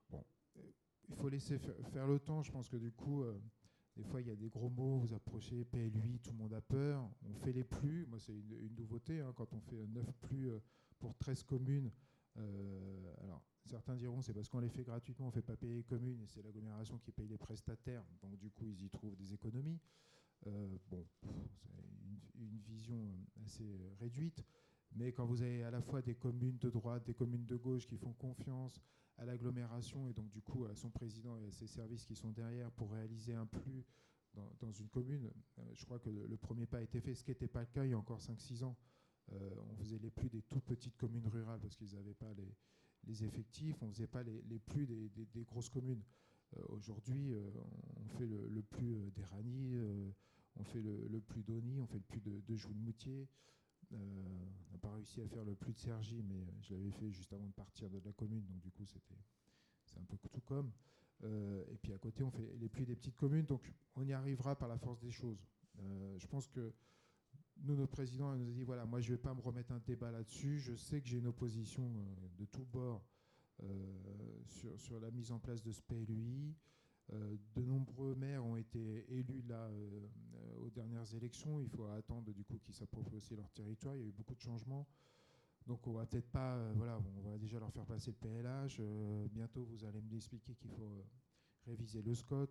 [0.10, 0.24] Bon,
[0.58, 0.62] euh,
[1.10, 2.44] il faut laisser faire le temps.
[2.44, 3.40] Je pense que du coup, euh,
[3.96, 5.00] des fois, il y a des gros mots.
[5.00, 7.10] Vous approchez PLUI, tout le monde a peur.
[7.30, 8.06] On fait les plus.
[8.08, 9.20] Moi, c'est une, nouveauté.
[9.20, 10.60] Hein, quand on fait 9 plus euh,
[11.00, 11.92] pour 13 communes,
[13.22, 15.84] alors certains diront c'est parce qu'on les fait gratuitement, on ne fait pas payer les
[15.84, 18.04] communes et c'est l'agglomération qui paye les prestataires.
[18.24, 19.80] Donc, du coup, ils y trouvent des économies.
[20.44, 21.06] bon,
[22.36, 24.44] une vision euh, assez euh, réduite.
[24.96, 27.88] Mais quand vous avez à la fois des communes de droite, des communes de gauche
[27.88, 28.82] qui font confiance
[29.18, 32.32] à l'agglomération et donc du coup à son président et à ses services qui sont
[32.32, 33.86] derrière pour réaliser un plus
[34.60, 35.30] dans, une commune,
[35.60, 37.68] euh, je crois que le, premier pas a été fait, ce qui n'était pas le
[37.68, 38.76] cas il y a encore 5-6 ans.
[39.30, 43.76] on faisait les plus des toutes petites communes rurales parce qu'ils n'avaient pas les, effectifs,
[43.84, 46.02] on ne faisait pas les, plus des, grosses communes.
[46.70, 47.32] Aujourd'hui,
[47.98, 49.24] on fait le, plus des
[50.56, 53.28] on fait le, plus d'Oni, on fait le plus de, de Jouy-de-Moutier.
[53.94, 53.98] Euh,
[54.70, 57.12] on n'a pas réussi à faire le plus de Sergi, mais euh, je l'avais fait
[57.12, 59.22] juste avant de partir de la commune, donc du coup c'était
[59.86, 60.72] c'est un peu tout comme.
[61.24, 63.62] Euh, et puis à côté, on fait les plus des petites communes, donc
[63.96, 65.46] on y arrivera par la force des choses.
[66.18, 66.74] je pense que
[67.58, 69.80] nous, notre président nous a dit voilà, moi je ne vais pas me remettre un
[69.80, 70.60] débat là-dessus.
[70.60, 71.88] Je sais que j'ai une opposition
[72.38, 73.06] de tous bords
[74.48, 76.56] sur, sur, la mise en place de ce PLUI.
[77.14, 80.08] Euh, de nombreux maires ont été élus là euh,
[80.62, 81.60] aux dernières élections.
[81.60, 83.96] Il faut attendre du coup qu'ils s'approprient aussi leur territoire.
[83.96, 84.88] Il y a eu beaucoup de changements.
[85.68, 88.82] Donc on va peut-être pas, euh, voilà, on va déjà leur faire passer le PLH.
[89.30, 91.06] Bientôt vous allez me expliquer qu'il faut
[91.66, 92.50] réviser le SCOT.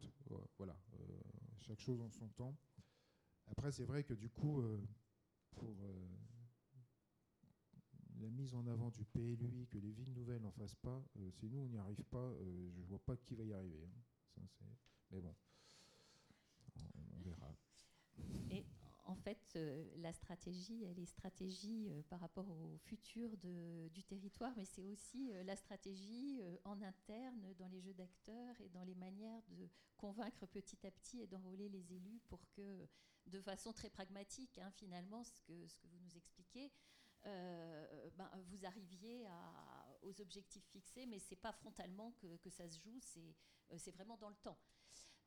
[0.59, 0.77] Voilà,
[1.61, 2.57] chaque chose en son temps.
[3.49, 4.63] Après c'est vrai que du coup,
[5.57, 5.77] pour
[8.21, 11.59] la mise en avant du PLUI, que les villes nouvelles n'en fassent pas, si nous
[11.59, 12.33] on n'y arrive pas,
[12.71, 13.85] je ne vois pas qui va y arriver.
[13.85, 14.12] Hein.
[15.11, 15.35] Mais bon,
[17.17, 17.55] on, verra.
[18.51, 18.65] Et
[19.05, 24.53] en fait, euh, la stratégie, elle est stratégie euh, par rapport au futur du territoire,
[24.57, 28.95] mais c'est aussi euh, la stratégie en interne dans les jeux d'acteurs et dans les
[28.95, 32.89] manières de convaincre petit à petit et d'enrôler les élus pour que,
[33.27, 35.53] de façon très pragmatique, hein, finalement, ce que,
[35.85, 36.73] vous nous expliquez,
[37.25, 39.27] ben, vous arriviez
[40.03, 44.37] aux objectifs fixés, mais c'est pas frontalement que, ça se joue, c'est vraiment dans le
[44.37, 44.59] temps.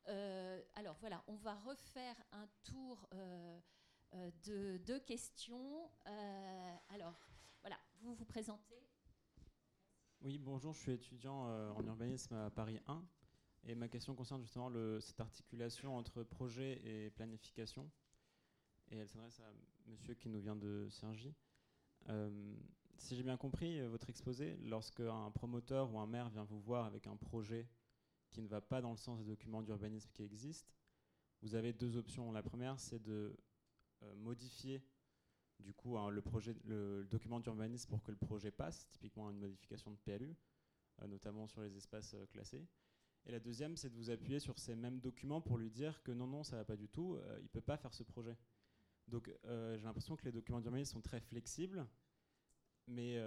[0.08, 3.60] Euh, alors voilà, on va refaire un tour euh,
[4.14, 5.90] euh, de questions.
[6.90, 7.28] alors
[7.60, 8.76] voilà, vous vous présentez.
[10.20, 11.44] Oui, bonjour, je suis étudiant
[11.74, 13.04] en urbanisme à Paris 1.
[13.64, 14.70] Et ma question concerne justement
[15.00, 17.90] cette articulation entre projet et planification.
[18.90, 19.52] Et elle s'adresse à
[19.86, 21.34] monsieur qui nous vient de Cergy.
[22.98, 26.86] Si j'ai bien compris votre exposé, lorsque un promoteur ou un maire vient vous voir
[26.86, 27.68] avec un projet
[28.30, 30.72] qui ne va pas dans le sens des documents d'urbanisme qui existent,
[31.42, 32.32] vous avez deux options.
[32.32, 33.36] La première, c'est de
[34.02, 34.82] euh, modifier
[35.60, 40.36] du coup le, document d'urbanisme pour que le projet passe, typiquement une modification de PLU,
[41.02, 42.66] euh, notamment sur les espaces euh, classés.
[43.24, 46.12] Et la deuxième, c'est de vous appuyer sur ces mêmes documents pour lui dire que
[46.12, 48.36] non, non, ça va pas du tout, il ne peut pas faire ce projet.
[49.08, 51.88] Donc j'ai l'impression que les documents d'urbanisme sont très flexibles,
[52.88, 53.18] mais,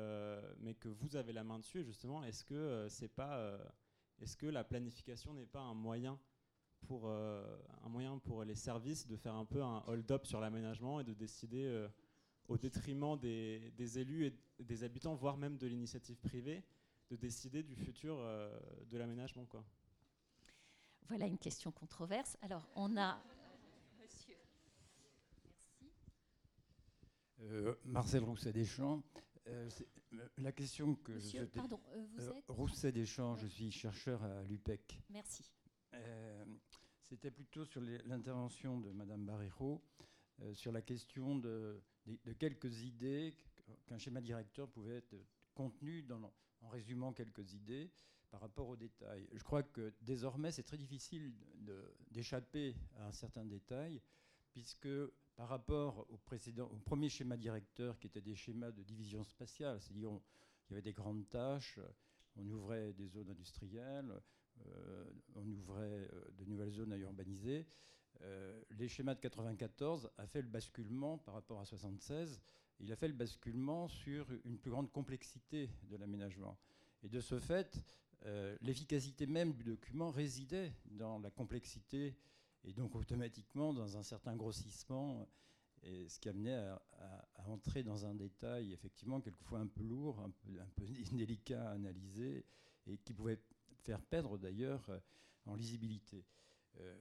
[0.60, 1.84] mais que vous avez la main dessus.
[1.84, 3.58] justement, est-ce que c'est pas
[4.22, 6.20] est-ce que la planification n'est pas un moyen
[6.88, 11.00] pour, euh, un moyen pour les services de faire un peu un hold-up sur l'aménagement
[11.00, 11.88] et de décider euh,
[12.48, 16.64] au détriment des, élus et des habitants, voire même de l'initiative privée,
[17.10, 18.60] de décider du futur euh,
[18.90, 19.64] de l'aménagement quoi?
[21.08, 22.38] Voilà une question controverse.
[22.42, 23.20] Alors, on a...
[24.00, 24.38] Monsieur.
[25.44, 25.92] Merci.
[27.86, 29.02] Marcel Rousset-Deschamps.
[29.48, 29.70] Euh,
[30.38, 34.24] la question que Monsieur, je pardon, euh, vous euh, êtes Rousset Deschamps, je suis chercheur
[34.24, 35.02] à l'UPEC.
[35.10, 35.52] Merci.
[37.06, 39.84] C'était plutôt sur l'intervention de Madame Barreiro
[40.54, 43.34] sur la question de, de, quelques idées
[43.88, 45.16] qu'un schéma directeur pouvait être
[45.56, 47.92] contenu dans, en résumant quelques idées
[48.30, 49.28] par rapport aux détails.
[49.34, 51.34] Je crois que désormais, c'est très difficile
[52.12, 54.00] d'échapper à un certain détail,
[54.52, 54.88] puisque
[55.40, 56.18] par rapport au,
[56.84, 60.92] premier schéma directeur qui était des schémas de division spatiale, c'est-à-dire il y avait des
[60.92, 61.80] grandes tâches,
[62.36, 64.20] on ouvrait des zones industrielles,
[64.68, 65.06] euh,
[65.36, 67.66] on ouvrait euh, de nouvelles zones à urbaniser.
[68.20, 72.42] Euh, les schémas de 94 a fait le basculement par rapport à 76.
[72.82, 76.58] Il a fait le basculement sur une plus grande complexité de l'aménagement.
[77.02, 77.82] Et de ce fait,
[78.60, 82.18] l'efficacité même du document résidait dans la complexité
[82.64, 85.28] et donc automatiquement dans un certain grossissement,
[85.84, 86.82] et ce qui amenait à,
[87.48, 90.68] entrer dans un détail effectivement quelquefois un peu lourd, un peu, un
[91.18, 92.46] délicat à analyser,
[92.86, 93.40] et qui pouvait
[93.78, 95.00] faire perdre d'ailleurs euh,
[95.46, 96.26] en lisibilité.
[96.80, 96.96] Euh,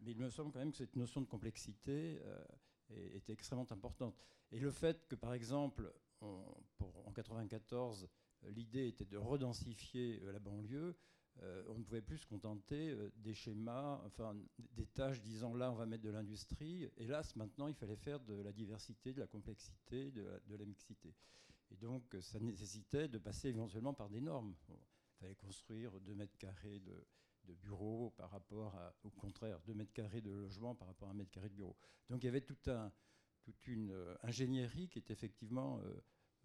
[0.00, 2.44] mais il me semble quand même que cette notion de complexité euh,
[2.90, 4.26] est, extrêmement importante.
[4.50, 8.08] Et le fait que, par exemple, en 94,
[8.44, 10.96] l'idée était de redensifier la banlieue,
[11.40, 15.72] euh, on ne pouvait plus se contenter euh, des schémas, enfin des tâches disant là
[15.72, 16.90] on va mettre de l'industrie.
[16.96, 21.14] Hélas, maintenant il fallait faire de la diversité, de la complexité, de la, mixité.
[21.70, 24.54] Et donc ça nécessitait de passer éventuellement par des normes.
[24.68, 27.04] il fallait construire 2 mètres carrés de,
[27.54, 31.14] bureaux par rapport à, au contraire, 2 mètres carrés de logement par rapport à un
[31.14, 31.76] mètre carré de bureau.
[32.08, 32.92] Donc il y avait tout un,
[33.42, 35.80] toute une euh, ingénierie qui effectivement,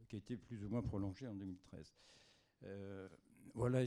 [0.07, 1.93] qui a été plus ou moins prolongée en 2013
[3.53, 3.83] voilà,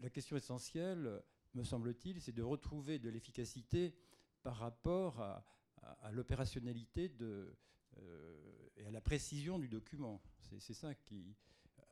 [0.00, 1.22] la question essentielle,
[1.54, 3.94] me semble-t-il, c'est de retrouver de l'efficacité
[4.42, 5.44] par rapport à,
[6.12, 7.52] l'opérationnalité euh,
[8.76, 10.22] et à la précision du document.
[10.58, 11.36] C'est ça qui,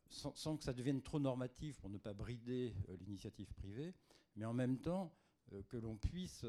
[0.09, 3.95] sans, que ça devienne trop normatif pour ne pas brider euh, l'initiative privée,
[4.37, 5.15] mais en même temps
[5.53, 6.47] euh, que l'on puisse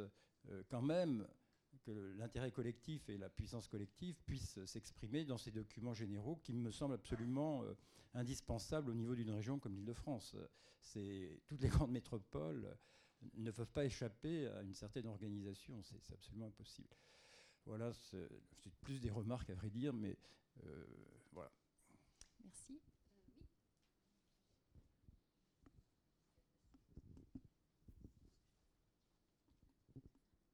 [0.68, 1.26] quand même
[1.84, 6.72] que l'intérêt collectif et la puissance collective puissent s'exprimer dans ces documents généraux qui me
[6.72, 7.74] semblent absolument euh,
[8.14, 10.36] indispensables au niveau d'une région comme l'Île-de-France.
[11.48, 12.78] Toutes les grandes métropoles
[13.36, 16.90] ne peuvent pas échapper à une certaine organisation, c'est absolument impossible.
[17.66, 20.18] Voilà, c'est plus des remarques à vrai dire, mais
[20.66, 20.86] euh,
[21.32, 21.52] voilà.
[22.44, 22.82] Merci.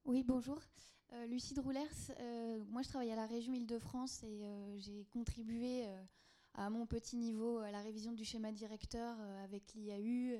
[0.04, 0.60] Oui, bonjour.
[1.12, 5.84] Euh, Lucie Droulers, euh, moi je travaille à la région Île-de-France et euh, j'ai contribué
[6.54, 10.38] à mon petit niveau à la révision du schéma directeur avec l'IAU,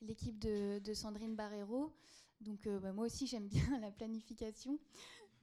[0.00, 1.92] l'équipe de, Sandrine Barrero.
[2.40, 4.78] Donc bah, moi aussi j'aime bien la planification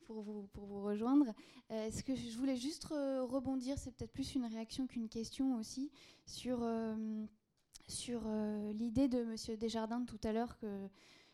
[0.05, 1.33] pour vous, pour vous rejoindre.
[1.69, 5.89] Est-ce que je voulais juste rebondir, c'est peut-être plus une réaction qu'une question aussi,
[6.25, 6.67] sur,
[7.87, 8.21] sur
[8.73, 9.57] l'idée de M.
[9.57, 10.89] Desjardins tout à l'heure que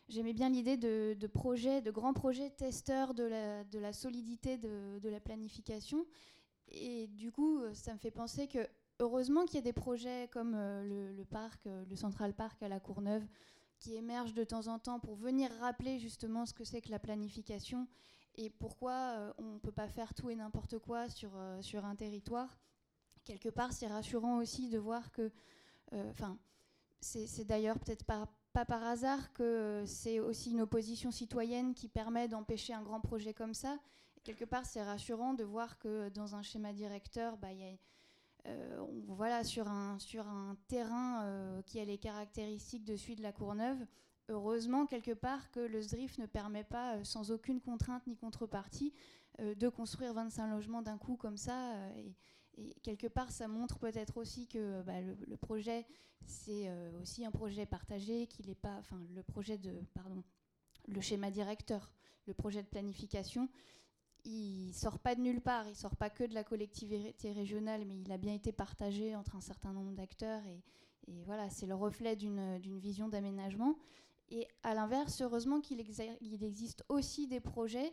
[0.08, 6.06] J'aimais bien l'idée de, projets, de grands projets testeurs de la, solidité de, la planification.
[6.68, 8.66] Et du coup, ça me fait penser que
[9.02, 12.68] heureusement qu'il y a des projets comme euh, le, parc, euh, le Central Park à
[12.68, 13.26] la Courneuve,
[13.78, 17.00] qui émergent de temps en temps pour venir rappeler justement ce que c'est que la
[17.00, 17.88] planification
[18.36, 21.96] et pourquoi euh, on ne peut pas faire tout et n'importe quoi sur, sur un
[21.96, 22.58] territoire.
[23.24, 25.30] Quelque part, c'est rassurant aussi de voir que,
[25.92, 26.38] enfin,
[27.00, 32.28] c'est d'ailleurs peut-être pas pas par hasard que c'est aussi une opposition citoyenne qui permet
[32.28, 33.78] d'empêcher un grand projet comme ça.
[34.24, 37.76] quelque part, c'est rassurant de voir que dans un schéma directeur, bah, y a,
[38.46, 43.22] euh, voilà, sur un, sur un terrain euh, qui a les caractéristiques de celui de
[43.22, 43.78] la Courneuve,
[44.28, 48.92] heureusement, quelque part, que le SDRIF ne permet pas, euh, sans aucune contrainte ni contrepartie,
[49.38, 51.74] de construire 25 logements d'un coup comme ça.
[52.58, 55.86] Et quelque part, ça montre peut-être aussi que bah, le, projet,
[56.26, 60.22] c'est euh, aussi un projet partagé, qu'il n'est pas, enfin, le projet de, pardon,
[60.86, 61.90] le schéma directeur,
[62.26, 63.48] le projet de planification,
[64.24, 67.98] il sort pas de nulle part, il sort pas que de la collectivité régionale, mais
[67.98, 70.62] il a bien été partagé entre un certain nombre d'acteurs et,
[71.08, 73.76] et, voilà, c'est le reflet d'une vision d'aménagement.
[74.28, 77.92] Et à l'inverse, heureusement qu'il existe aussi des projets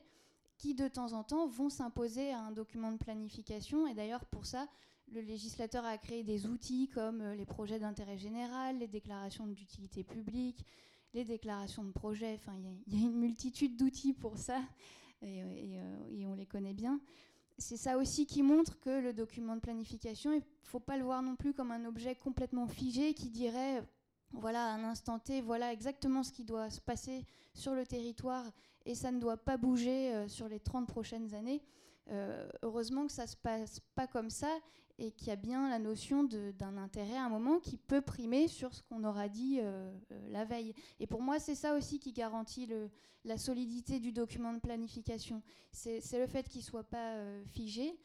[0.59, 3.87] qui de temps en temps vont s'imposer à un document de planification.
[3.87, 4.67] Et d'ailleurs, pour ça,
[5.11, 10.03] le législateur a créé des outils comme euh, les projets d'intérêt général, les déclarations d'utilité
[10.03, 10.63] publique,
[11.13, 12.35] les déclarations de projet.
[12.35, 12.53] Enfin,
[12.87, 14.61] il y, a une multitude d'outils pour ça,
[15.21, 16.99] et, euh, on les connaît bien.
[17.57, 21.03] C'est ça aussi qui montre que le document de planification, il ne faut pas le
[21.03, 23.81] voir non plus comme un objet complètement figé qui dirait
[24.33, 28.45] voilà, à un instant T, voilà exactement ce qui doit se passer sur le territoire
[28.89, 31.61] et ça ne doit pas bouger euh, sur les 30 prochaines années.
[32.09, 34.49] Euh, heureusement que ça ne se passe pas comme ça
[34.97, 38.47] et qu'il y a bien la notion d'un intérêt à un moment qui peut primer
[38.47, 39.91] sur ce qu'on aura dit euh,
[40.29, 40.73] la veille.
[40.99, 42.67] Et pour moi, c'est ça aussi qui garantit
[43.25, 45.43] la solidité du document de planification.
[45.71, 47.95] C'est le fait qu'il ne soit pas figé.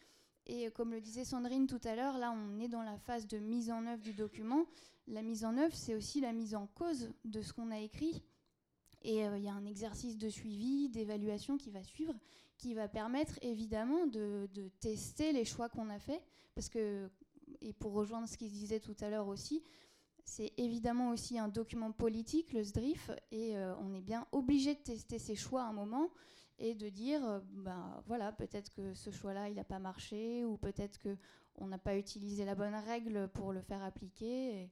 [0.47, 3.39] Et comme le disait Sandrine tout à l'heure, là, on est dans la phase de
[3.39, 4.67] mise en œuvre du document
[5.09, 8.23] la mise en œuvre, c'est aussi la mise en cause de ce qu'on a écrit.
[9.05, 12.15] Et euh, il y a un exercice de suivi, d'évaluation qui va suivre,
[12.57, 14.49] qui va permettre évidemment de,
[14.81, 16.23] tester les choix qu'on a faits.
[16.55, 17.11] Parce que,
[17.61, 19.63] et pour rejoindre ce qu'il disait tout à l'heure aussi,
[20.25, 24.81] c'est évidemment aussi un document politique, le SDRIF, et euh, on est bien obligé de
[24.81, 26.11] tester ses choix à un moment
[26.59, 30.57] et de dire, euh, ben voilà, peut-être que ce choix-là, il n'a pas marché, ou
[30.57, 34.71] peut-être qu'on n'a pas utilisé la bonne règle pour le faire appliquer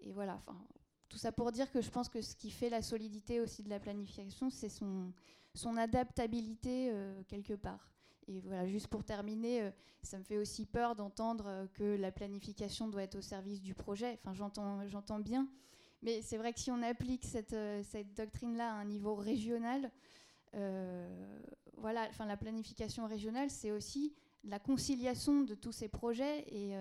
[0.00, 0.58] et voilà, enfin,
[1.08, 3.70] tout ça pour dire que je pense que ce qui fait la solidité aussi de
[3.70, 5.12] la planification, c'est son,
[5.76, 7.90] adaptabilité euh, quelque part.
[8.28, 9.70] Et voilà, juste pour terminer, euh,
[10.02, 13.74] ça me fait aussi peur d'entendre euh, que la planification doit être au service du
[13.74, 14.18] projet.
[14.22, 15.48] Enfin, j'entends, j'entends bien.
[16.02, 19.90] Mais c'est vrai que si on applique cette, cette doctrine-là à un niveau régional,
[21.76, 24.14] voilà, enfin, la planification régionale, c'est aussi
[24.44, 26.44] la conciliation de tous ces projets.
[26.54, 26.76] Et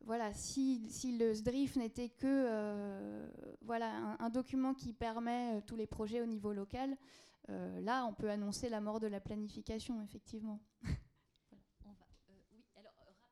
[0.00, 3.26] voilà, si, le SDRIF n'était que euh,
[3.62, 6.96] voilà, un, document qui permet euh, tous les projets au niveau local,
[7.48, 10.60] euh, là, on peut annoncer la mort de la planification, effectivement.
[10.82, 13.30] oui, alors rapidement,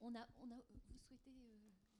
[0.00, 1.30] on a, on a, vous souhaitez,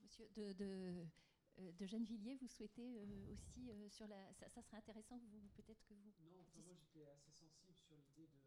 [0.03, 3.01] monsieur, de, de, de Gennevilliers, vous souhaitez
[3.33, 4.17] aussi sur la.
[4.35, 5.21] Ça, serait intéressant
[5.55, 6.13] peut-être que vous.
[6.25, 8.46] Non, moi j'étais assez sensible sur l'idée de,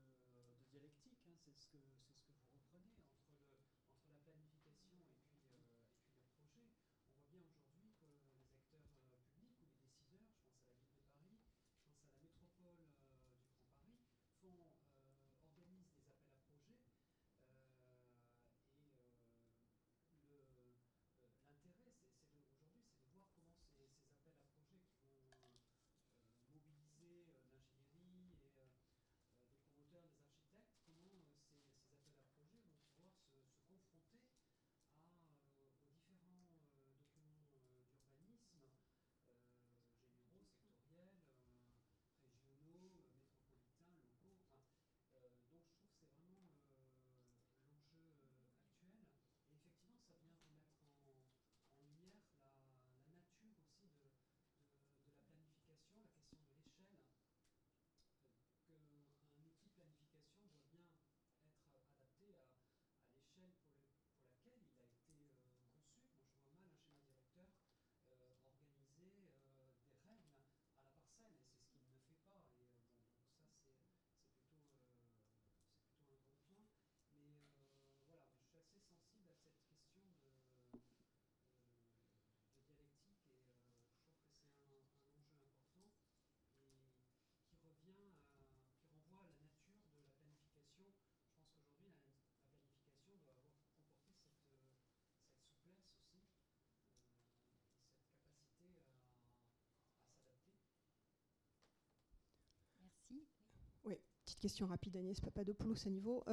[104.30, 106.24] petite question rapide, Agnès Papadopoulos à niveau.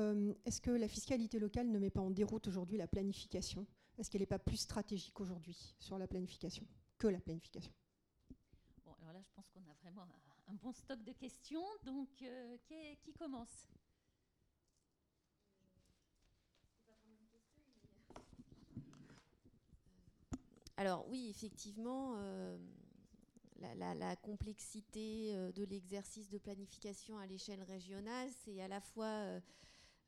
[0.44, 3.66] Est-ce que la fiscalité locale ne met pas en déroute aujourd'hui la planification?
[3.96, 6.66] Est-ce qu'elle n'est pas plus stratégique aujourd'hui sur la planification
[6.98, 7.72] que la planification?
[8.84, 10.02] Bon, alors là, je pense qu'on a vraiment
[10.46, 11.64] un, bon stock de questions.
[11.86, 12.26] Donc, qui,
[13.00, 13.66] qui commence?
[20.76, 22.58] Alors oui, effectivement, euh,
[23.60, 29.40] la, complexité euh, de l'exercice de planification à l'échelle régionale, c'est à la fois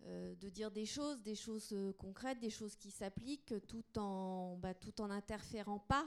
[0.06, 4.74] euh, de dire des choses, des choses concrètes, des choses qui s'appliquent, tout en bah,
[4.74, 6.06] tout en n'interférant pas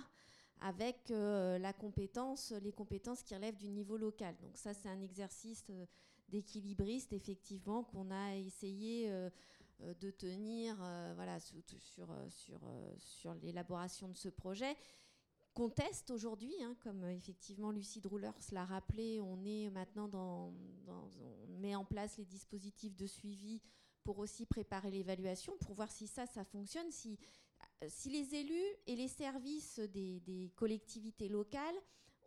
[0.63, 4.35] avec la compétence, les compétences qui relèvent du niveau local.
[4.43, 5.65] Donc ça, c'est un exercice
[6.29, 9.11] d'équilibriste, effectivement, qu'on a essayé
[9.83, 12.59] euh, de tenir euh, voilà, sur, euh, sur,
[12.97, 14.75] sur l'élaboration de ce projet
[15.53, 20.53] conteste aujourd'hui, hein, comme effectivement Lucie Droulers l'a rappelé, on est maintenant dans,
[20.87, 23.61] on met en place les dispositifs de suivi
[24.03, 27.19] pour aussi préparer l'évaluation, pour voir si ça, ça fonctionne, si,
[27.87, 31.75] si les élus et les services des, collectivités locales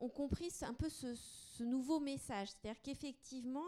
[0.01, 3.67] ont compris un peu ce, nouveau message, c'est-à-dire qu'effectivement,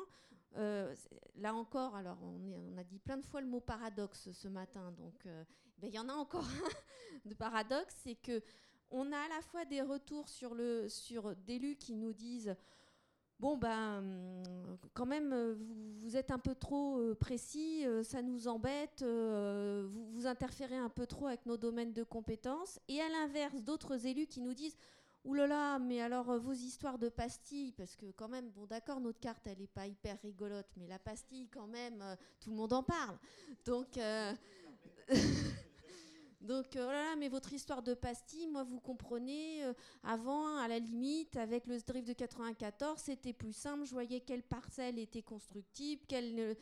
[0.57, 0.95] euh,
[1.37, 5.24] là encore, alors on, a dit plein de fois le mot paradoxe ce matin, donc
[5.27, 5.45] euh,
[5.78, 6.45] ben, il y en a encore
[7.24, 8.43] un de paradoxe, c'est que
[8.91, 12.55] on a à la fois des retours sur le sur d'élus qui nous disent
[13.39, 14.03] bon ben
[14.95, 15.35] quand même
[16.01, 21.07] vous, êtes un peu trop euh, précis, ça nous embête, vous, vous interférez un peu
[21.07, 24.77] trop avec nos domaines de compétences, et à l'inverse d'autres élus qui nous disent
[25.27, 28.65] Ouh là là, mais alors euh, vos histoires de pastilles, parce que quand même, bon
[28.65, 32.51] d'accord, notre carte, elle n'est pas hyper rigolote, mais la pastille, quand même, euh, tout
[32.51, 33.19] le monde en parle.
[33.65, 34.33] Donc, euh,
[36.47, 39.62] donc oh là là, mais votre histoire de pastilles, moi, vous comprenez,
[40.02, 44.43] avant, à la limite, avec le drift de 94, c'était plus simple, je voyais quelle
[44.43, 46.56] parcelle était constructible, quelle,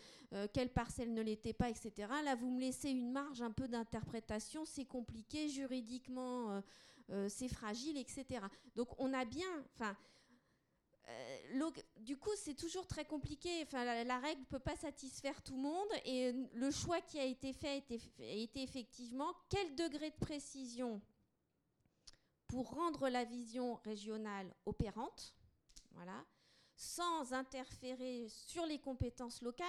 [0.53, 2.09] quelle parcelle ne l'était pas, etc.
[2.25, 6.63] Là, vous me laissez une marge un peu d'interprétation, c'est compliqué juridiquement
[7.11, 8.41] euh, c'est fragile, etc.
[8.77, 9.95] Donc on a bien, enfin,
[11.09, 13.63] euh, du coup, c'est toujours très compliqué.
[13.63, 15.89] Enfin, la, règle ne peut pas satisfaire tout le monde.
[16.05, 17.83] Et le choix qui a été fait
[18.19, 21.01] a été, effectivement quel degré de précision
[22.49, 25.35] pour rendre la vision régionale opérante,
[25.93, 26.25] voilà,
[26.77, 29.67] sans interférer sur les compétences locales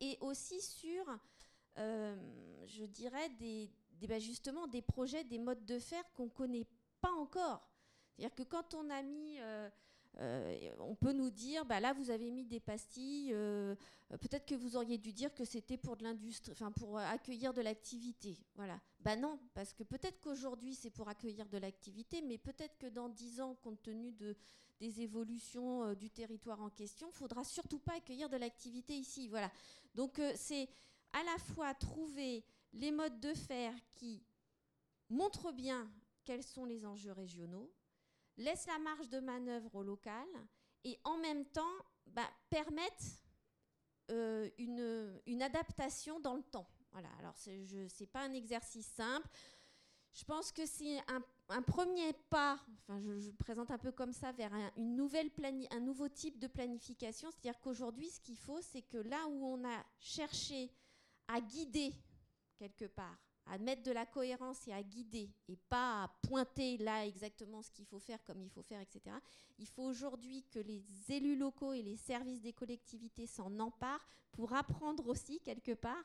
[0.00, 1.04] et aussi sur,
[1.78, 2.16] euh,
[2.66, 3.28] je dirais,
[4.08, 6.66] bah, justement des projets, des modes de faire qu'on ne connaît
[7.00, 7.68] pas encore.
[8.16, 9.38] C'est-à-dire que quand on a mis...
[9.40, 9.70] Euh,
[10.20, 13.74] euh, on peut nous dire, bah là vous avez mis des pastilles, euh,
[14.08, 17.62] peut-être que vous auriez dû dire que c'était pour de l'industrie, enfin pour accueillir de
[17.62, 18.36] l'activité.
[18.54, 18.80] Voilà.
[19.00, 23.08] Bah non, parce que peut-être qu'aujourd'hui c'est pour accueillir de l'activité, mais peut-être que dans
[23.08, 24.36] dix ans, compte tenu de,
[24.80, 29.28] des évolutions du territoire en question, il faudra surtout pas accueillir de l'activité ici.
[29.28, 29.50] Voilà.
[29.94, 30.68] Donc c'est
[31.12, 32.44] à la fois trouver
[32.74, 34.22] les modes de faire qui
[35.08, 35.90] montrent bien
[36.24, 37.70] quels sont les enjeux régionaux,
[38.36, 40.26] laissent la marge de manœuvre au local
[40.84, 41.74] et en même temps
[42.06, 42.28] bah,
[44.10, 46.68] euh, une, adaptation dans le temps.
[46.92, 49.28] Alors ce n'est pas un exercice simple.
[50.12, 50.98] Je pense que c'est
[51.48, 56.38] un, premier pas, enfin je, présente un peu comme ça, vers un, un nouveau type
[56.38, 57.30] de planification.
[57.30, 60.70] C'est-à-dire qu'aujourd'hui, ce qu'il faut, c'est que là où on a cherché
[61.28, 61.94] à guider
[62.58, 67.06] quelque part, à mettre de la cohérence et à guider, et pas à pointer là
[67.06, 69.16] exactement ce qu'il faut faire, comme il faut faire, etc.
[69.58, 74.52] Il faut aujourd'hui que les élus locaux et les services des collectivités s'en emparent pour
[74.54, 76.04] apprendre aussi quelque part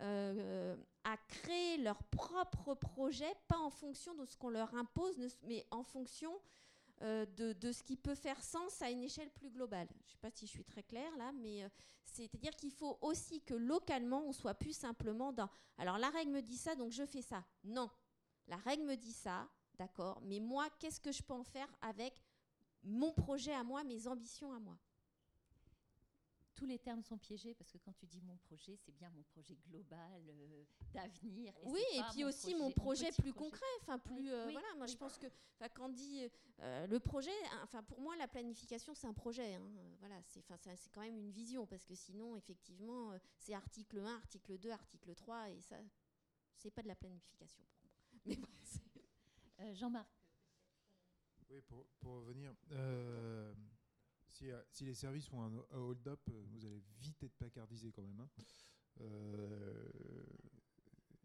[0.00, 5.66] euh, à créer leur propre projet, pas en fonction de ce qu'on leur impose, mais
[5.70, 6.32] en fonction
[7.00, 9.88] euh, de, ce qui peut faire sens à une échelle plus globale.
[9.90, 11.68] Je ne sais pas si je suis très claire là, mais euh,
[12.04, 15.48] c'est-à-dire qu'il faut aussi que localement, on soit plus simplement dans...
[15.78, 17.44] Alors la règle me dit ça, donc je fais ça.
[17.64, 17.90] Non,
[18.46, 22.22] la règle me dit ça, d'accord, mais moi, qu'est-ce que je peux en faire avec
[22.82, 24.76] mon projet à moi, mes ambitions à moi?
[26.54, 29.22] Tous les termes sont piégés parce que quand tu dis mon projet, c'est bien mon
[29.22, 31.54] projet global euh, d'avenir.
[31.64, 34.66] Oui, et puis aussi mon projet plus concret, enfin plus euh, voilà.
[34.76, 35.26] Moi, je pense que
[35.58, 36.28] quand on dit
[36.60, 37.30] euh, le projet,
[37.62, 39.54] enfin pour moi la planification c'est un projet.
[39.54, 39.70] Hein,
[40.00, 44.16] voilà, c'est enfin c'est quand même une vision parce que sinon effectivement c'est article 1,
[44.16, 45.76] article 2, article 3 et ça
[46.56, 48.36] c'est pas de la planification pour moi.
[49.58, 50.08] Mais Jean-Marc.
[51.52, 52.54] Oui, pour, pour revenir.
[52.70, 53.52] Euh,
[54.32, 58.20] si, les services font un, hold-up, euh, vous allez vite être placardisé quand même.
[58.20, 58.28] Hein.
[59.00, 59.88] Euh,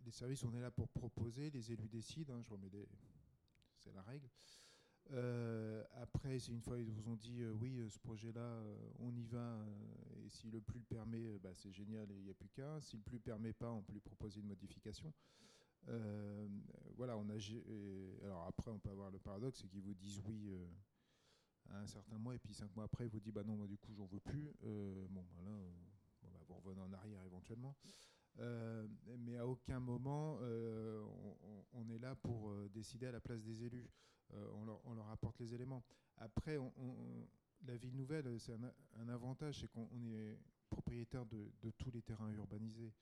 [0.06, 2.88] les services, on est là pour proposer, les élus décident, hein, je remets des...
[3.78, 4.30] c'est la règle.
[5.12, 8.62] Euh, après, c'est une fois ils vous ont dit oui, ce projet-là,
[9.00, 9.58] on y va,
[10.26, 12.82] et si le plus le permet, bah, c'est génial il n'y a plus qu'un.
[12.82, 15.14] Si le plus permet pas, on peut lui proposer une modification.
[16.96, 17.36] voilà, on a.
[18.26, 20.52] alors après, on peut avoir le paradoxe, c'est qu'ils vous disent oui
[21.72, 23.68] à un certain mois, et puis cinq mois après, ils vous disent bah non, moi
[23.68, 24.52] du coup, j'en veux plus.
[25.10, 25.58] bon, voilà,
[26.22, 27.76] bah, vous revenez en arrière éventuellement.
[28.40, 28.88] Euh,
[29.18, 31.04] mais à aucun moment euh,
[31.74, 33.90] on, est là pour euh, décider à la place des élus.
[34.34, 35.86] On leur, apporte les éléments.
[36.18, 36.58] Après,
[37.66, 38.52] la ville nouvelle, c'est
[38.98, 40.38] un, avantage, c'est qu'on est
[40.70, 42.94] propriétaire de, tous les terrains urbanisés.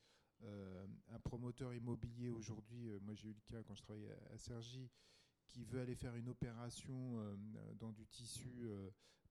[0.44, 4.88] un promoteur immobilier aujourd'hui, moi j'ai eu le cas quand je travaillais à, Sergi,
[5.48, 7.38] qui veut aller faire une opération
[7.80, 8.68] dans du tissu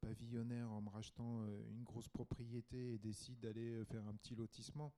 [0.00, 4.92] pavillonnaire en me rachetant une grosse propriété et décide d'aller faire un petit lotissement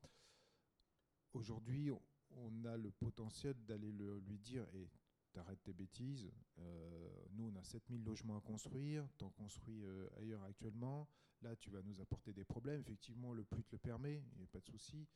[1.36, 1.90] aujourd'hui,
[2.30, 4.88] on a le potentiel d'aller lui dire et
[5.32, 6.30] t'arrêtes tes bêtises.
[6.58, 9.06] Euh, nous, on a 7000 logements à construire.
[9.18, 11.08] T'en construis euh, ailleurs actuellement.
[11.42, 12.80] Là, tu vas nous apporter des problèmes.
[12.80, 15.06] Effectivement, le plus te le permet, il n'y a pas de souci.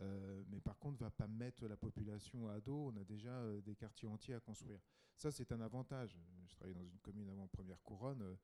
[0.00, 2.92] Euh, mais par contre, va pas mettre la population à dos.
[2.92, 4.80] On a déjà des quartiers entiers à construire.
[5.16, 6.16] Ça, c'est un avantage.
[6.46, 8.36] Je travaillais dans une commune avant Première Couronne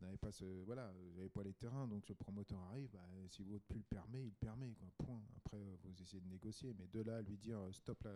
[0.00, 0.92] n'avait pas ce, voilà,
[1.34, 4.74] pas les terrains, donc le promoteur arrive, bah, si votre plus le permet, il permet,
[4.98, 5.22] point.
[5.36, 8.06] Après, euh, vous essayez de négocier, mais de là à lui dire euh, stop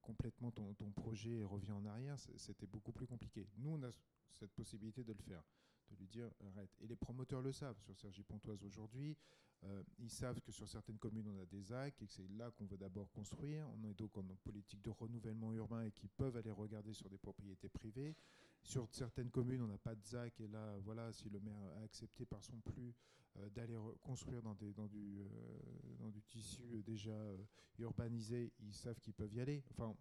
[0.00, 3.46] complètement ton, ton, projet revient en arrière, c'était beaucoup plus compliqué.
[3.58, 3.90] Nous, on a
[4.32, 5.42] cette possibilité de le faire,
[5.90, 6.70] de lui dire arrête.
[6.80, 9.14] Et les promoteurs le savent sur Sergi Pontoise aujourd'hui.
[9.64, 12.50] Euh, ils savent que sur certaines communes, on a des ZAC et que c'est là
[12.50, 13.66] qu'on veut d'abord construire.
[13.70, 17.18] On est donc en politique de renouvellement urbain et qui peuvent aller regarder sur des
[17.18, 18.14] propriétés privées.
[18.62, 21.82] Sur certaines communes, on n'a pas de ZAC, et là, voilà, si le maire a
[21.82, 22.94] accepté par son plus
[23.38, 25.60] euh, d'aller construire dans, des, du, euh,
[25.98, 27.16] dans du tissu déjà
[27.78, 29.62] urbanisé, ils savent qu'ils peuvent y aller.
[29.70, 29.94] Enfin,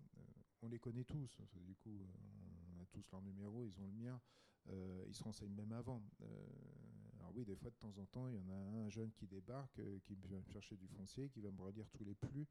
[0.62, 2.08] on les connaît tous, du coup,
[2.76, 4.20] on a tous leur numéro, ils ont le mien,
[5.08, 6.02] ils se renseignent même avant.
[7.26, 9.26] Alors oui, des fois, de temps en temps, il y en a un jeune qui
[9.26, 12.46] débarque, qui vient chercher du foncier, qui va me relire tous les plus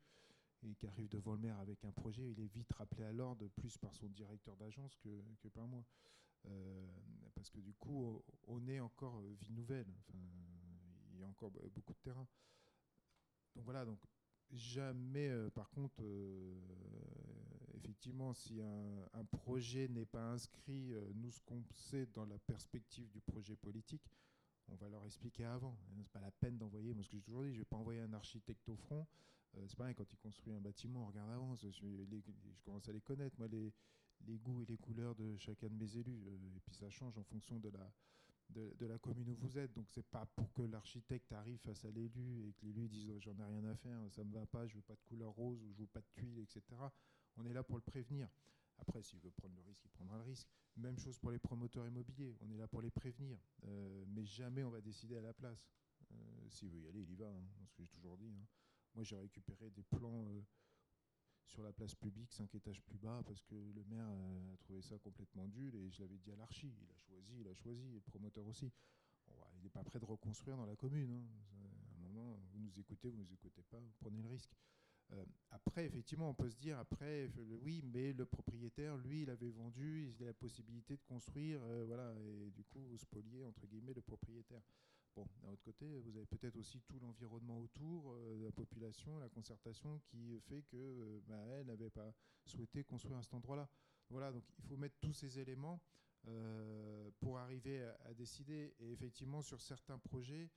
[0.66, 3.46] et qui arrive devant le maire avec un projet, il est vite rappelé à l'ordre,
[3.48, 5.84] plus par son directeur d'agence que, par moi.
[6.46, 6.86] Euh,
[7.36, 9.94] parce que du coup, on est encore euh, vie nouvelle.
[11.12, 12.26] il y a encore beaucoup de terrain.
[13.55, 14.01] Donc voilà, donc
[14.51, 16.02] jamais, euh, par contre,
[17.74, 23.20] effectivement, si un projet n'est pas inscrit, nous, ce qu'on sait dans la perspective du
[23.20, 24.10] projet politique,
[24.69, 25.77] on va leur expliquer avant.
[26.03, 28.01] C'est pas la peine d'envoyer, moi ce que j'ai toujours dit, je vais pas envoyer
[28.01, 29.07] un architecte au front
[29.59, 31.55] euh, c'est pareil, quand il construit un bâtiment, on regarde avant.
[31.55, 31.69] Je,
[32.65, 33.73] commence à les connaître, moi, les,
[34.39, 36.24] goûts et les couleurs de chacun de mes élus.
[36.27, 39.73] Euh, et puis ça change en fonction de la, commune où vous êtes.
[39.74, 43.20] Donc c'est pas pour que l'architecte arrive face à l'élu et que l'élu dise oh,
[43.20, 45.62] j'en ai rien à faire, ça me va pas, je veux pas de couleur rose
[45.62, 46.62] ou je veux pas de tuiles, etc.
[47.36, 48.28] On est là pour le prévenir.
[48.78, 50.48] Après, s'il veut prendre le risque, il prendra le risque.
[50.76, 52.36] Même chose pour les promoteurs immobiliers.
[52.40, 53.38] On est là pour les prévenir.
[53.64, 55.68] Euh, mais jamais on va décider à la place.
[56.48, 57.28] s'il veut y aller, il y va.
[57.28, 58.30] Hein, ce que j'ai toujours dit.
[58.30, 58.46] Hein.
[58.94, 60.42] Moi, j'ai récupéré des plans euh,
[61.46, 64.82] sur la place publique, cinq étages plus bas, parce que le maire euh, a trouvé
[64.82, 66.72] ça complètement nul et je l'avais dit à l'archi.
[66.80, 68.70] Il a choisi, il a choisi, et le promoteur aussi.
[69.26, 71.10] Bah, il n'est pas prêt de reconstruire dans la commune.
[71.10, 71.26] Hein.
[71.90, 74.55] À un moment, vous nous écoutez, vous ne nous écoutez pas, vous prenez le risque.
[75.12, 77.31] Euh, après, effectivement, on peut se dire, après,
[77.62, 82.12] oui, mais le propriétaire, lui, il avait vendu, il a la possibilité de construire, voilà,
[82.20, 84.62] et du coup, vous spoliez, entre guillemets, le propriétaire.
[85.16, 89.28] Bon, d'un autre côté, vous avez peut-être aussi tout l'environnement autour, euh, la population, la
[89.28, 92.12] concertation qui fait que euh, bah, elle n'avait pas
[92.44, 93.68] souhaité construire à cet endroit-là.
[94.10, 95.81] Voilà, donc il faut mettre tous ces éléments
[96.26, 98.74] euh, pour arriver à, décider.
[98.81, 100.51] Et effectivement, sur certains projets,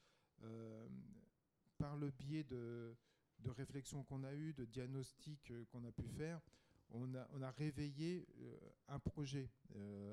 [1.78, 2.95] par le biais de,
[3.40, 6.42] de réflexions qu'on a eues, de diagnostics qu'on a pu faire,
[6.90, 8.28] on a, réveillé
[8.88, 9.50] un projet.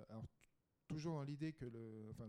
[0.08, 0.26] alors
[0.86, 2.28] toujours dans l'idée que le, enfin,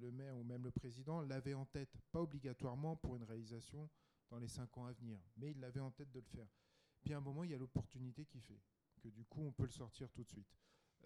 [0.00, 3.88] le maire ou même le président l'avait en tête, pas obligatoirement pour une réalisation
[4.30, 6.48] dans les cinq ans à venir, mais il l'avait en tête de le faire.
[7.00, 8.60] Puis à un moment, il y a l'opportunité qui fait
[9.00, 10.56] que du coup, on peut le sortir tout de suite.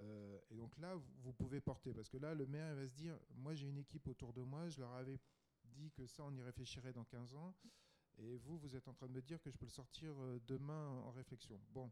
[0.00, 3.18] Euh, et donc là, vous pouvez porter, parce que là, le maire va se dire,
[3.36, 5.20] moi j'ai une équipe autour de moi, je leur avais
[5.64, 7.54] dit que ça, on y réfléchirait dans 15 ans,
[8.18, 10.40] et vous, vous êtes en train de me dire que je peux le sortir euh,
[10.46, 11.60] demain en réflexion.
[11.70, 11.90] Bon,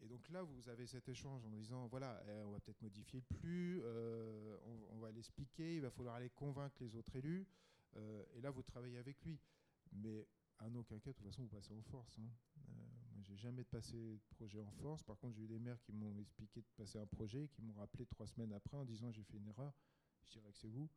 [0.00, 3.20] et donc là, vous avez cet échange en disant, voilà, eh, on va peut-être modifier
[3.20, 4.56] le plus, euh,
[4.90, 7.46] on, va l'expliquer, il va falloir aller convaincre les autres élus,
[7.96, 9.38] euh, et là, vous travaillez avec lui.
[9.92, 10.26] Mais
[10.58, 12.18] en aucun cas, de toute façon, vous passez en force.
[12.18, 12.28] Hein.
[12.58, 12.72] Euh,
[13.12, 15.02] moi, j'ai jamais passé de projet en force.
[15.02, 17.74] Par contre, j'ai eu des maires qui m'ont expliqué de passer un projet, qui m'ont
[17.74, 19.72] rappelé trois semaines après en disant, j'ai fait une erreur.
[20.24, 20.88] Je dirais que c'est vous.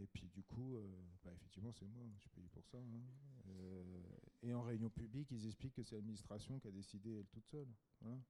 [0.00, 0.86] Et puis du coup, euh,
[1.24, 2.78] bah, effectivement, c'est moi, je suis payé pour ça.
[2.78, 3.02] Hein.
[3.48, 4.02] Euh,
[4.42, 7.68] et en réunion publique, ils expliquent que c'est l'administration qui a décidé elle toute seule.
[8.00, 8.22] Bon,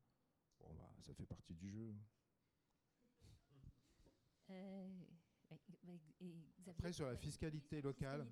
[0.61, 1.95] bah, ça fait partie du jeu.
[6.67, 8.27] Après, sur la fiscalité locale,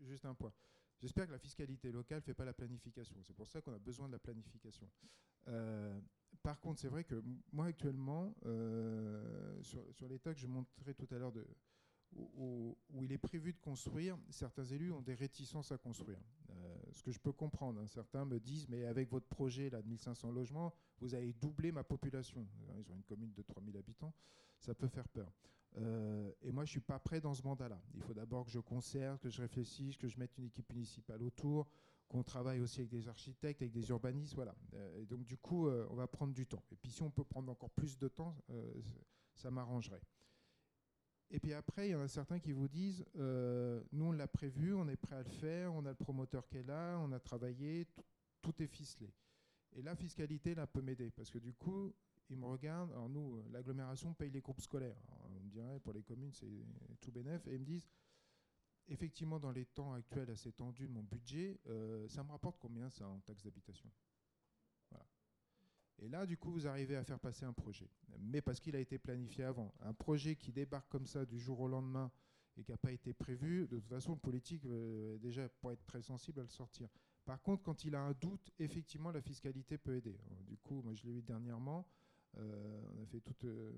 [0.00, 0.52] juste un point.
[1.00, 3.22] J'espère que la fiscalité locale ne fait pas la planification.
[3.22, 4.90] C'est pour ça qu'on a besoin de la planification.
[5.46, 5.98] Euh,
[6.42, 11.18] par contre, c'est vrai que moi, actuellement, euh, sur, l'état que je montrais tout à
[11.18, 11.32] l'heure,
[12.16, 16.18] où, il est prévu de construire, certains élus ont des réticences à construire.
[16.50, 17.80] Euh, ce que je peux comprendre.
[17.80, 17.86] Hein.
[17.86, 21.84] Certains me disent, mais avec votre projet là, de 1500 logements, vous avez doublé ma
[21.84, 22.46] population.
[22.78, 24.12] Ils ont une commune de 3000 habitants.
[24.58, 25.32] Ça peut faire peur.
[25.76, 27.80] Euh, et moi, je ne suis pas prêt dans ce mandat-là.
[27.94, 31.22] Il faut d'abord que je conserve, que je réfléchisse, que je mette une équipe municipale
[31.22, 31.68] autour,
[32.08, 34.34] qu'on travaille aussi avec des architectes, avec des urbanistes.
[34.34, 34.56] Voilà.
[34.74, 36.64] Euh, et donc, du coup, on va prendre du temps.
[36.72, 38.34] Et puis, si on peut prendre encore plus de temps,
[39.34, 40.00] ça m'arrangerait.
[41.30, 44.74] Et puis après, il y en a certains qui vous disent, nous, on l'a prévu,
[44.74, 47.20] on est prêt à le faire, on a le promoteur qui est là, on a
[47.20, 47.86] travaillé,
[48.40, 49.12] tout est ficelé.
[49.74, 51.92] Et la fiscalité, là, peut m'aider, parce que du coup,
[52.30, 52.92] ils me regardent.
[52.92, 55.00] Alors nous, l'agglomération paye les groupes scolaires.
[55.24, 56.64] on me dirait, pour les communes, c'est
[57.00, 57.46] tout bénef.
[57.46, 57.88] Et ils me disent,
[58.88, 62.90] effectivement, dans les temps actuels assez tendus de mon budget, euh, ça me rapporte combien
[62.90, 63.90] ça en taxe d'habitation?
[66.00, 67.88] Et là, du coup, vous arrivez à faire passer un projet.
[68.20, 69.74] Mais parce qu'il a été planifié avant.
[69.80, 72.10] Un projet qui débarque comme ça du jour au lendemain
[72.56, 75.84] et qui n'a pas été prévu, de toute façon, le politique, euh, déjà, pour être
[75.84, 76.88] très sensible à le sortir.
[77.24, 80.18] Par contre, quand il a un doute, effectivement, la fiscalité peut aider.
[80.46, 81.86] du coup, moi, je l'ai vu dernièrement.
[82.36, 83.72] Euh, on a fait tout euh,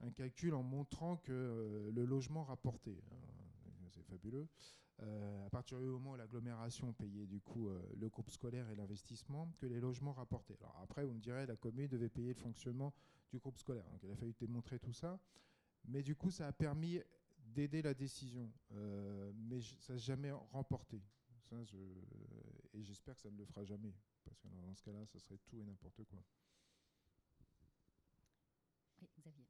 [0.00, 4.48] un calcul en montrant que euh, le logement rapporté, hein, c'est fabuleux,
[4.98, 7.68] à partir du moment où l'agglomération payait du coup
[7.98, 10.56] le groupe scolaire et l'investissement, que les logements rapportaient.
[10.60, 12.94] Alors après, on me dirait la commune devait payer le fonctionnement
[13.30, 13.84] du groupe scolaire.
[13.90, 15.18] Donc il a fallu démontrer tout ça.
[15.88, 17.00] Mais du coup, ça a permis
[17.38, 18.50] d'aider la décision.
[18.70, 21.02] mais ça n'a jamais remporté.
[22.72, 23.94] et j'espère que ça ne le fera jamais.
[24.24, 26.22] Parce que dans ce cas-là, ça serait tout et n'importe quoi.
[29.00, 29.46] Oui, Xavier.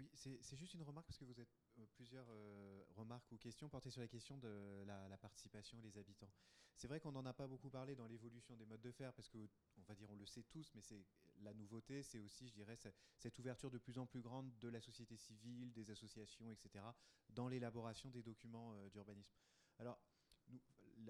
[0.00, 3.68] Oui, c'est juste une remarque parce que vous êtes euh, plusieurs euh, remarques ou questions
[3.68, 6.30] portées sur la question de la, participation des habitants.
[6.74, 9.28] C'est vrai qu'on n'en a pas beaucoup parlé dans l'évolution des modes de faire parce
[9.28, 9.36] que
[9.76, 11.04] on va dire on le sait tous, mais c'est
[11.42, 12.78] la nouveauté, c'est aussi, je dirais,
[13.18, 16.82] cette ouverture de plus en plus grande de la société civile, des associations, etc.,
[17.28, 19.34] dans l'élaboration des documents euh, d'urbanisme.
[19.78, 20.00] Alors,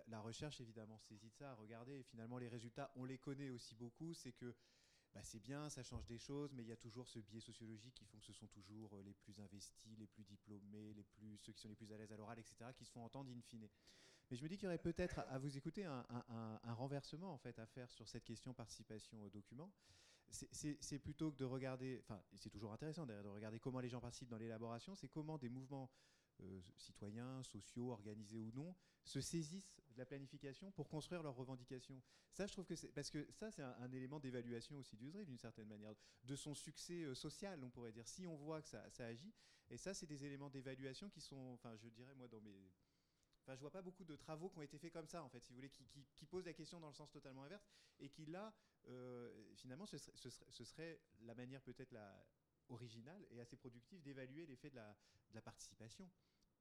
[0.09, 4.33] la, recherche évidemment saisit ça, regardez, finalement les résultats, on les connaît aussi beaucoup, c'est
[4.33, 4.53] que
[5.15, 7.95] bah, c'est bien, ça change des choses, mais il y a toujours ce biais sociologique
[7.95, 11.37] qui font que ce sont toujours euh, les plus investis, les plus diplômés, les plus,
[11.39, 13.41] ceux qui sont les plus à l'aise à l'oral, etc., qui se font entendre in
[13.41, 13.69] fine.
[14.31, 16.05] Mais je me dis qu'il y aurait peut-être, à vous écouter, un,
[16.75, 19.73] renversement en fait à faire sur cette question participation au document.
[20.31, 24.29] C'est plutôt que de regarder, enfin, c'est toujours intéressant de regarder comment les gens participent
[24.29, 25.91] dans l'élaboration, c'est comment des mouvements
[26.43, 32.01] euh, citoyens, sociaux, organisés ou non, se saisissent de la planification pour construire leurs revendications.
[32.33, 35.39] Ça, je trouve que c'est parce que ça, c'est un, élément d'évaluation aussi du d'une
[35.39, 35.95] certaine manière,
[36.25, 38.07] de son succès euh, social, on pourrait dire.
[38.07, 39.35] Si on voit que ça, agit,
[39.69, 42.71] et ça, c'est des éléments d'évaluation qui sont, enfin, je dirais moi dans mes
[43.43, 45.43] Enfin, je vois pas beaucoup de travaux qui ont été faits comme ça, en fait,
[45.43, 47.67] si vous voulez, qui, posent la question dans le sens totalement inverse,
[47.99, 48.53] et qui là,
[48.87, 52.23] euh, finalement, ce serait, ce serait, la manière peut-être la
[52.71, 54.97] originale et assez productive d'évaluer l'effet de la,
[55.31, 56.09] de participation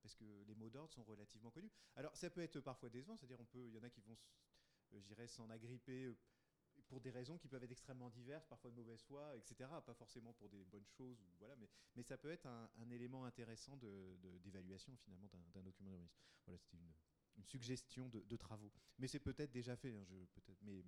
[0.01, 1.71] parce que les mots d'ordre sont relativement connus.
[1.95, 4.17] Alors ça peut être parfois décevant, c'est-à-dire on peut, il y en a qui vont,
[4.93, 6.17] euh, s'en agripper euh,
[6.87, 9.69] pour des raisons qui peuvent être extrêmement diverses, parfois de mauvaise foi, etc.
[9.85, 14.93] Pas forcément pour des bonnes choses, voilà, mais, ça peut être un, élément intéressant d'évaluation
[14.93, 16.15] de, finalement d'un document d'urbanisme.
[16.45, 16.93] Voilà, c'était une,
[17.37, 18.71] une, suggestion de, travaux.
[18.97, 20.83] Mais c'est peut-être déjà fait, hein, je, peut mais...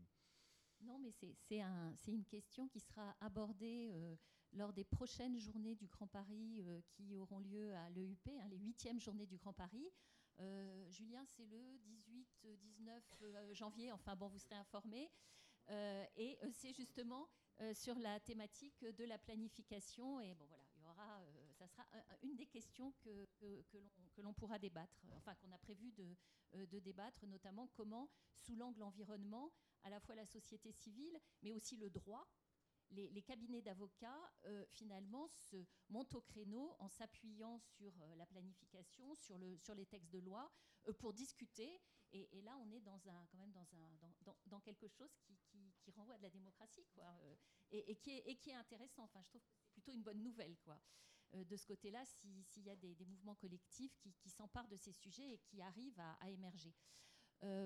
[0.79, 4.15] Non, mais c'est un, une question qui sera abordée euh,
[4.53, 8.57] lors des prochaines journées du Grand Paris euh, qui auront lieu à l'EUP, hein, les
[8.57, 9.91] huitièmes journées du Grand Paris.
[10.39, 11.77] Euh, Julien, c'est le
[12.43, 15.09] 18-19 euh, janvier, enfin bon, vous serez informés.
[16.17, 17.29] et c'est justement
[17.73, 20.19] sur la thématique de la planification.
[20.19, 21.21] Et bon, voilà, il y aura,
[21.53, 21.85] ça sera
[22.23, 26.15] une des questions que, que, l'on pourra débattre, enfin qu'on a prévu de,
[26.65, 29.51] de débattre, notamment comment, sous l'angle environnement,
[29.83, 32.27] à la fois la société civile, mais aussi le droit,
[32.91, 39.15] les, cabinets d'avocats, euh, finalement, se montent au créneau en s'appuyant sur euh, la planification,
[39.15, 40.51] sur, le, sur les textes de loi,
[40.87, 41.81] euh, pour discuter.
[42.13, 43.53] Et, là, on est dans quand même
[44.45, 45.15] dans, quelque chose
[45.79, 47.05] qui, renvoie à de la démocratie, quoi,
[47.71, 49.03] et, qui est, intéressant.
[49.03, 50.77] Enfin, je trouve plutôt une bonne nouvelle, quoi.
[51.31, 55.37] de ce côté-là, s'il y a des, mouvements collectifs qui, s'emparent de ces sujets et
[55.37, 56.75] qui arrivent à émerger.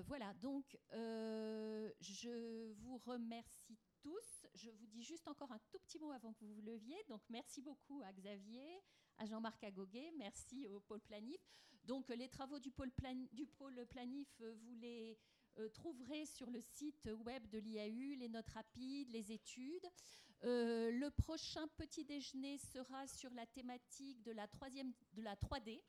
[0.04, 4.46] voilà, donc je vous remercie tous.
[4.54, 6.96] Je vous dis juste encore un tout petit mot avant que vous vous leviez.
[7.08, 8.82] Donc, merci beaucoup à Xavier,
[9.18, 11.40] à Jean-Marc Agoguet, merci au pôle planif.
[11.84, 12.90] Donc, les travaux du pôle,
[13.32, 15.18] du pôle planif, vous les,
[15.72, 19.86] trouverez sur le site web de l'IAU les notes rapides, les études.
[20.42, 25.82] le prochain petit déjeuner sera sur la thématique de la, troisième, de la 3D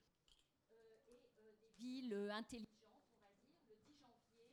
[0.71, 4.51] et des villes intelligentes, on va dire, le 10 janvier.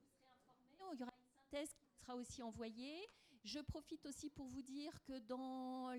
[0.00, 3.06] vous serez informés, il qui sera aussi envoyée.
[3.44, 5.92] Je profite aussi pour vous dire que dans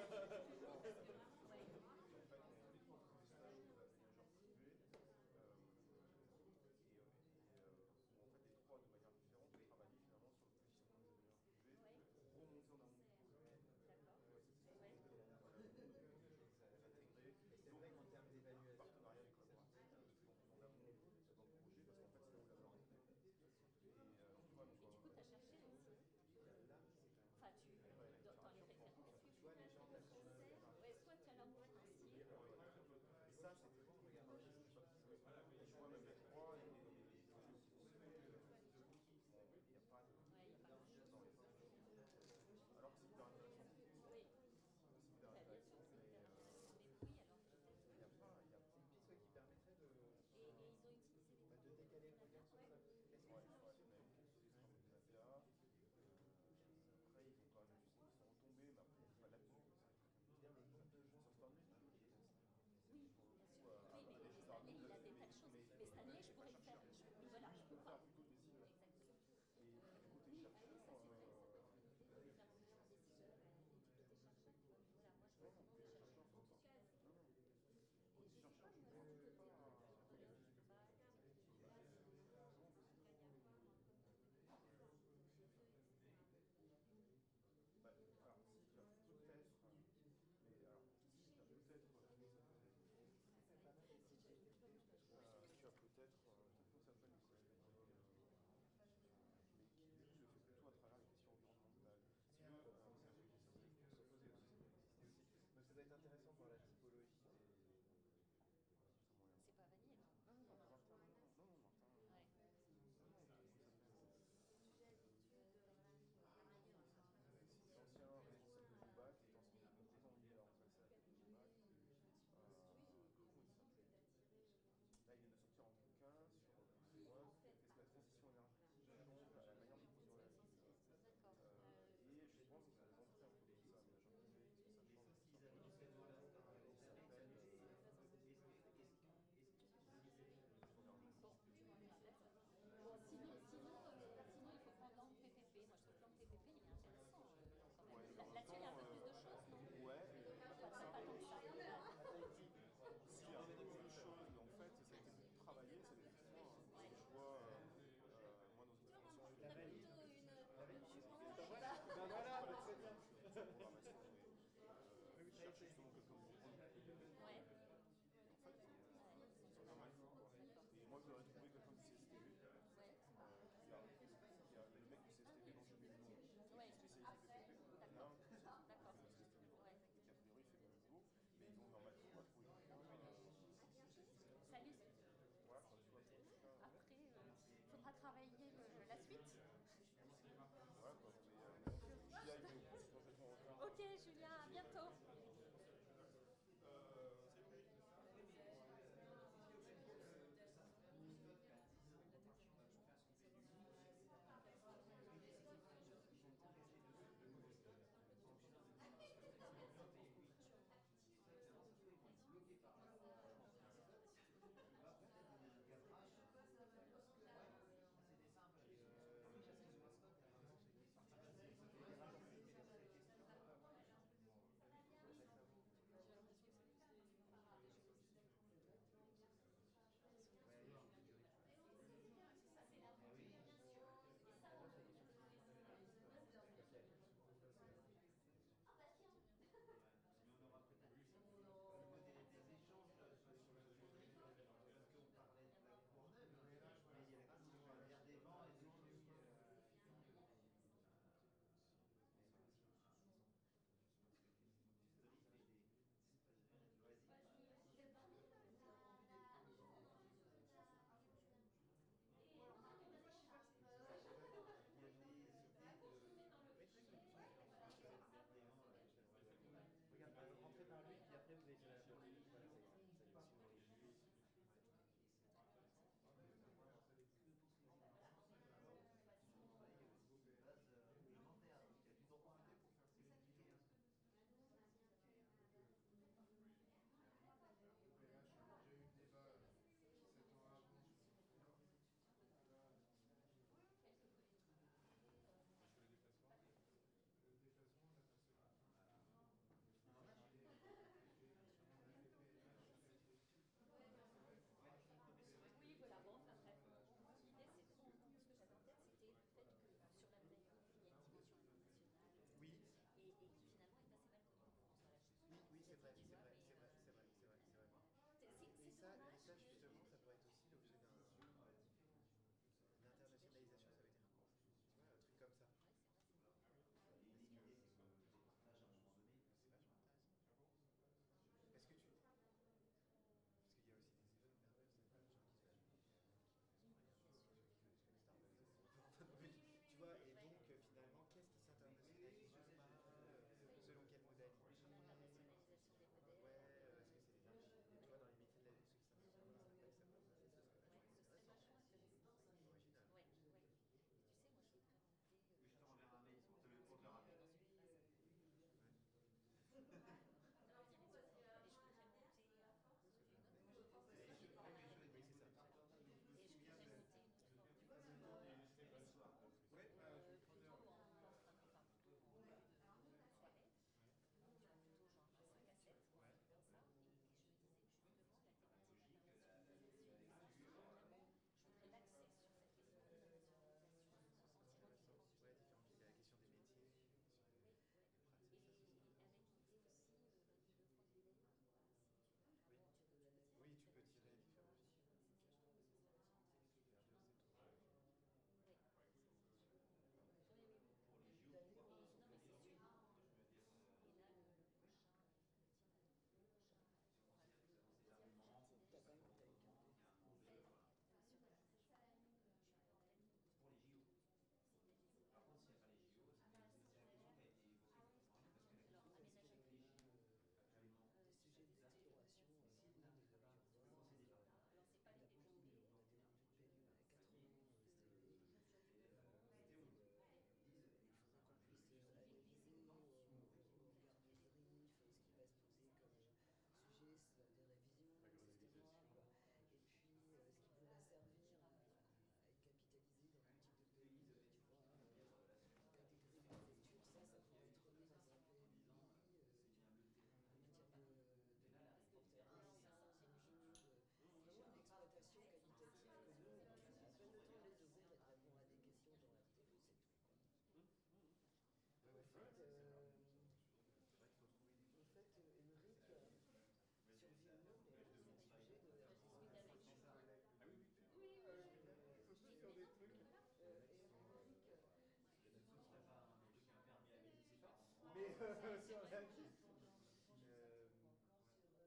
[478.21, 478.85] Euh, sur euh,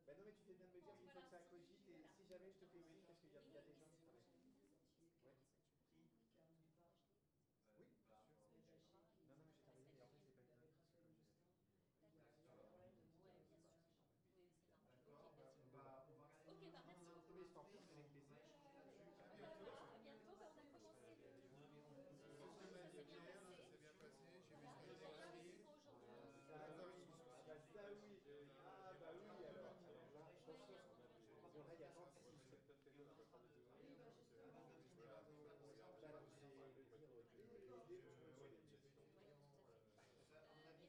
[0.07, 2.07] bah non, mais tu fais bien de me dire qu'il faut que ça cogite et
[2.15, 4.04] si jamais je te fais oui, parce qu'il y, y a des gens qui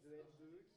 [0.10, 0.75] de F2